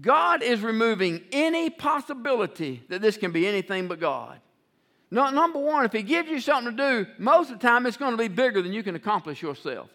God 0.00 0.42
is 0.42 0.60
removing 0.60 1.22
any 1.30 1.70
possibility 1.70 2.82
that 2.88 3.00
this 3.00 3.16
can 3.16 3.30
be 3.30 3.46
anything 3.46 3.86
but 3.86 4.00
God. 4.00 4.40
Number 5.10 5.60
one, 5.60 5.84
if 5.84 5.92
He 5.92 6.02
gives 6.02 6.28
you 6.28 6.40
something 6.40 6.76
to 6.76 7.04
do, 7.04 7.10
most 7.18 7.50
of 7.52 7.60
the 7.60 7.66
time 7.66 7.86
it's 7.86 7.96
going 7.96 8.12
to 8.12 8.18
be 8.18 8.28
bigger 8.28 8.60
than 8.62 8.72
you 8.72 8.82
can 8.82 8.96
accomplish 8.96 9.42
yourself. 9.42 9.88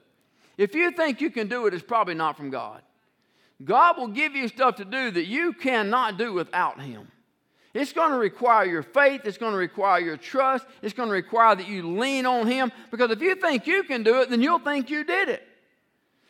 If 0.60 0.76
you 0.76 0.92
think 0.92 1.22
you 1.22 1.30
can 1.30 1.48
do 1.48 1.68
it, 1.68 1.74
it's 1.74 1.82
probably 1.82 2.16
not 2.16 2.36
from 2.36 2.50
God. 2.50 2.82
God 3.64 3.98
will 3.98 4.10
give 4.10 4.36
you 4.36 4.50
stuff 4.50 4.76
to 4.76 4.86
do 4.86 5.10
that 5.10 5.26
you 5.26 5.54
cannot 5.54 6.18
do 6.18 6.34
without 6.34 6.82
Him. 6.82 7.08
It's 7.74 7.94
going 7.94 8.12
to 8.12 8.18
require 8.18 8.66
your 8.66 8.84
faith. 8.84 9.22
It's 9.24 9.38
going 9.38 9.54
to 9.54 9.58
require 9.58 10.02
your 10.02 10.18
trust. 10.18 10.66
It's 10.82 10.94
going 10.94 11.08
to 11.08 11.14
require 11.14 11.56
that 11.56 11.70
you 11.70 11.98
lean 11.98 12.26
on 12.26 12.46
Him. 12.46 12.74
Because 12.92 13.10
if 13.10 13.22
you 13.22 13.36
think 13.36 13.68
you 13.68 13.84
can 13.84 14.04
do 14.04 14.20
it, 14.20 14.30
then 14.30 14.42
you'll 14.42 14.60
think 14.60 14.90
you 14.90 15.06
did 15.06 15.30
it. 15.30 15.48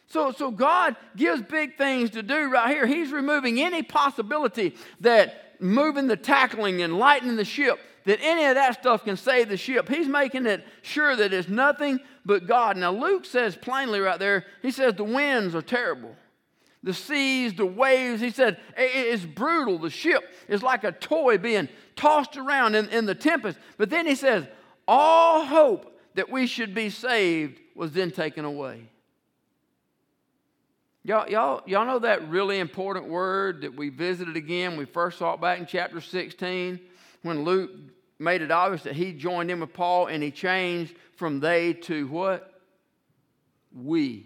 So, 0.06 0.32
so 0.32 0.52
God 0.52 0.96
gives 1.16 1.42
big 1.42 1.76
things 1.76 2.12
to 2.12 2.22
do 2.22 2.52
right 2.52 2.70
here. 2.70 2.86
He's 2.86 3.12
removing 3.12 3.60
any 3.60 3.82
possibility 3.82 4.76
that 5.00 5.56
moving 5.60 6.06
the 6.06 6.18
tackling 6.18 6.84
and 6.84 7.00
lightening 7.00 7.36
the 7.36 7.46
ship, 7.46 7.80
that 8.06 8.20
any 8.22 8.46
of 8.46 8.54
that 8.54 8.80
stuff 8.80 9.06
can 9.06 9.18
save 9.18 9.50
the 9.50 9.58
ship. 9.58 9.90
He's 9.90 10.08
making 10.08 10.46
it 10.46 10.64
sure 10.84 11.16
that 11.16 11.34
it's 11.34 11.50
nothing 11.50 12.00
but 12.30 12.46
God. 12.46 12.78
Now, 12.78 12.92
Luke 12.92 13.26
says 13.26 13.56
plainly 13.56 14.00
right 14.00 14.20
there, 14.20 14.46
he 14.62 14.70
says 14.70 14.94
the 14.94 15.04
winds 15.04 15.56
are 15.56 15.64
terrible. 15.64 16.16
The 16.84 16.94
seas, 16.94 17.56
the 17.56 17.66
waves, 17.66 18.22
he 18.22 18.30
said, 18.30 18.60
it's 18.78 19.26
brutal. 19.26 19.80
The 19.80 19.90
ship 19.90 20.32
is 20.48 20.62
like 20.62 20.84
a 20.84 20.92
toy 20.92 21.40
being 21.40 21.68
tossed 21.96 22.38
around 22.38 22.76
in, 22.76 22.88
in 22.90 23.08
the 23.08 23.16
tempest. 23.16 23.58
But 23.80 23.90
then 23.90 24.06
he 24.06 24.14
says, 24.14 24.46
all 24.88 25.44
hope 25.44 26.00
that 26.14 26.30
we 26.30 26.46
should 26.46 26.76
be 26.76 26.92
saved 26.92 27.60
was 27.74 27.94
then 27.94 28.12
taken 28.12 28.46
away. 28.46 28.84
Y'all, 31.04 31.28
y'all, 31.28 31.64
y'all 31.66 31.88
know 31.88 31.98
that 31.98 32.30
really 32.30 32.60
important 32.60 33.08
word 33.08 33.62
that 33.62 33.76
we 33.76 33.90
visited 33.90 34.38
again? 34.38 34.78
We 34.78 34.86
first 34.86 35.18
saw 35.18 35.34
it 35.34 35.42
back 35.42 35.58
in 35.58 35.66
chapter 35.66 36.00
16 36.00 36.80
when 37.24 37.44
Luke 37.44 37.72
made 38.20 38.44
it 38.44 38.52
obvious 38.52 38.84
that 38.84 38.96
he 38.96 39.14
joined 39.14 39.50
in 39.50 39.62
with 39.62 39.74
Paul 39.74 40.06
and 40.08 40.22
he 40.22 40.30
changed 40.30 40.94
from 41.20 41.42
they 41.42 41.74
to 41.74 42.08
what? 42.08 42.62
We. 43.76 44.26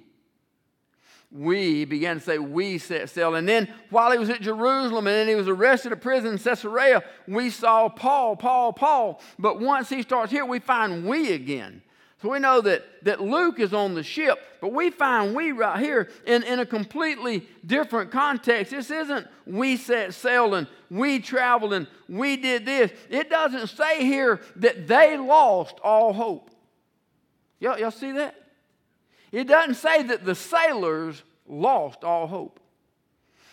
We 1.31 1.85
began 1.85 2.19
to 2.19 2.21
say, 2.23 2.37
We 2.37 2.77
set 2.77 3.09
sail. 3.09 3.33
And 3.33 3.49
then 3.49 3.67
while 3.89 4.11
he 4.11 4.19
was 4.19 4.29
at 4.29 4.41
Jerusalem 4.41 5.07
and 5.07 5.15
then 5.15 5.27
he 5.27 5.33
was 5.33 5.47
arrested 5.47 5.91
at 5.91 6.01
prison 6.01 6.33
in 6.33 6.37
Caesarea, 6.37 7.03
we 7.27 7.49
saw 7.49 7.89
Paul, 7.89 8.35
Paul, 8.35 8.71
Paul. 8.71 9.19
But 9.39 9.59
once 9.59 9.89
he 9.89 10.03
starts 10.03 10.31
here, 10.31 10.45
we 10.45 10.59
find 10.59 11.07
we 11.07 11.33
again. 11.33 11.81
So 12.21 12.29
we 12.29 12.39
know 12.39 12.61
that, 12.61 12.85
that 13.03 13.19
Luke 13.19 13.59
is 13.59 13.73
on 13.73 13.95
the 13.95 14.03
ship, 14.03 14.39
but 14.61 14.71
we 14.71 14.91
find 14.91 15.35
we 15.35 15.51
right 15.51 15.79
here 15.79 16.09
in, 16.25 16.43
in 16.43 16.59
a 16.59 16.65
completely 16.65 17.45
different 17.65 18.11
context. 18.11 18.71
This 18.71 18.91
isn't 18.91 19.27
we 19.45 19.75
set 19.75 20.13
sail 20.13 20.53
and 20.53 20.67
we 20.89 21.19
traveled 21.19 21.73
and 21.73 21.87
we 22.07 22.37
did 22.37 22.65
this. 22.65 22.91
It 23.09 23.29
doesn't 23.29 23.67
say 23.67 24.05
here 24.05 24.39
that 24.57 24.87
they 24.87 25.17
lost 25.17 25.79
all 25.83 26.13
hope. 26.13 26.51
Y'all, 27.63 27.79
y'all 27.79 27.91
see 27.91 28.11
that? 28.11 28.35
It 29.31 29.45
doesn't 29.45 29.75
say 29.75 30.03
that 30.03 30.25
the 30.25 30.35
sailors 30.35 31.23
lost 31.47 32.03
all 32.03 32.27
hope. 32.27 32.59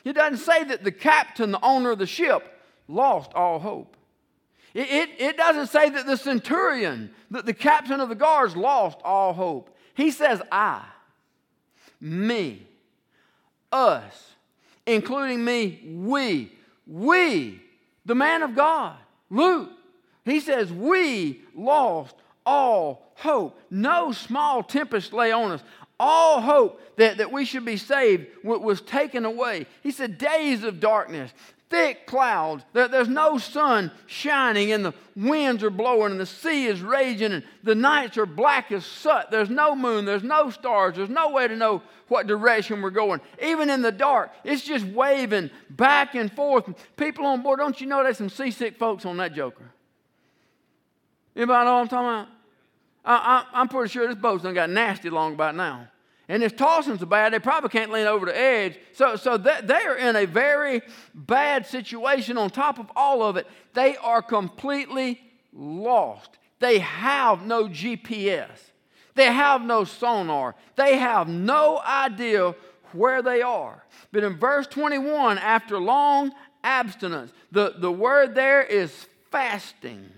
It 0.05 0.15
doesn't 0.15 0.39
say 0.39 0.65
that 0.65 0.83
the 0.83 0.91
captain, 0.91 1.53
the 1.53 1.65
owner 1.65 1.93
of 1.93 2.01
the 2.01 2.09
ship, 2.09 2.61
lost 2.89 3.33
all 3.35 3.61
hope. 3.61 3.97
It, 4.75 4.91
it, 4.91 5.11
it, 5.21 5.37
doesn't 5.37 5.69
say 5.69 5.91
that 5.91 6.07
the 6.07 6.17
centurion, 6.17 7.13
that 7.31 7.47
the 7.47 7.55
captain 7.55 8.01
of 8.01 8.09
the 8.09 8.17
guards 8.17 8.57
lost 8.57 8.99
all 9.05 9.33
hope. 9.33 9.77
He 9.95 10.11
says, 10.11 10.43
I, 10.51 10.85
me, 12.01 12.67
us, 13.71 14.35
including 14.87 15.45
me, 15.45 15.83
we, 15.89 16.51
we, 16.85 17.63
the 18.05 18.17
man 18.17 18.43
of 18.43 18.57
God, 18.57 18.97
Luke. 19.31 19.71
He 20.25 20.41
says, 20.41 20.73
We 20.73 21.43
lost 21.55 22.17
all 22.51 23.13
hope. 23.15 23.61
No 23.71 24.11
small 24.11 24.65
tempest 24.65 25.13
lay 25.13 25.31
on 25.31 25.53
us. 25.53 25.63
All 26.01 26.41
hope 26.41 26.81
that, 26.97 27.19
that 27.19 27.31
we 27.31 27.45
should 27.45 27.65
be 27.65 27.77
saved 27.77 28.27
was 28.43 28.81
taken 28.81 29.25
away. 29.25 29.67
He 29.83 29.93
said, 29.93 30.19
Days 30.19 30.65
of 30.65 30.81
darkness, 30.81 31.31
thick 31.69 32.07
clouds. 32.07 32.65
There, 32.73 32.89
there's 32.89 33.09
no 33.09 33.39
sun 33.39 33.93
shining, 34.07 34.73
and 34.73 34.85
the 34.85 34.95
winds 35.15 35.63
are 35.63 35.71
blowing, 35.71 36.11
and 36.11 36.19
the 36.21 36.27
sea 36.27 36.67
is 36.67 36.81
raging, 36.81 37.33
and 37.33 37.45
the 37.63 37.75
nights 37.77 38.19
are 38.19 38.27
black 38.27 38.73
as 38.73 38.85
soot. 38.85 39.31
There's 39.31 39.51
no 39.51 39.77
moon, 39.77 40.07
there's 40.07 40.25
no 40.25 40.51
stars, 40.51 40.97
there's 40.97 41.11
no 41.11 41.31
way 41.31 41.47
to 41.47 41.55
know 41.55 41.83
what 42.09 42.27
direction 42.27 42.83
we're 42.83 42.91
going. 42.91 43.21
Even 43.41 43.71
in 43.71 43.83
the 43.83 43.93
dark, 43.93 44.33
it's 44.43 44.65
just 44.65 44.87
waving 44.87 45.51
back 45.69 46.17
and 46.17 46.33
forth. 46.33 46.65
People 46.97 47.27
on 47.27 47.43
board, 47.43 47.61
don't 47.61 47.81
you 47.81 47.87
know 47.87 48.03
there's 48.03 48.19
some 48.19 48.31
seasick 48.31 48.79
folks 48.79 49.05
on 49.07 49.19
that 49.19 49.35
joker? 49.35 49.71
Anybody 51.37 51.65
know 51.67 51.75
what 51.75 51.81
I'm 51.83 51.89
talking 51.89 52.09
about? 52.09 52.40
I, 53.05 53.45
I'm 53.53 53.69
pretty 53.69 53.91
sure 53.91 54.07
this 54.07 54.17
boat's 54.17 54.43
done 54.43 54.55
got 54.55 54.71
nasty 54.71 55.11
long 55.11 55.35
about 55.35 55.55
now 55.55 55.89
and 56.31 56.45
it's 56.45 56.55
tossing 56.55 56.97
so 56.97 57.07
bad 57.07 57.33
they 57.33 57.41
probably 57.41 57.71
can't 57.71 57.91
lean 57.91 58.07
over 58.07 58.25
the 58.25 58.39
edge. 58.39 58.79
So, 58.93 59.17
so 59.17 59.37
they, 59.37 59.59
they 59.65 59.83
are 59.83 59.97
in 59.97 60.15
a 60.15 60.27
very 60.27 60.81
bad 61.13 61.67
situation. 61.67 62.39
On 62.39 62.49
top 62.49 62.79
of 62.79 62.89
all 62.95 63.25
of 63.25 63.37
it, 63.37 63.49
they 63.75 63.97
are 63.97 64.23
completely 64.23 65.21
lost. 65.53 66.39
They 66.61 66.79
have 66.79 67.45
no 67.45 67.65
GPS, 67.65 68.71
they 69.17 69.27
have 69.27 69.63
no 69.63 69.83
sonar, 69.83 70.55
they 70.77 70.99
have 70.99 71.27
no 71.29 71.81
idea 71.81 72.55
where 72.93 73.23
they 73.23 73.43
are. 73.43 73.85
But 74.13 74.23
in 74.23 74.39
verse 74.39 74.69
21, 74.69 75.37
after 75.37 75.81
long 75.81 76.33
abstinence, 76.63 77.33
the, 77.51 77.75
the 77.77 77.91
word 77.91 78.37
there 78.37 78.63
is 78.63 79.09
fasting. 79.33 80.09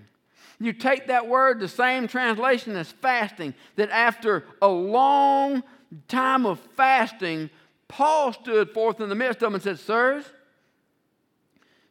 You 0.63 0.71
take 0.71 1.07
that 1.07 1.27
word, 1.27 1.59
the 1.59 1.67
same 1.67 2.07
translation 2.07 2.77
as 2.77 2.89
fasting, 2.89 3.53
that 3.75 3.89
after 3.89 4.45
a 4.61 4.67
long 4.69 5.61
time 6.07 6.45
of 6.45 6.57
fasting, 6.77 7.49
Paul 7.89 8.31
stood 8.31 8.71
forth 8.71 9.01
in 9.01 9.09
the 9.09 9.15
midst 9.15 9.41
of 9.41 9.47
them 9.47 9.55
and 9.55 9.61
said, 9.61 9.77
Sirs, 9.77 10.23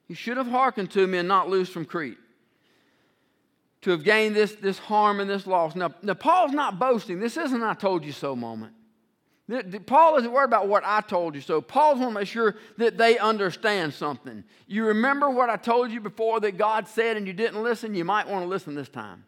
you 0.08 0.14
should 0.14 0.38
have 0.38 0.46
hearkened 0.46 0.90
to 0.92 1.06
me 1.06 1.18
and 1.18 1.28
not 1.28 1.50
loose 1.50 1.68
from 1.68 1.84
Crete 1.84 2.16
to 3.82 3.90
have 3.90 4.04
gained 4.04 4.34
this, 4.34 4.54
this 4.54 4.78
harm 4.78 5.20
and 5.20 5.28
this 5.28 5.46
loss. 5.46 5.76
Now, 5.76 5.92
now, 6.00 6.14
Paul's 6.14 6.52
not 6.52 6.78
boasting. 6.78 7.20
This 7.20 7.36
isn't 7.36 7.62
I 7.62 7.74
told 7.74 8.06
you 8.06 8.12
so 8.12 8.34
moment. 8.34 8.72
Paul 9.86 10.16
isn't 10.16 10.32
worried 10.32 10.46
about 10.46 10.68
what 10.68 10.82
I 10.84 11.00
told 11.00 11.34
you 11.34 11.40
so. 11.40 11.60
Paul's 11.60 11.98
want 11.98 12.12
to 12.12 12.20
make 12.20 12.28
sure 12.28 12.56
that 12.78 12.96
they 12.96 13.18
understand 13.18 13.92
something. 13.92 14.44
You 14.66 14.86
remember 14.86 15.28
what 15.28 15.50
I 15.50 15.56
told 15.56 15.90
you 15.90 16.00
before 16.00 16.40
that 16.40 16.56
God 16.56 16.88
said 16.88 17.16
and 17.16 17.26
you 17.26 17.32
didn't 17.32 17.62
listen? 17.62 17.94
You 17.94 18.04
might 18.04 18.28
want 18.28 18.44
to 18.44 18.48
listen 18.48 18.74
this 18.74 18.88
time. 18.88 19.24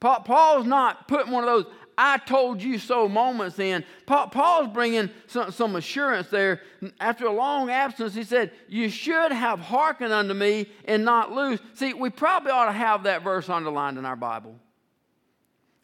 Paul's 0.00 0.66
not 0.66 1.08
putting 1.08 1.32
one 1.32 1.44
of 1.44 1.48
those 1.48 1.72
I 1.98 2.18
told 2.18 2.62
you 2.62 2.78
so 2.78 3.08
moments 3.08 3.58
in. 3.58 3.84
Paul, 4.04 4.28
Paul's 4.28 4.68
bringing 4.68 5.10
some, 5.26 5.50
some 5.50 5.76
assurance 5.76 6.28
there. 6.28 6.60
After 7.00 7.26
a 7.26 7.32
long 7.32 7.70
absence, 7.70 8.14
he 8.14 8.22
said, 8.22 8.52
You 8.68 8.90
should 8.90 9.32
have 9.32 9.60
hearkened 9.60 10.12
unto 10.12 10.34
me 10.34 10.66
and 10.84 11.04
not 11.04 11.32
lose. 11.32 11.58
See, 11.74 11.94
we 11.94 12.10
probably 12.10 12.50
ought 12.50 12.66
to 12.66 12.72
have 12.72 13.04
that 13.04 13.22
verse 13.22 13.48
underlined 13.48 13.96
in 13.96 14.04
our 14.04 14.16
Bible. 14.16 14.56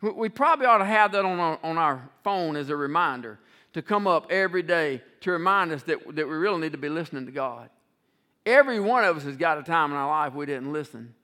We 0.02 0.28
probably 0.28 0.66
ought 0.66 0.78
to 0.78 0.84
have 0.84 1.12
that 1.12 1.24
on 1.24 1.38
our, 1.38 1.58
on 1.62 1.78
our 1.78 2.08
phone 2.24 2.56
as 2.56 2.70
a 2.70 2.76
reminder 2.76 3.38
to 3.72 3.82
come 3.82 4.08
up 4.08 4.30
every 4.30 4.62
day 4.62 5.00
to 5.20 5.30
remind 5.30 5.70
us 5.70 5.84
that, 5.84 5.98
that 6.16 6.26
we 6.26 6.34
really 6.34 6.60
need 6.60 6.72
to 6.72 6.78
be 6.78 6.88
listening 6.88 7.24
to 7.26 7.32
God. 7.32 7.70
Every 8.44 8.80
one 8.80 9.04
of 9.04 9.16
us 9.16 9.22
has 9.22 9.36
got 9.36 9.58
a 9.58 9.62
time 9.62 9.92
in 9.92 9.96
our 9.96 10.08
life 10.08 10.34
we 10.34 10.44
didn't 10.44 10.72
listen. 10.72 11.14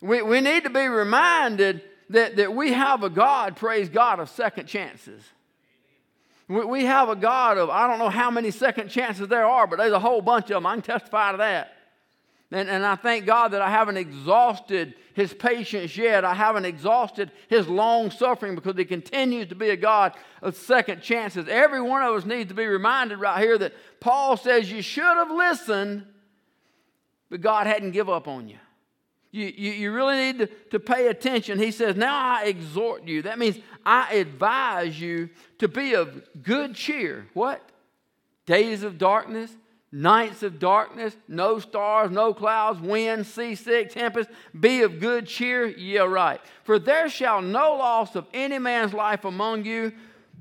We, 0.00 0.20
we 0.22 0.40
need 0.40 0.64
to 0.64 0.70
be 0.70 0.86
reminded 0.86 1.82
that, 2.10 2.36
that 2.36 2.54
we 2.54 2.72
have 2.72 3.04
a 3.04 3.10
God, 3.10 3.56
praise 3.56 3.88
God, 3.88 4.18
of 4.18 4.28
second 4.28 4.66
chances. 4.66 5.22
We, 6.48 6.64
we 6.64 6.84
have 6.86 7.08
a 7.08 7.16
God 7.16 7.56
of, 7.56 7.70
I 7.70 7.86
don't 7.86 8.00
know 8.00 8.08
how 8.08 8.32
many 8.32 8.50
second 8.50 8.88
chances 8.88 9.28
there 9.28 9.46
are, 9.46 9.68
but 9.68 9.78
there's 9.78 9.92
a 9.92 10.00
whole 10.00 10.22
bunch 10.22 10.46
of 10.46 10.56
them. 10.56 10.66
I 10.66 10.74
can 10.74 10.82
testify 10.82 11.32
to 11.32 11.38
that. 11.38 11.77
And, 12.50 12.70
and 12.70 12.84
I 12.84 12.96
thank 12.96 13.26
God 13.26 13.48
that 13.48 13.60
I 13.60 13.70
haven't 13.70 13.98
exhausted 13.98 14.94
his 15.12 15.34
patience 15.34 15.96
yet. 15.96 16.24
I 16.24 16.32
haven't 16.32 16.64
exhausted 16.64 17.30
his 17.48 17.68
long 17.68 18.10
suffering 18.10 18.54
because 18.54 18.74
he 18.76 18.86
continues 18.86 19.48
to 19.48 19.54
be 19.54 19.68
a 19.68 19.76
God 19.76 20.14
of 20.40 20.56
second 20.56 21.02
chances. 21.02 21.46
Every 21.46 21.82
one 21.82 22.02
of 22.02 22.14
us 22.14 22.24
needs 22.24 22.48
to 22.48 22.54
be 22.54 22.64
reminded 22.64 23.18
right 23.18 23.42
here 23.42 23.58
that 23.58 23.74
Paul 24.00 24.38
says 24.38 24.72
you 24.72 24.80
should 24.80 25.02
have 25.02 25.30
listened, 25.30 26.06
but 27.28 27.42
God 27.42 27.66
hadn't 27.66 27.90
give 27.90 28.08
up 28.08 28.26
on 28.26 28.48
you. 28.48 28.56
You, 29.30 29.52
you, 29.54 29.72
you 29.72 29.92
really 29.92 30.16
need 30.16 30.38
to, 30.38 30.46
to 30.70 30.80
pay 30.80 31.08
attention. 31.08 31.58
He 31.58 31.70
says, 31.70 31.96
Now 31.96 32.16
I 32.16 32.44
exhort 32.44 33.06
you. 33.06 33.22
That 33.22 33.38
means 33.38 33.58
I 33.84 34.14
advise 34.14 34.98
you 34.98 35.28
to 35.58 35.68
be 35.68 35.94
of 35.94 36.22
good 36.42 36.74
cheer. 36.74 37.26
What? 37.34 37.62
Days 38.46 38.82
of 38.82 38.96
darkness, 38.96 39.54
nights 39.90 40.42
of 40.42 40.58
darkness, 40.58 41.16
no 41.26 41.58
stars, 41.58 42.10
no 42.10 42.34
clouds, 42.34 42.80
wind, 42.80 43.26
seasick, 43.26 43.90
tempest. 43.90 44.28
Be 44.58 44.82
of 44.82 45.00
good 45.00 45.26
cheer. 45.26 45.66
Yeah, 45.66 46.02
right. 46.02 46.40
For 46.64 46.78
there 46.78 47.08
shall 47.08 47.40
no 47.40 47.76
loss 47.76 48.14
of 48.14 48.26
any 48.34 48.58
man's 48.58 48.92
life 48.92 49.24
among 49.24 49.64
you, 49.64 49.92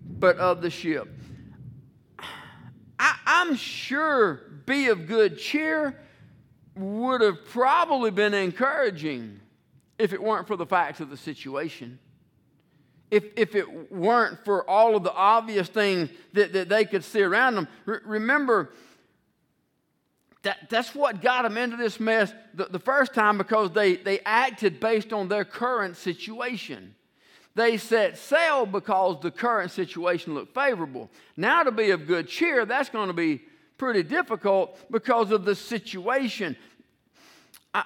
but 0.06 0.38
of 0.38 0.62
the 0.62 0.70
ship. 0.70 1.08
I, 3.00 3.16
I'm 3.26 3.56
sure 3.56 4.42
be 4.66 4.88
of 4.88 5.08
good 5.08 5.38
cheer 5.38 5.98
would 6.76 7.22
have 7.22 7.46
probably 7.46 8.12
been 8.12 8.34
encouraging 8.34 9.40
if 9.98 10.14
it 10.14 10.22
weren't 10.22 10.48
for 10.48 10.56
the 10.56 10.66
facts 10.66 11.00
of 11.00 11.10
the 11.10 11.18
situation. 11.18 12.00
If, 13.10 13.24
if 13.38 13.56
it 13.56 13.92
weren't 13.92 14.44
for 14.44 14.70
all 14.70 14.96
of 14.96 15.04
the 15.04 15.14
obvious 15.14 15.70
things 15.70 16.10
that, 16.34 16.54
that 16.54 16.68
they 16.68 16.84
could 16.84 17.04
see 17.04 17.22
around 17.22 17.56
them. 17.56 17.68
R- 17.88 18.02
remember, 18.06 18.74
that, 20.48 20.70
that's 20.70 20.96
what 20.96 21.22
got 21.22 21.42
them 21.42 21.58
into 21.58 21.76
this 21.76 22.00
mess 22.00 22.34
the, 22.54 22.68
the 22.72 22.80
first 22.80 23.14
time 23.14 23.38
because 23.38 23.70
they, 23.72 23.98
they 23.98 24.22
acted 24.22 24.80
based 24.80 25.12
on 25.12 25.28
their 25.28 25.44
current 25.44 25.98
situation. 25.98 26.96
They 27.54 27.76
set 27.76 28.18
sail 28.18 28.66
because 28.66 29.20
the 29.22 29.30
current 29.30 29.72
situation 29.72 30.36
looked 30.36 30.54
favorable. 30.54 31.10
Now, 31.36 31.64
to 31.64 31.72
be 31.72 31.90
of 31.90 32.08
good 32.08 32.30
cheer, 32.30 32.66
that's 32.66 32.88
going 32.88 33.08
to 33.08 33.14
be 33.14 33.42
pretty 33.78 34.04
difficult 34.04 34.80
because 34.90 35.32
of 35.32 35.44
the 35.44 35.54
situation. 35.54 36.56
I, 37.74 37.84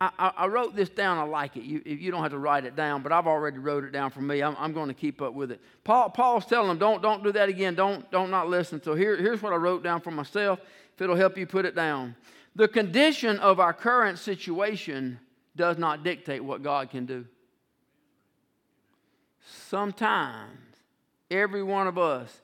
I, 0.00 0.32
I, 0.36 0.46
wrote 0.46 0.74
this 0.74 0.88
down. 0.88 1.18
I 1.18 1.22
like 1.22 1.56
it. 1.56 1.62
You, 1.62 1.80
you 1.84 2.10
don't 2.10 2.22
have 2.22 2.32
to 2.32 2.38
write 2.38 2.64
it 2.64 2.74
down, 2.74 3.02
but 3.02 3.12
I've 3.12 3.26
already 3.26 3.58
wrote 3.58 3.84
it 3.84 3.92
down 3.92 4.10
for 4.10 4.20
me. 4.20 4.42
I'm, 4.42 4.56
I'm 4.58 4.72
going 4.72 4.88
to 4.88 4.94
keep 4.94 5.22
up 5.22 5.34
with 5.34 5.52
it. 5.52 5.60
Paul, 5.84 6.10
Paul's 6.10 6.46
telling 6.46 6.68
them, 6.68 6.78
don't, 6.78 7.00
don't 7.00 7.22
do 7.22 7.32
that 7.32 7.48
again. 7.48 7.74
Don't, 7.74 8.10
don't 8.10 8.30
not 8.30 8.48
listen. 8.48 8.82
So 8.82 8.94
here, 8.94 9.16
here's 9.16 9.40
what 9.40 9.52
I 9.52 9.56
wrote 9.56 9.82
down 9.84 10.00
for 10.00 10.10
myself. 10.10 10.58
If 10.94 11.00
it'll 11.00 11.16
help 11.16 11.38
you 11.38 11.46
put 11.46 11.64
it 11.64 11.74
down. 11.74 12.16
The 12.56 12.68
condition 12.68 13.38
of 13.38 13.60
our 13.60 13.72
current 13.72 14.18
situation 14.18 15.18
does 15.56 15.78
not 15.78 16.02
dictate 16.02 16.42
what 16.42 16.62
God 16.62 16.90
can 16.90 17.06
do. 17.06 17.24
Sometimes 19.68 20.58
every 21.30 21.62
one 21.62 21.86
of 21.86 21.98
us 21.98 22.40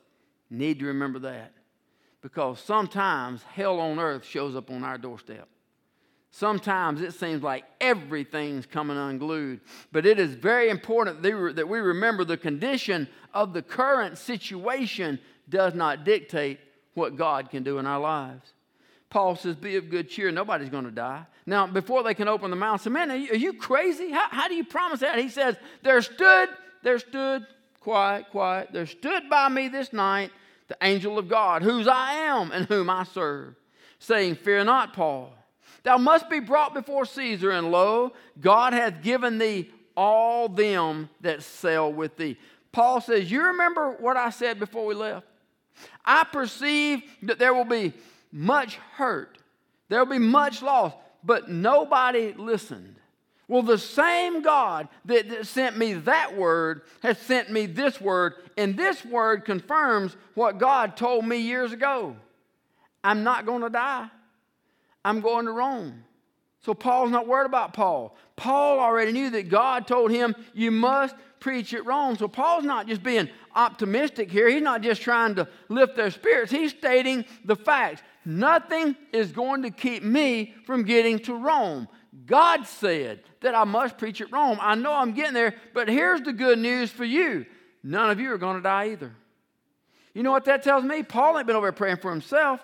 need 0.51 0.79
to 0.81 0.87
remember 0.87 1.19
that 1.21 1.53
because 2.23 2.61
sometimes 2.61 3.43
hell 3.43 3.81
on 3.81 3.99
earth 3.99 4.25
shows 4.25 4.55
up 4.55 4.71
on 4.71 4.85
our 4.85 4.99
doorstep. 4.99 5.49
Sometimes 6.31 7.03
it 7.03 7.13
seems 7.13 7.43
like 7.43 7.65
everything's 7.81 8.65
coming 8.65 8.97
unglued. 8.97 9.61
But 9.91 10.07
it 10.07 10.19
is 10.21 10.35
very 10.35 10.71
important 10.71 11.23
that 11.23 11.69
we 11.69 11.79
remember 11.79 12.25
the 12.25 12.37
condition 12.37 13.09
of 13.35 13.53
the 13.53 13.63
current 13.63 14.17
situation 14.17 15.19
does 15.49 15.75
not 15.75 16.05
dictate 16.05 16.61
what 16.95 17.17
God 17.17 17.51
can 17.51 17.63
do 17.63 17.79
in 17.79 17.87
our 17.87 17.99
lives. 17.99 18.53
Paul 19.11 19.35
says, 19.35 19.57
Be 19.57 19.77
of 19.77 19.91
good 19.91 20.09
cheer. 20.09 20.31
Nobody's 20.31 20.69
going 20.69 20.85
to 20.85 20.93
die. 20.93 21.27
Now, 21.47 21.67
before 21.67 22.05
they 22.05 22.15
can 22.15 22.29
open 22.29 22.51
the 22.51 22.57
mouth, 22.57 22.81
say, 22.81 22.91
Man, 22.91 23.11
are 23.11 23.17
you, 23.17 23.33
are 23.33 23.37
you 23.37 23.53
crazy? 23.55 24.13
How, 24.13 24.29
how 24.31 24.49
do 24.49 24.55
you 24.55 24.65
promise 24.65 25.01
that? 25.01 25.19
He 25.19 25.29
says, 25.29 25.57
There 25.83 26.01
stood, 26.01 26.49
there 26.85 27.01
stood, 27.01 27.45
quiet, 27.81 28.27
quiet, 28.31 28.69
there 28.73 28.87
stood 28.87 29.29
by 29.29 29.49
me 29.49 29.67
this 29.67 29.93
night 29.93 30.31
the 30.69 30.77
angel 30.81 31.19
of 31.19 31.29
God, 31.29 31.63
whose 31.63 31.89
I 31.89 32.13
am 32.13 32.53
and 32.53 32.67
whom 32.67 32.89
I 32.89 33.03
serve, 33.03 33.57
saying, 33.99 34.37
Fear 34.37 34.65
not, 34.65 34.93
Paul. 34.93 35.35
Thou 35.83 35.99
must 35.99 36.29
be 36.29 36.41
brought 36.41 36.75
before 36.75 37.05
Caesar, 37.05 37.51
and 37.51 37.71
lo, 37.71 38.13
God 38.41 38.73
hath 38.73 39.03
given 39.03 39.39
thee 39.39 39.71
all 39.97 40.49
them 40.49 41.09
that 41.21 41.43
sail 41.43 41.93
with 41.93 42.17
thee. 42.17 42.37
Paul 42.73 43.01
says, 43.01 43.31
You 43.31 43.45
remember 43.47 43.93
what 43.93 44.17
I 44.17 44.31
said 44.31 44.59
before 44.59 44.87
we 44.87 44.95
left? 44.95 45.27
I 46.05 46.25
perceive 46.25 47.03
that 47.23 47.39
there 47.39 47.55
will 47.55 47.65
be 47.65 47.93
much 48.33 48.77
hurt, 48.95 49.39
there 49.89 49.99
will 50.05 50.13
be 50.13 50.19
much 50.19 50.63
loss, 50.63 50.93
but 51.25 51.51
nobody 51.51 52.33
listened. 52.35 52.97
Well, 53.49 53.63
the 53.63 53.79
same 53.79 54.43
God 54.43 54.87
that, 55.07 55.29
that, 55.29 55.45
sent 55.45 55.77
me 55.77 55.95
that 55.95 56.37
word 56.37 56.83
has 57.03 57.19
sent 57.19 57.51
me 57.51 57.67
this 57.67 58.01
word, 58.01 58.35
and 58.57 58.77
this 58.77 59.05
word 59.05 59.45
confirms 59.45 60.17
what 60.35 60.59
God 60.59 60.97
told 60.97 61.27
me 61.27 61.39
years 61.39 61.73
ago. 61.73 62.15
I'm 63.03 63.25
not 63.25 63.47
going 63.47 63.63
to 63.63 63.71
die. 63.71 64.09
I'm 65.05 65.21
going 65.21 65.47
to 65.47 65.53
Rome. 65.53 66.05
So 66.63 66.75
Paul's 66.75 67.11
not 67.11 67.27
worried 67.27 67.47
about 67.47 67.73
Paul. 67.73 68.17
Paul 68.37 68.81
already 68.81 69.13
knew 69.13 69.31
that 69.31 69.49
God 69.49 69.87
told 69.87 70.11
him, 70.11 70.35
You 70.53 70.71
must 70.71 71.15
preach 71.41 71.73
at 71.73 71.87
Rome. 71.87 72.17
So 72.17 72.29
Paul's 72.29 72.65
not 72.65 72.87
just 72.87 73.03
being 73.03 73.31
optimistic 73.55 74.31
here. 74.31 74.49
He's 74.49 74.63
not 74.63 74.83
just 74.83 75.01
trying 75.01 75.37
to 75.37 75.49
lift 75.69 75.97
their 75.97 76.11
spirits. 76.11 76.53
He's 76.53 76.71
stating 76.71 77.25
the 77.45 77.57
facts. 77.57 78.03
Nothing 78.25 78.95
is 79.13 79.33
going 79.33 79.63
to 79.63 79.71
keep 79.71 80.03
me 80.03 80.55
from 80.67 80.85
getting 80.85 81.19
to 81.21 81.35
Rome. 81.35 81.89
God 82.27 82.67
said 82.67 83.23
that 83.41 83.55
I 83.55 83.65
must 83.65 83.97
preach 83.97 84.21
at 84.21 84.31
Rome. 84.31 84.59
I 84.61 84.75
know 84.75 84.93
I'm 84.93 85.13
getting 85.13 85.33
there, 85.33 85.55
but 85.73 85.89
here's 85.89 86.21
the 86.21 86.33
good 86.33 86.59
news 86.59 86.91
for 86.91 87.05
you 87.05 87.47
none 87.83 88.11
of 88.11 88.21
you 88.21 88.31
are 88.31 88.39
going 88.39 88.57
to 88.57 88.63
die 88.63 88.91
either. 88.91 89.13
You 90.13 90.23
know 90.23 90.33
what 90.33 90.45
that 90.45 90.63
tells 90.63 90.85
me? 90.85 91.03
Paul 91.03 91.39
ain't 91.39 91.47
been 91.47 91.57
over 91.57 91.67
there 91.67 91.73
praying 91.73 91.97
for 91.97 92.11
himself. 92.11 92.61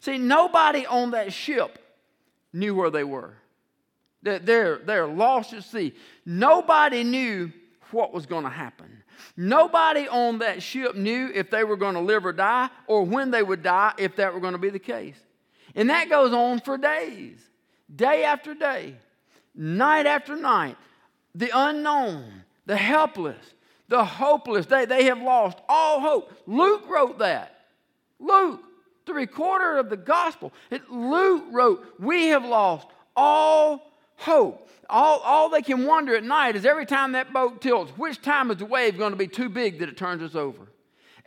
See, 0.00 0.18
nobody 0.18 0.84
on 0.84 1.12
that 1.12 1.32
ship 1.32 1.77
knew 2.52 2.74
where 2.74 2.90
they 2.90 3.04
were. 3.04 3.34
They're, 4.22 4.78
they're 4.78 5.06
lost 5.06 5.52
at 5.52 5.64
sea. 5.64 5.94
Nobody 6.26 7.04
knew 7.04 7.52
what 7.90 8.12
was 8.12 8.26
going 8.26 8.44
to 8.44 8.50
happen. 8.50 9.02
Nobody 9.36 10.08
on 10.08 10.38
that 10.38 10.62
ship 10.62 10.94
knew 10.94 11.30
if 11.34 11.50
they 11.50 11.64
were 11.64 11.76
going 11.76 11.94
to 11.94 12.00
live 12.00 12.26
or 12.26 12.32
die 12.32 12.68
or 12.86 13.04
when 13.04 13.30
they 13.30 13.42
would 13.42 13.62
die 13.62 13.92
if 13.98 14.16
that 14.16 14.34
were 14.34 14.40
going 14.40 14.52
to 14.52 14.58
be 14.58 14.70
the 14.70 14.78
case. 14.78 15.16
And 15.74 15.90
that 15.90 16.08
goes 16.08 16.32
on 16.32 16.60
for 16.60 16.78
days, 16.78 17.38
day 17.94 18.24
after 18.24 18.54
day, 18.54 18.96
night 19.54 20.06
after 20.06 20.36
night. 20.36 20.76
The 21.34 21.50
unknown, 21.54 22.44
the 22.66 22.76
helpless, 22.76 23.54
the 23.88 24.04
hopeless, 24.04 24.66
they, 24.66 24.86
they 24.86 25.04
have 25.04 25.20
lost 25.20 25.58
all 25.68 26.00
hope. 26.00 26.32
Luke 26.46 26.88
wrote 26.88 27.18
that. 27.18 27.60
Luke 28.18 28.62
the 29.08 29.14
recorder 29.14 29.78
of 29.78 29.90
the 29.90 29.96
gospel. 29.96 30.52
It, 30.70 30.88
Luke 30.90 31.44
wrote, 31.50 31.84
We 31.98 32.28
have 32.28 32.44
lost 32.44 32.86
all 33.16 33.92
hope. 34.16 34.68
All, 34.88 35.18
all 35.20 35.50
they 35.50 35.62
can 35.62 35.84
wonder 35.84 36.16
at 36.16 36.24
night 36.24 36.56
is 36.56 36.64
every 36.64 36.86
time 36.86 37.12
that 37.12 37.32
boat 37.32 37.60
tilts, 37.60 37.90
which 37.98 38.22
time 38.22 38.50
is 38.50 38.58
the 38.58 38.64
wave 38.64 38.96
going 38.96 39.12
to 39.12 39.18
be 39.18 39.26
too 39.26 39.48
big 39.48 39.80
that 39.80 39.88
it 39.88 39.96
turns 39.96 40.22
us 40.22 40.34
over? 40.34 40.68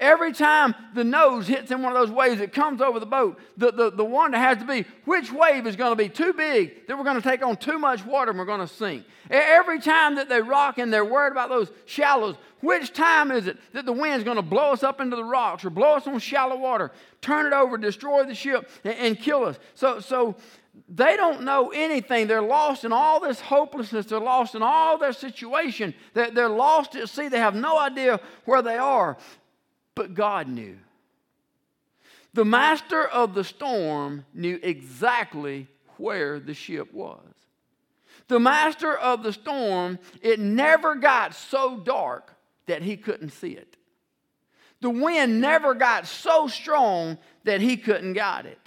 Every 0.01 0.33
time 0.33 0.73
the 0.95 1.03
nose 1.03 1.47
hits 1.47 1.69
in 1.69 1.83
one 1.83 1.95
of 1.95 1.99
those 1.99 2.09
waves 2.09 2.39
that 2.39 2.51
comes 2.51 2.81
over 2.81 2.99
the 2.99 3.05
boat, 3.05 3.39
the, 3.55 3.71
the, 3.71 3.91
the 3.91 4.03
wonder 4.03 4.35
has 4.35 4.57
to 4.57 4.65
be 4.65 4.83
which 5.05 5.31
wave 5.31 5.67
is 5.67 5.75
going 5.75 5.91
to 5.91 5.95
be 5.95 6.09
too 6.09 6.33
big 6.33 6.87
that 6.87 6.97
we're 6.97 7.03
going 7.03 7.21
to 7.21 7.29
take 7.29 7.45
on 7.45 7.55
too 7.55 7.77
much 7.77 8.03
water 8.03 8.31
and 8.31 8.39
we're 8.39 8.45
going 8.45 8.67
to 8.67 8.67
sink. 8.67 9.05
Every 9.29 9.79
time 9.79 10.15
that 10.15 10.27
they 10.27 10.41
rock 10.41 10.79
and 10.79 10.91
they're 10.91 11.05
worried 11.05 11.33
about 11.33 11.49
those 11.49 11.71
shallows, 11.85 12.35
which 12.61 12.93
time 12.93 13.29
is 13.29 13.45
it 13.45 13.59
that 13.73 13.85
the 13.85 13.93
wind's 13.93 14.23
going 14.23 14.37
to 14.37 14.41
blow 14.41 14.71
us 14.71 14.81
up 14.81 15.01
into 15.01 15.15
the 15.15 15.23
rocks 15.23 15.63
or 15.63 15.69
blow 15.69 15.97
us 15.97 16.07
on 16.07 16.17
shallow 16.17 16.55
water, 16.55 16.91
turn 17.21 17.45
it 17.45 17.53
over, 17.53 17.77
destroy 17.77 18.23
the 18.23 18.33
ship, 18.33 18.71
and, 18.83 18.95
and 18.95 19.19
kill 19.19 19.45
us? 19.45 19.59
So, 19.75 19.99
so 19.99 20.35
they 20.89 21.15
don't 21.15 21.43
know 21.43 21.71
anything. 21.75 22.25
They're 22.25 22.41
lost 22.41 22.85
in 22.85 22.91
all 22.91 23.19
this 23.19 23.39
hopelessness. 23.39 24.07
They're 24.07 24.19
lost 24.19 24.55
in 24.55 24.63
all 24.63 24.97
their 24.97 25.13
situation. 25.13 25.93
They're, 26.15 26.31
they're 26.31 26.49
lost 26.49 26.95
at 26.95 27.07
sea. 27.07 27.27
They 27.27 27.37
have 27.37 27.55
no 27.55 27.77
idea 27.77 28.19
where 28.45 28.63
they 28.63 28.77
are 28.77 29.17
but 29.95 30.13
God 30.13 30.47
knew. 30.47 30.77
The 32.33 32.45
master 32.45 33.05
of 33.05 33.33
the 33.33 33.43
storm 33.43 34.25
knew 34.33 34.59
exactly 34.63 35.67
where 35.97 36.39
the 36.39 36.53
ship 36.53 36.93
was. 36.93 37.25
The 38.27 38.39
master 38.39 38.97
of 38.97 39.23
the 39.23 39.33
storm, 39.33 39.99
it 40.21 40.39
never 40.39 40.95
got 40.95 41.35
so 41.35 41.77
dark 41.77 42.33
that 42.67 42.81
he 42.81 42.95
couldn't 42.95 43.31
see 43.31 43.51
it. 43.51 43.75
The 44.79 44.89
wind 44.89 45.41
never 45.41 45.73
got 45.73 46.07
so 46.07 46.47
strong 46.47 47.17
that 47.43 47.61
he 47.61 47.77
couldn't 47.77 48.13
guide 48.13 48.45
it. 48.45 48.57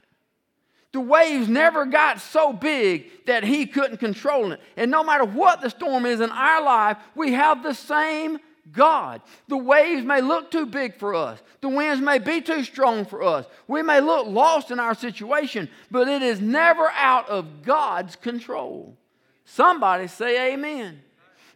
The 0.92 1.00
waves 1.00 1.48
never 1.48 1.86
got 1.86 2.20
so 2.20 2.52
big 2.52 3.26
that 3.26 3.42
he 3.42 3.66
couldn't 3.66 3.96
control 3.96 4.52
it. 4.52 4.60
And 4.76 4.92
no 4.92 5.02
matter 5.02 5.24
what 5.24 5.60
the 5.60 5.70
storm 5.70 6.06
is 6.06 6.20
in 6.20 6.30
our 6.30 6.62
life, 6.62 6.98
we 7.16 7.32
have 7.32 7.64
the 7.64 7.74
same 7.74 8.38
God. 8.72 9.20
The 9.48 9.56
waves 9.56 10.04
may 10.04 10.20
look 10.20 10.50
too 10.50 10.66
big 10.66 10.96
for 10.96 11.14
us. 11.14 11.40
The 11.60 11.68
winds 11.68 12.02
may 12.02 12.18
be 12.18 12.40
too 12.40 12.64
strong 12.64 13.04
for 13.04 13.22
us. 13.22 13.46
We 13.68 13.82
may 13.82 14.00
look 14.00 14.26
lost 14.26 14.70
in 14.70 14.80
our 14.80 14.94
situation, 14.94 15.68
but 15.90 16.08
it 16.08 16.22
is 16.22 16.40
never 16.40 16.90
out 16.90 17.28
of 17.28 17.62
God's 17.62 18.16
control. 18.16 18.96
Somebody 19.44 20.08
say 20.08 20.52
amen. 20.54 21.00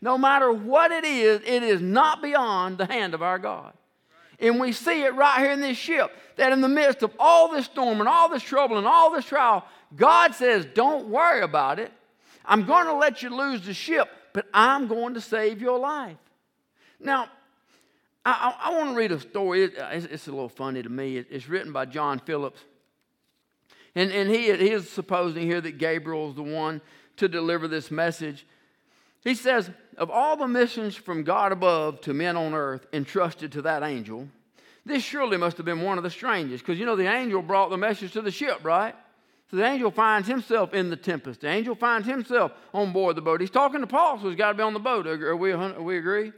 No 0.01 0.17
matter 0.17 0.53
what 0.53 0.93
it 0.93 1.05
is, 1.05 1.41
it 1.45 1.63
is 1.63 1.81
not 1.81 2.23
beyond 2.23 2.79
the 2.79 2.87
hand 2.87 3.15
of 3.15 3.23
our 3.23 3.39
God. 3.39 3.73
And 4.39 4.61
we 4.61 4.71
see 4.71 5.03
it 5.03 5.15
right 5.15 5.41
here 5.41 5.51
in 5.51 5.61
this 5.61 5.77
ship 5.77 6.13
that 6.37 6.53
in 6.53 6.61
the 6.61 6.69
midst 6.69 7.03
of 7.03 7.11
all 7.19 7.51
this 7.51 7.65
storm 7.65 7.99
and 7.99 8.09
all 8.09 8.29
this 8.29 8.43
trouble 8.43 8.79
and 8.79 8.87
all 8.87 9.11
this 9.11 9.25
trial, 9.25 9.65
God 9.97 10.35
says, 10.35 10.67
Don't 10.75 11.09
worry 11.09 11.43
about 11.43 11.81
it. 11.81 11.91
I'm 12.45 12.65
going 12.65 12.87
to 12.87 12.95
let 12.95 13.23
you 13.23 13.31
lose 13.31 13.67
the 13.67 13.75
ship, 13.75 14.09
but 14.33 14.47
I'm 14.55 14.87
going 14.87 15.15
to 15.15 15.21
save 15.21 15.61
your 15.61 15.79
life. 15.79 16.17
Now, 17.01 17.28
I, 18.24 18.55
I, 18.61 18.70
I 18.70 18.76
want 18.76 18.90
to 18.90 18.96
read 18.96 19.12
a 19.12 19.20
story. 19.20 19.64
It, 19.64 19.78
uh, 19.78 19.88
it's, 19.92 20.07
it's, 20.07 20.28
a 20.28 20.30
little 20.30 20.49
funny 20.49 20.82
to 20.82 20.88
me. 20.88 21.16
It, 21.16 21.26
it's 21.30 21.49
written 21.49 21.72
by 21.72 21.86
John 21.86 22.18
Phillips. 22.18 22.61
And, 23.94 24.11
and 24.12 24.28
he, 24.30 24.55
he 24.55 24.70
is 24.70 24.88
supposing 24.88 25.46
here 25.46 25.61
that 25.61 25.78
Gabriel 25.78 26.30
is 26.30 26.36
the 26.36 26.42
one 26.42 26.80
to 27.16 27.28
deliver 27.28 27.68
this 27.68 27.90
message. 27.90 28.46
He 29.24 29.34
says, 29.34 29.70
Of 29.96 30.11
all 30.11 30.36
the 30.36 30.49
missions 30.49 30.94
from 30.94 31.24
God 31.24 31.53
above 31.53 32.01
to 32.03 32.14
men 32.14 32.36
on 32.36 32.55
earth 32.55 32.86
entrusted 32.92 33.53
to 33.53 33.62
that 33.62 33.82
angel, 33.82 34.28
this 34.84 35.03
surely 35.03 35.36
must 35.36 35.57
have 35.57 35.66
been 35.66 35.82
one 35.82 35.99
of 35.99 36.05
the 36.05 36.11
strangest. 36.11 36.64
Because 36.64 36.78
you 36.78 36.86
know, 36.86 36.96
the 36.96 37.12
angel 37.12 37.42
brought 37.42 37.70
the 37.70 37.76
message 37.76 38.12
to 38.12 38.22
the 38.22 38.30
ship, 38.30 38.61
right? 38.62 38.94
So 39.51 39.57
the 39.57 39.64
angel 39.64 39.90
finds 39.90 40.28
himself 40.28 40.74
in 40.74 40.90
the 40.90 40.96
tempest. 40.96 41.40
The 41.40 41.49
angel 41.49 41.74
finds 41.74 42.07
himself 42.07 42.53
on 42.74 42.92
board 42.92 43.16
the 43.16 43.22
boat. 43.22 43.40
He's 43.40 43.51
talking 43.51 43.80
to 43.80 43.86
Paul, 43.86 44.18
so 44.20 44.28
he's 44.28 44.36
got 44.36 44.49
to 44.49 44.55
be 44.55 44.62
on 44.62 44.74
the 44.74 44.78
boat. 44.78 45.07
Are 45.07 45.36
we, 45.36 45.53
are 45.53 45.82
we 45.82 45.96
agree? 45.96 46.32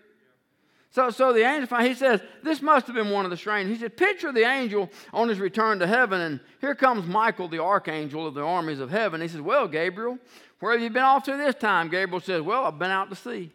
So, 0.93 1.11
so 1.11 1.33
the 1.33 1.43
angel, 1.43 1.79
he 1.79 1.95
says, 1.95 2.21
this 2.43 2.61
must 2.61 2.87
have 2.87 2.97
been 2.97 3.11
one 3.11 3.25
of 3.25 3.31
the 3.31 3.37
strange. 3.37 3.69
He 3.69 3.77
said, 3.77 3.97
picture 3.97 4.33
the 4.33 4.43
angel 4.43 4.91
on 5.13 5.29
his 5.29 5.39
return 5.39 5.79
to 5.79 5.87
heaven, 5.87 6.21
and 6.21 6.41
here 6.61 6.75
comes 6.75 7.07
Michael, 7.07 7.47
the 7.47 7.63
archangel 7.63 8.27
of 8.27 8.35
the 8.35 8.43
armies 8.43 8.81
of 8.81 8.91
heaven. 8.91 9.21
He 9.21 9.29
says, 9.29 9.41
well, 9.41 9.69
Gabriel, 9.69 10.19
where 10.59 10.73
have 10.73 10.83
you 10.83 10.91
been 10.91 11.05
off 11.05 11.25
to 11.25 11.37
this 11.37 11.55
time? 11.55 11.91
Gabriel 11.91 12.21
says, 12.21 12.43
well, 12.43 12.65
I've 12.65 12.79
been 12.79 12.91
out 12.91 13.09
to 13.09 13.15
sea. 13.15 13.53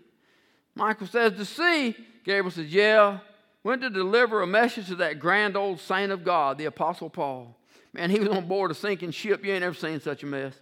Michael 0.76 1.08
says, 1.08 1.34
to 1.34 1.44
sea? 1.44 1.96
Gabriel 2.24 2.52
says, 2.52 2.74
yeah, 2.74 3.20
went 3.64 3.82
to 3.82 3.90
deliver 3.90 4.42
a 4.42 4.48
message 4.48 4.88
to 4.88 4.96
that 4.96 5.20
grand 5.20 5.58
old 5.58 5.82
saint 5.82 6.14
of 6.14 6.24
God, 6.24 6.58
the 6.58 6.66
Apostle 6.66 7.10
Paul. 7.10 7.58
Man, 7.92 8.10
he 8.10 8.20
was 8.20 8.30
on 8.30 8.48
board 8.48 8.72
a 8.72 8.74
sinking 8.74 9.12
ship. 9.12 9.44
You 9.44 9.54
ain't 9.54 9.64
ever 9.64 9.76
seen 9.76 10.00
such 10.00 10.24
a 10.24 10.26
mess. 10.26 10.54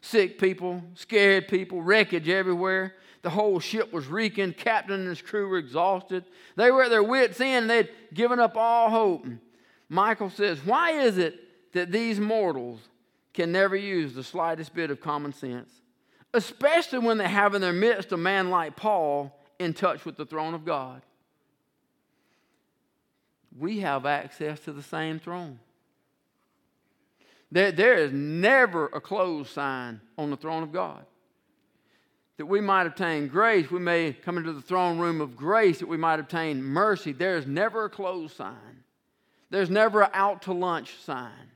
Sick 0.00 0.38
people, 0.38 0.82
scared 0.94 1.48
people, 1.48 1.82
wreckage 1.82 2.28
everywhere. 2.28 2.94
The 3.22 3.30
whole 3.30 3.60
ship 3.60 3.92
was 3.92 4.06
reeking. 4.06 4.54
Captain 4.54 4.98
and 4.98 5.08
his 5.08 5.20
crew 5.20 5.48
were 5.48 5.58
exhausted. 5.58 6.24
They 6.56 6.70
were 6.70 6.84
at 6.84 6.90
their 6.90 7.02
wits' 7.02 7.40
end. 7.40 7.68
They'd 7.68 7.90
given 8.14 8.40
up 8.40 8.56
all 8.56 8.88
hope. 8.88 9.26
Michael 9.88 10.30
says, 10.30 10.64
Why 10.64 10.92
is 10.92 11.18
it 11.18 11.38
that 11.72 11.92
these 11.92 12.18
mortals 12.18 12.80
can 13.34 13.52
never 13.52 13.76
use 13.76 14.14
the 14.14 14.24
slightest 14.24 14.74
bit 14.74 14.90
of 14.90 15.00
common 15.00 15.32
sense? 15.34 15.70
Especially 16.32 17.00
when 17.00 17.18
they 17.18 17.28
have 17.28 17.54
in 17.54 17.60
their 17.60 17.72
midst 17.72 18.12
a 18.12 18.16
man 18.16 18.50
like 18.50 18.76
Paul 18.76 19.38
in 19.58 19.74
touch 19.74 20.06
with 20.06 20.16
the 20.16 20.24
throne 20.24 20.54
of 20.54 20.64
God. 20.64 21.02
We 23.58 23.80
have 23.80 24.06
access 24.06 24.60
to 24.60 24.72
the 24.72 24.82
same 24.82 25.18
throne. 25.18 25.58
There, 27.52 27.72
there 27.72 27.94
is 27.94 28.12
never 28.12 28.86
a 28.86 29.00
closed 29.00 29.50
sign 29.50 30.00
on 30.16 30.30
the 30.30 30.36
throne 30.36 30.62
of 30.62 30.72
God 30.72 31.04
that 32.36 32.46
we 32.46 32.60
might 32.60 32.86
obtain 32.86 33.28
grace. 33.28 33.70
We 33.70 33.80
may 33.80 34.12
come 34.12 34.38
into 34.38 34.52
the 34.52 34.62
throne 34.62 34.98
room 34.98 35.20
of 35.20 35.36
grace 35.36 35.80
that 35.80 35.88
we 35.88 35.96
might 35.98 36.20
obtain 36.20 36.62
mercy. 36.62 37.12
There 37.12 37.36
is 37.36 37.46
never 37.46 37.84
a 37.84 37.90
closed 37.90 38.34
sign. 38.36 38.84
There's 39.50 39.68
never 39.68 40.02
an 40.02 40.10
out 40.14 40.42
to 40.42 40.52
lunch 40.52 40.96
sign. 41.04 41.50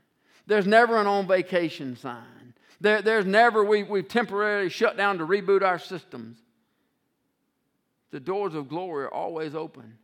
There's 0.45 0.67
never 0.67 0.97
an 0.97 1.07
on 1.07 1.27
vacation 1.27 1.95
sign. 1.95 2.53
There, 2.81 3.01
there's 3.01 3.25
never 3.25 3.63
we, 3.63 3.83
we've 3.83 4.07
temporarily 4.07 4.69
shut 4.69 4.97
down 4.97 5.17
to 5.17 5.25
reboot 5.25 5.63
our 5.63 5.79
systems. 5.79 6.37
The 8.11 8.19
doors 8.19 8.53
of 8.53 8.69
glory 8.69 9.05
are 9.05 9.13
always 9.13 9.55
open. 9.55 9.97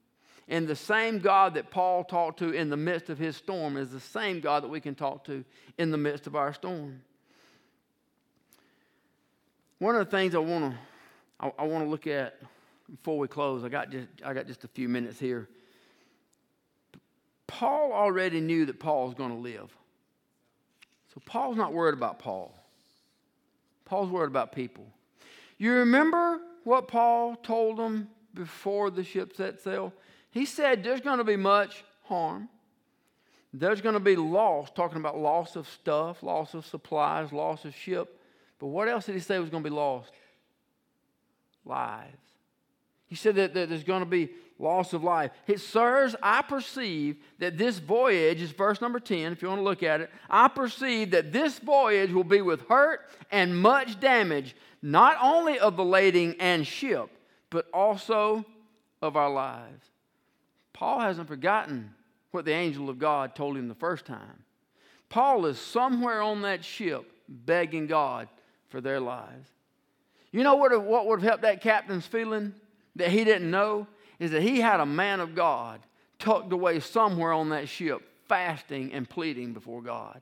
And 0.51 0.67
the 0.67 0.75
same 0.75 1.19
God 1.19 1.53
that 1.53 1.71
Paul 1.71 2.03
talked 2.03 2.39
to 2.39 2.51
in 2.51 2.69
the 2.69 2.75
midst 2.75 3.09
of 3.09 3.17
his 3.17 3.37
storm 3.37 3.77
is 3.77 3.89
the 3.89 4.01
same 4.01 4.41
God 4.41 4.63
that 4.63 4.67
we 4.67 4.81
can 4.81 4.95
talk 4.95 5.23
to 5.23 5.45
in 5.77 5.91
the 5.91 5.97
midst 5.97 6.27
of 6.27 6.35
our 6.35 6.53
storm. 6.53 7.01
One 9.79 9.95
of 9.95 10.05
the 10.05 10.11
things 10.11 10.35
I 10.35 10.39
want 10.39 10.73
to 10.73 10.77
I, 11.39 11.51
I 11.57 11.63
want 11.63 11.85
to 11.85 11.89
look 11.89 12.05
at 12.05 12.37
before 12.93 13.17
we 13.17 13.29
close, 13.29 13.63
I 13.63 13.69
got 13.69 13.91
just 13.91 14.09
I 14.25 14.33
got 14.33 14.45
just 14.45 14.65
a 14.65 14.67
few 14.67 14.89
minutes 14.89 15.17
here. 15.17 15.47
Paul 17.47 17.93
already 17.93 18.41
knew 18.41 18.65
that 18.65 18.77
Paul 18.77 19.05
Paul's 19.05 19.15
going 19.15 19.31
to 19.31 19.37
live. 19.37 19.73
So 21.13 21.21
Paul's 21.25 21.55
not 21.55 21.71
worried 21.71 21.93
about 21.93 22.19
Paul. 22.19 22.53
Paul's 23.85 24.09
worried 24.09 24.27
about 24.27 24.51
people. 24.51 24.85
You 25.57 25.71
remember 25.75 26.41
what 26.65 26.89
Paul 26.89 27.37
told 27.37 27.77
them 27.77 28.09
before 28.33 28.89
the 28.89 29.03
ship 29.03 29.33
set 29.35 29.61
sail? 29.61 29.93
He 30.31 30.45
said 30.45 30.83
there's 30.83 31.01
going 31.01 31.19
to 31.19 31.23
be 31.23 31.35
much 31.35 31.83
harm. 32.03 32.49
There's 33.53 33.81
going 33.81 33.93
to 33.93 33.99
be 33.99 34.15
loss, 34.15 34.71
talking 34.71 34.97
about 34.97 35.17
loss 35.17 35.57
of 35.57 35.67
stuff, 35.67 36.23
loss 36.23 36.53
of 36.53 36.65
supplies, 36.65 37.33
loss 37.33 37.65
of 37.65 37.75
ship. 37.75 38.17
But 38.59 38.67
what 38.67 38.87
else 38.87 39.05
did 39.05 39.15
he 39.15 39.21
say 39.21 39.37
was 39.39 39.49
going 39.49 39.63
to 39.63 39.69
be 39.69 39.75
lost? 39.75 40.11
Lives. 41.65 42.17
He 43.07 43.15
said 43.15 43.35
that, 43.35 43.53
that 43.53 43.67
there's 43.67 43.83
going 43.83 44.03
to 44.03 44.09
be 44.09 44.29
loss 44.57 44.93
of 44.93 45.03
life. 45.03 45.31
It 45.47 45.59
Sirs, 45.59 46.15
I 46.23 46.41
perceive 46.43 47.17
that 47.39 47.57
this 47.57 47.79
voyage 47.79 48.41
is 48.41 48.51
verse 48.51 48.79
number 48.79 49.01
10, 49.01 49.33
if 49.33 49.41
you 49.41 49.49
want 49.49 49.59
to 49.59 49.63
look 49.63 49.83
at 49.83 49.99
it. 49.99 50.09
I 50.29 50.47
perceive 50.47 51.11
that 51.11 51.33
this 51.33 51.59
voyage 51.59 52.11
will 52.13 52.23
be 52.23 52.41
with 52.41 52.61
hurt 52.69 53.01
and 53.31 53.57
much 53.59 53.99
damage, 53.99 54.55
not 54.81 55.17
only 55.21 55.59
of 55.59 55.75
the 55.75 55.83
lading 55.83 56.35
and 56.39 56.65
ship, 56.65 57.09
but 57.49 57.65
also 57.73 58.45
of 59.01 59.17
our 59.17 59.29
lives. 59.29 59.90
Paul 60.73 60.99
hasn't 60.99 61.27
forgotten 61.27 61.93
what 62.31 62.45
the 62.45 62.53
angel 62.53 62.89
of 62.89 62.99
God 62.99 63.35
told 63.35 63.57
him 63.57 63.67
the 63.67 63.75
first 63.75 64.05
time. 64.05 64.43
Paul 65.09 65.45
is 65.45 65.59
somewhere 65.59 66.21
on 66.21 66.43
that 66.43 66.63
ship 66.63 67.11
begging 67.27 67.87
God 67.87 68.29
for 68.69 68.79
their 68.79 68.99
lives. 68.99 69.49
You 70.31 70.43
know 70.43 70.55
what, 70.55 70.81
what 70.83 71.07
would 71.07 71.19
have 71.19 71.27
helped 71.27 71.43
that 71.43 71.61
captain's 71.61 72.07
feeling 72.07 72.53
that 72.95 73.09
he 73.09 73.23
didn't 73.23 73.51
know? 73.51 73.87
Is 74.19 74.31
that 74.31 74.41
he 74.41 74.61
had 74.61 74.79
a 74.79 74.85
man 74.85 75.19
of 75.19 75.35
God 75.35 75.81
tucked 76.19 76.53
away 76.53 76.79
somewhere 76.79 77.33
on 77.33 77.49
that 77.49 77.67
ship, 77.67 78.01
fasting 78.27 78.93
and 78.93 79.09
pleading 79.09 79.53
before 79.53 79.81
God. 79.81 80.21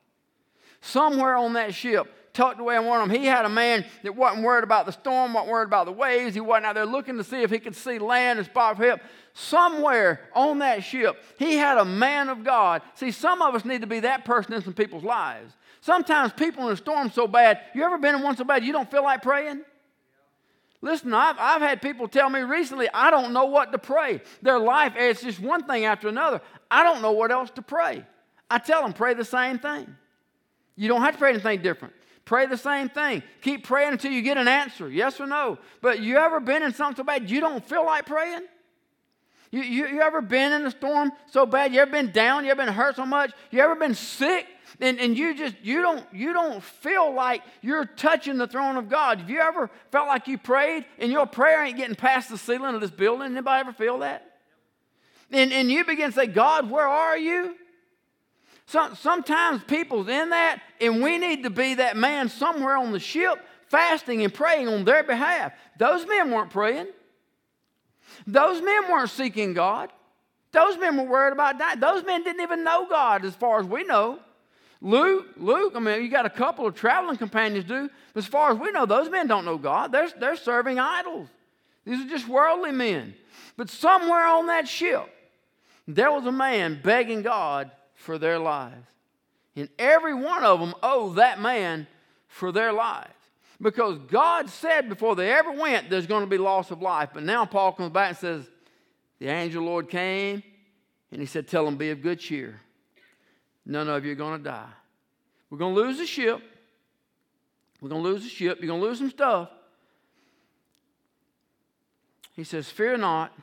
Somewhere 0.81 1.35
on 1.35 1.53
that 1.53 1.75
ship, 1.75 2.07
tucked 2.33 2.59
away 2.59 2.75
in 2.75 2.85
one 2.85 3.01
of 3.01 3.09
them, 3.09 3.17
he 3.17 3.25
had 3.25 3.45
a 3.45 3.49
man 3.49 3.85
that 4.03 4.15
wasn't 4.15 4.43
worried 4.43 4.63
about 4.63 4.85
the 4.85 4.91
storm, 4.91 5.33
wasn't 5.33 5.51
worried 5.51 5.67
about 5.67 5.85
the 5.85 5.91
waves. 5.91 6.33
He 6.33 6.41
wasn't 6.41 6.67
out 6.67 6.75
there 6.75 6.85
looking 6.85 7.17
to 7.17 7.23
see 7.23 7.41
if 7.41 7.51
he 7.51 7.59
could 7.59 7.75
see 7.75 7.99
land 7.99 8.39
and 8.39 8.45
spot 8.45 8.77
for 8.77 8.85
help. 8.85 9.01
Somewhere 9.33 10.29
on 10.33 10.59
that 10.59 10.83
ship, 10.83 11.23
he 11.37 11.55
had 11.55 11.77
a 11.77 11.85
man 11.85 12.29
of 12.29 12.43
God. 12.43 12.81
See, 12.95 13.11
some 13.11 13.41
of 13.41 13.55
us 13.55 13.65
need 13.65 13.81
to 13.81 13.87
be 13.87 14.01
that 14.01 14.25
person 14.25 14.53
in 14.53 14.63
some 14.63 14.73
people's 14.73 15.03
lives. 15.03 15.53
Sometimes 15.81 16.33
people 16.33 16.67
in 16.67 16.73
a 16.73 16.77
storm 16.77 17.09
so 17.09 17.27
bad, 17.27 17.61
you 17.73 17.83
ever 17.83 17.97
been 17.97 18.15
in 18.15 18.21
one 18.21 18.35
so 18.35 18.43
bad 18.43 18.63
you 18.63 18.73
don't 18.73 18.89
feel 18.91 19.03
like 19.03 19.21
praying? 19.21 19.61
Listen, 20.81 21.13
I've, 21.13 21.35
I've 21.37 21.61
had 21.61 21.81
people 21.81 22.07
tell 22.07 22.29
me 22.29 22.39
recently, 22.41 22.87
I 22.93 23.11
don't 23.11 23.33
know 23.33 23.45
what 23.45 23.71
to 23.73 23.77
pray. 23.77 24.21
Their 24.41 24.59
life, 24.59 24.93
it's 24.95 25.21
just 25.21 25.39
one 25.39 25.63
thing 25.63 25.85
after 25.85 26.07
another. 26.07 26.41
I 26.71 26.83
don't 26.83 27.01
know 27.01 27.11
what 27.11 27.31
else 27.31 27.49
to 27.51 27.61
pray. 27.61 28.05
I 28.49 28.59
tell 28.59 28.81
them, 28.81 28.93
pray 28.93 29.13
the 29.13 29.25
same 29.25 29.59
thing. 29.59 29.93
You 30.75 30.87
don't 30.87 31.01
have 31.01 31.15
to 31.15 31.19
pray 31.19 31.31
anything 31.31 31.61
different. 31.61 31.93
Pray 32.29 32.45
the 32.45 32.57
same 32.57 32.89
thing. 32.89 33.23
Keep 33.41 33.63
praying 33.63 33.93
until 33.93 34.11
you 34.11 34.21
get 34.21 34.37
an 34.37 34.47
answer, 34.47 34.87
yes 34.87 35.19
or 35.19 35.25
no. 35.25 35.57
But 35.81 35.99
you 35.99 36.17
ever 36.17 36.39
been 36.39 36.61
in 36.61 36.71
something 36.75 36.97
so 36.97 37.03
bad 37.03 37.27
you 37.27 37.39
don't 37.39 37.67
feel 37.67 37.83
like 37.83 38.05
praying? 38.05 38.43
You, 39.49 39.63
you, 39.63 39.87
you 39.87 40.01
ever 40.01 40.21
been 40.21 40.51
in 40.51 40.63
a 40.63 40.69
storm 40.69 41.11
so 41.31 41.47
bad? 41.47 41.73
You 41.73 41.81
ever 41.81 41.89
been 41.89 42.11
down? 42.11 42.45
You 42.45 42.51
ever 42.51 42.63
been 42.63 42.71
hurt 42.71 42.97
so 42.97 43.05
much? 43.07 43.31
You 43.49 43.61
ever 43.61 43.75
been 43.75 43.95
sick? 43.95 44.45
And, 44.79 44.99
and 44.99 45.17
you 45.17 45.35
just 45.35 45.55
you 45.63 45.81
don't 45.81 46.05
you 46.13 46.31
don't 46.31 46.63
feel 46.63 47.11
like 47.11 47.41
you're 47.63 47.85
touching 47.85 48.37
the 48.37 48.45
throne 48.45 48.77
of 48.77 48.89
God. 48.89 49.21
Have 49.21 49.29
you 49.31 49.39
ever 49.39 49.71
felt 49.91 50.07
like 50.07 50.27
you 50.27 50.37
prayed 50.37 50.85
and 50.99 51.11
your 51.11 51.25
prayer 51.25 51.63
ain't 51.65 51.77
getting 51.77 51.95
past 51.95 52.29
the 52.29 52.37
ceiling 52.37 52.75
of 52.75 52.81
this 52.81 52.91
building? 52.91 53.25
Anybody 53.25 53.61
ever 53.61 53.73
feel 53.73 53.97
that? 53.99 54.35
And, 55.31 55.51
and 55.51 55.71
you 55.71 55.83
begin 55.83 56.11
to 56.11 56.15
say, 56.15 56.27
God, 56.27 56.69
where 56.69 56.87
are 56.87 57.17
you? 57.17 57.55
So, 58.69 58.93
sometimes 58.93 59.63
people's 59.63 60.07
in 60.07 60.29
that, 60.29 60.61
and 60.79 61.01
we 61.01 61.17
need 61.17 61.41
to 61.41 61.49
be 61.49 61.73
that 61.73 61.97
man 61.97 62.29
somewhere 62.29 62.77
on 62.77 62.91
the 62.91 62.99
ship 62.99 63.43
fasting 63.67 64.23
and 64.23 64.31
praying 64.31 64.67
on 64.67 64.85
their 64.85 65.03
behalf. 65.03 65.53
Those 65.79 66.05
men 66.05 66.29
weren't 66.29 66.51
praying. 66.51 66.85
Those 68.27 68.61
men 68.61 68.91
weren't 68.91 69.09
seeking 69.09 69.55
God. 69.55 69.89
Those 70.51 70.77
men 70.77 70.97
were 70.97 71.03
worried 71.03 71.33
about 71.33 71.57
dying. 71.57 71.79
Those 71.79 72.03
men 72.05 72.23
didn't 72.23 72.41
even 72.41 72.63
know 72.63 72.85
God 72.87 73.25
as 73.25 73.33
far 73.33 73.59
as 73.59 73.65
we 73.65 73.85
know. 73.85 74.19
Luke, 74.81 75.29
Luke, 75.37 75.73
I 75.75 75.79
mean, 75.79 76.03
you 76.03 76.09
got 76.09 76.27
a 76.27 76.29
couple 76.29 76.67
of 76.67 76.75
traveling 76.75 77.17
companions 77.17 77.65
do, 77.65 77.89
but 78.13 78.23
as 78.23 78.27
far 78.27 78.51
as 78.51 78.59
we 78.59 78.69
know, 78.69 78.85
those 78.85 79.09
men 79.09 79.25
don't 79.25 79.45
know 79.45 79.57
God. 79.57 79.91
They're, 79.91 80.11
they're 80.19 80.35
serving 80.35 80.77
idols. 80.77 81.27
These 81.85 82.05
are 82.05 82.09
just 82.09 82.27
worldly 82.27 82.71
men. 82.71 83.15
But 83.57 83.71
somewhere 83.71 84.27
on 84.27 84.45
that 84.45 84.67
ship, 84.67 85.09
there 85.87 86.11
was 86.11 86.27
a 86.27 86.31
man 86.31 86.79
begging 86.83 87.23
God 87.23 87.71
for 87.99 88.17
their 88.17 88.39
lives. 88.39 88.87
And 89.55 89.69
every 89.77 90.13
one 90.13 90.43
of 90.43 90.59
them 90.59 90.73
owed 90.81 91.17
that 91.17 91.41
man 91.41 91.85
for 92.27 92.51
their 92.51 92.71
lives. 92.71 93.13
Because 93.61 93.99
God 94.07 94.49
said 94.49 94.87
before 94.87 95.17
they 95.17 95.33
ever 95.33 95.51
went, 95.51 95.89
there's 95.89 96.07
going 96.07 96.23
to 96.23 96.29
be 96.29 96.37
loss 96.37 96.71
of 96.71 96.81
life. 96.81 97.09
But 97.13 97.23
now 97.23 97.45
Paul 97.45 97.73
comes 97.73 97.91
back 97.91 98.09
and 98.09 98.17
says, 98.17 98.49
The 99.19 99.27
angel 99.27 99.63
Lord 99.63 99.89
came 99.89 100.41
and 101.11 101.19
he 101.19 101.27
said, 101.27 101.47
Tell 101.47 101.65
them, 101.65 101.75
be 101.75 101.89
of 101.89 102.01
good 102.01 102.19
cheer. 102.19 102.61
None 103.65 103.89
of 103.89 104.05
you 104.05 104.13
are 104.13 104.15
going 104.15 104.37
to 104.37 104.43
die. 104.43 104.69
We're 105.49 105.57
going 105.57 105.75
to 105.75 105.81
lose 105.81 105.97
the 105.97 106.05
ship. 106.05 106.41
We're 107.81 107.89
going 107.89 108.01
to 108.01 108.09
lose 108.09 108.23
the 108.23 108.29
ship. 108.29 108.59
You're 108.61 108.67
going 108.67 108.81
to 108.81 108.87
lose 108.87 108.99
some 108.99 109.09
stuff. 109.09 109.49
He 112.33 112.45
says, 112.45 112.69
Fear 112.69 112.97
not, 112.97 113.33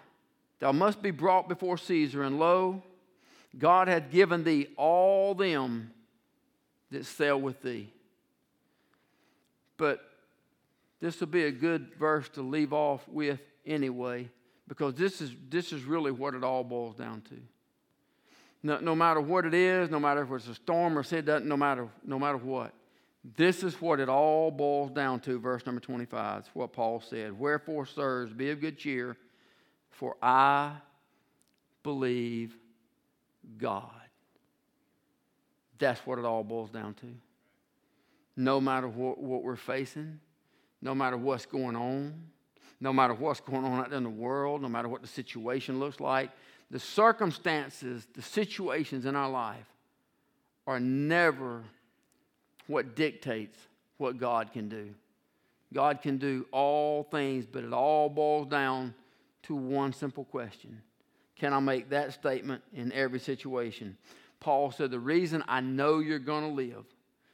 thou 0.61 0.73
must 0.73 1.03
be 1.03 1.11
brought 1.11 1.47
before 1.47 1.77
Caesar, 1.77 2.23
and 2.23 2.39
lo, 2.39 2.83
God 3.59 3.89
hath 3.89 4.11
given 4.11 4.45
thee 4.45 4.69
all 4.77 5.35
them 5.35 5.91
that 6.91 7.07
sail 7.07 7.41
with 7.41 7.63
thee. 7.63 7.93
But 9.77 10.01
this 11.01 11.21
will 11.21 11.27
be 11.27 11.45
a 11.45 11.51
good 11.51 11.95
verse 11.99 12.29
to 12.31 12.43
leave 12.43 12.73
off 12.73 13.07
with 13.09 13.41
anyway, 13.65 14.31
because 14.69 14.95
this 14.95 15.21
is, 15.21 15.33
this 15.49 15.73
is 15.73 15.85
really 15.85 16.11
what 16.11 16.35
it 16.35 16.45
all 16.45 16.65
boils 16.65 16.97
down 16.97 17.23
to. 17.23 17.37
No, 18.63 18.79
no 18.79 18.95
matter 18.95 19.21
what 19.21 19.45
it 19.45 19.55
is, 19.55 19.91
no 19.91 20.01
matter 20.01 20.23
if 20.23 20.31
it's 20.31 20.49
a 20.49 20.55
storm 20.55 20.99
or 20.99 21.03
it 21.03 21.25
doesn't, 21.25 21.47
no 21.47 21.57
matter, 21.57 21.89
no 22.05 22.19
matter 22.19 22.39
what. 22.39 22.73
This 23.37 23.63
is 23.63 23.81
what 23.81 24.01
it 24.01 24.09
all 24.09 24.51
boils 24.51 24.93
down 24.93 25.21
to, 25.21 25.39
verse 25.39 25.67
number 25.67 25.81
25. 25.81 26.41
It's 26.41 26.49
what 26.55 26.73
Paul 26.73 27.01
said. 27.01 27.39
Wherefore, 27.39 27.85
sirs, 27.85 28.33
be 28.33 28.51
of 28.51 28.61
good 28.61 28.79
cheer, 28.79 29.17
for 29.91 30.17
I 30.23 30.73
believe 31.83 32.57
God. 33.59 33.91
That's 35.79 36.01
what 36.07 36.19
it 36.19 36.25
all 36.25 36.45
boils 36.45 36.71
down 36.71 36.95
to. 36.95 37.07
No 38.37 38.61
matter 38.61 38.89
what, 38.89 39.19
what 39.19 39.43
we're 39.43 39.57
facing, 39.57 40.21
no 40.83 40.95
matter 40.95 41.17
what's 41.17 41.47
going 41.47 41.77
on, 41.77 42.15
no 42.81 42.93
matter 42.93 43.15
what's 43.15 43.41
going 43.41 43.65
on 43.65 43.81
out 43.81 43.93
in 43.93 44.03
the 44.03 44.11
world, 44.11 44.63
no 44.63 44.69
matter 44.69 44.89
what 44.89 45.03
the 45.03 45.09
situation 45.09 45.81
looks 45.81 46.01
like, 46.01 46.31
the 46.71 46.79
circumstances, 46.79 48.07
the 48.15 48.23
situations 48.23 49.07
in 49.07 49.17
our 49.17 49.31
life 49.31 49.67
are 50.67 50.81
never 50.81 51.65
what 52.67 52.97
dictates 52.97 53.59
what 53.97 54.19
God 54.19 54.53
can 54.53 54.69
do. 54.69 54.95
God 55.73 56.03
can 56.03 56.19
do 56.19 56.47
all 56.53 57.05
things, 57.05 57.47
but 57.47 57.65
it 57.65 57.73
all 57.73 58.09
boils 58.09 58.49
down 58.49 58.95
to 59.45 59.55
one 59.55 59.93
simple 59.93 60.25
question 60.25 60.83
Can 61.39 61.53
I 61.53 61.61
make 61.61 61.91
that 61.91 62.13
statement 62.13 62.63
in 62.75 62.93
every 62.93 63.21
situation? 63.21 63.97
Paul 64.41 64.71
said, 64.71 64.91
The 64.91 64.99
reason 64.99 65.45
I 65.47 65.61
know 65.61 65.99
you're 65.99 66.19
going 66.19 66.45
to 66.45 66.55
live, 66.55 66.85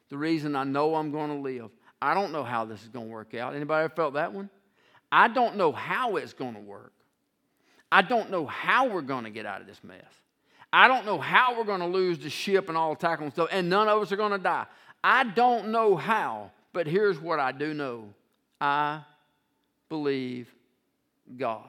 the 0.08 0.18
reason 0.18 0.56
I 0.56 0.64
know 0.64 0.94
I'm 0.96 1.10
going 1.10 1.30
to 1.30 1.36
live, 1.36 1.70
I 2.00 2.14
don't 2.14 2.32
know 2.32 2.44
how 2.44 2.64
this 2.64 2.82
is 2.82 2.88
going 2.88 3.06
to 3.06 3.12
work 3.12 3.34
out. 3.34 3.54
Anybody 3.54 3.84
ever 3.84 3.94
felt 3.94 4.14
that 4.14 4.32
one? 4.32 4.50
I 5.10 5.28
don't 5.28 5.56
know 5.56 5.72
how 5.72 6.16
it's 6.16 6.32
going 6.32 6.54
to 6.54 6.60
work. 6.60 6.92
I 7.92 8.02
don't 8.02 8.30
know 8.30 8.46
how 8.46 8.88
we're 8.88 9.02
going 9.02 9.24
to 9.24 9.30
get 9.30 9.46
out 9.46 9.60
of 9.60 9.66
this 9.66 9.78
mess. 9.84 10.02
I 10.72 10.88
don't 10.88 11.04
know 11.04 11.18
how 11.18 11.56
we're 11.56 11.64
going 11.64 11.80
to 11.80 11.86
lose 11.86 12.18
the 12.18 12.30
ship 12.30 12.68
and 12.68 12.78
all 12.78 12.94
the 12.94 13.00
tackle 13.00 13.24
and 13.24 13.32
stuff, 13.32 13.50
and 13.52 13.68
none 13.68 13.88
of 13.88 14.00
us 14.00 14.10
are 14.10 14.16
going 14.16 14.32
to 14.32 14.38
die. 14.38 14.64
I 15.04 15.24
don't 15.24 15.68
know 15.68 15.96
how, 15.96 16.50
but 16.72 16.86
here's 16.86 17.20
what 17.20 17.38
I 17.38 17.52
do 17.52 17.74
know 17.74 18.08
I 18.60 19.02
believe 19.90 20.48
God. 21.36 21.68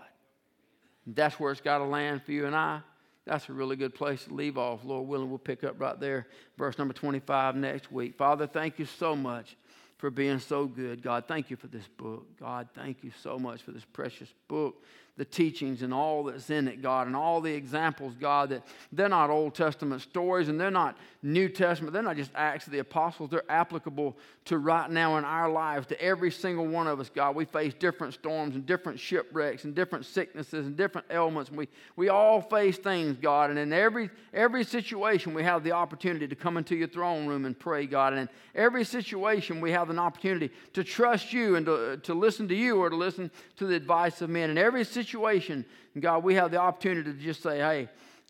That's 1.06 1.40
where 1.40 1.52
it's 1.52 1.62
got 1.62 1.80
to 1.80 1.84
land 1.86 2.24
for 2.24 2.32
you 2.32 2.46
and 2.46 2.56
I. 2.56 2.82
That's 3.26 3.48
a 3.48 3.54
really 3.54 3.76
good 3.76 3.96
place 3.96 4.26
to 4.26 4.34
leave 4.34 4.58
off. 4.58 4.84
Lord 4.84 5.08
willing, 5.08 5.30
we'll 5.30 5.38
pick 5.38 5.64
up 5.64 5.80
right 5.80 5.98
there, 6.00 6.28
verse 6.58 6.78
number 6.78 6.94
25 6.94 7.56
next 7.56 7.92
week. 7.92 8.16
Father, 8.16 8.48
thank 8.48 8.80
you 8.80 8.86
so 8.86 9.16
much 9.16 9.56
for 9.98 10.10
being 10.10 10.40
so 10.40 10.66
good. 10.66 11.02
God, 11.02 11.26
thank 11.28 11.50
you 11.50 11.56
for 11.56 11.68
this 11.68 11.88
book. 11.98 12.28
God, 12.38 12.68
thank 12.76 13.04
you 13.04 13.12
so 13.22 13.40
much 13.40 13.62
for 13.62 13.72
this 13.72 13.86
precious 13.86 14.28
book 14.50 14.84
the 15.16 15.26
teachings 15.26 15.84
and 15.84 15.94
all 15.94 16.24
that's 16.24 16.50
in 16.50 16.68
it, 16.68 16.82
God, 16.82 17.06
and 17.06 17.16
all 17.16 17.40
the 17.40 17.54
examples, 17.54 18.16
God, 18.20 18.50
that 18.50 18.64
they're 18.92 19.10
not 19.10 19.30
Old 19.30 19.54
Testament 19.54 20.02
stories 20.02 20.50
and 20.50 20.60
they're 20.60 20.72
not 20.72 20.98
New 21.22 21.48
Testament. 21.48 21.94
They're 21.94 22.02
not 22.02 22.18
just 22.18 22.32
Acts 22.34 22.66
of 22.66 22.74
the 22.74 22.80
Apostles. 22.80 23.30
They're 23.30 23.50
applicable 23.50 24.18
to 24.46 24.58
right 24.58 24.90
now 24.90 25.18
in 25.18 25.24
our 25.24 25.50
lives, 25.50 25.86
to 25.88 26.02
every 26.02 26.32
single 26.32 26.68
one 26.68 26.88
of 26.88 27.00
us, 27.00 27.10
God. 27.14 27.36
We 27.36 27.46
face 27.46 27.74
different 27.76 28.16
storms 28.16 28.56
and 28.56 28.66
different 28.66 29.00
shipwrecks 29.00 29.66
and 29.66 29.76
different 29.76 30.06
sicknesses 30.06 30.66
and 30.66 30.76
different 30.76 31.08
ailments. 31.12 31.50
And 31.50 31.60
we, 31.60 31.70
we 31.96 32.10
all 32.10 32.42
face 32.42 32.78
things, 32.78 33.18
God. 33.18 33.52
And 33.52 33.60
in 33.60 33.72
every, 33.72 34.10
every 34.34 34.64
situation, 34.64 35.36
we 35.36 35.44
have 35.44 35.64
the 35.64 35.72
opportunity 35.74 36.28
to 36.28 36.36
come 36.36 36.58
into 36.58 36.76
your 36.76 36.88
throne 36.88 37.28
room 37.28 37.46
and 37.46 37.58
pray, 37.58 37.86
God. 37.86 38.14
And 38.14 38.24
in 38.24 38.30
every 38.56 38.84
situation, 38.84 39.62
we 39.62 39.72
have 39.72 39.92
an 39.92 40.00
opportunity 40.00 40.50
to 40.74 40.84
trust 40.84 41.32
you 41.32 41.56
and 41.56 41.66
to, 41.68 41.98
to 41.98 42.14
listen 42.16 42.48
to 42.48 42.56
you 42.56 42.82
or 42.82 42.90
to 42.90 42.96
listen 42.96 43.30
to 43.58 43.68
the 43.68 43.76
advice 43.76 44.22
of 44.22 44.30
men. 44.32 44.50
In 44.50 44.58
every 44.58 44.84
situation, 44.84 45.03
situation, 45.04 45.66
God, 46.00 46.24
we 46.24 46.36
have 46.36 46.52
the 46.52 46.58
opportunity 46.58 47.12
to 47.12 47.20
just 47.20 47.44
say, 47.44 47.60
hey, 47.60 47.90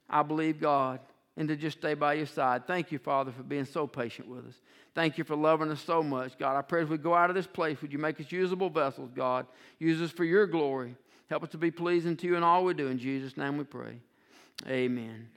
I 0.10 0.24
believe 0.24 0.60
God, 0.60 1.00
and 1.38 1.48
to 1.48 1.56
just 1.56 1.78
stay 1.78 1.94
by 1.94 2.14
your 2.14 2.26
side. 2.26 2.68
Thank 2.68 2.92
you, 2.92 3.00
Father, 3.00 3.32
for 3.32 3.44
being 3.44 3.66
so 3.66 3.88
patient 3.88 4.28
with 4.28 4.48
us. 4.48 4.56
Thank 4.96 5.18
you 5.18 5.24
for 5.24 5.36
loving 5.36 5.72
us 5.72 5.82
so 5.82 6.04
much. 6.04 6.38
God, 6.38 6.56
I 6.56 6.62
pray 6.62 6.84
as 6.84 6.90
we 6.90 6.98
go 6.98 7.16
out 7.16 7.30
of 7.30 7.36
this 7.36 7.48
place, 7.48 7.82
would 7.82 7.92
you 7.92 7.98
make 8.00 8.20
us 8.20 8.32
usable 8.32 8.70
vessels, 8.70 9.12
God? 9.16 9.48
Use 9.80 10.02
us 10.02 10.12
for 10.12 10.24
your 10.24 10.46
glory. 10.46 10.96
Help 11.30 11.44
us 11.44 11.50
to 11.50 11.58
be 11.58 11.72
pleasing 11.72 12.16
to 12.18 12.28
you 12.28 12.36
in 12.36 12.44
all 12.44 12.64
we 12.64 12.74
do. 12.74 12.88
In 12.88 13.00
Jesus' 13.00 13.38
name 13.38 13.58
we 13.58 13.64
pray. 13.64 13.98
Amen. 14.68 15.28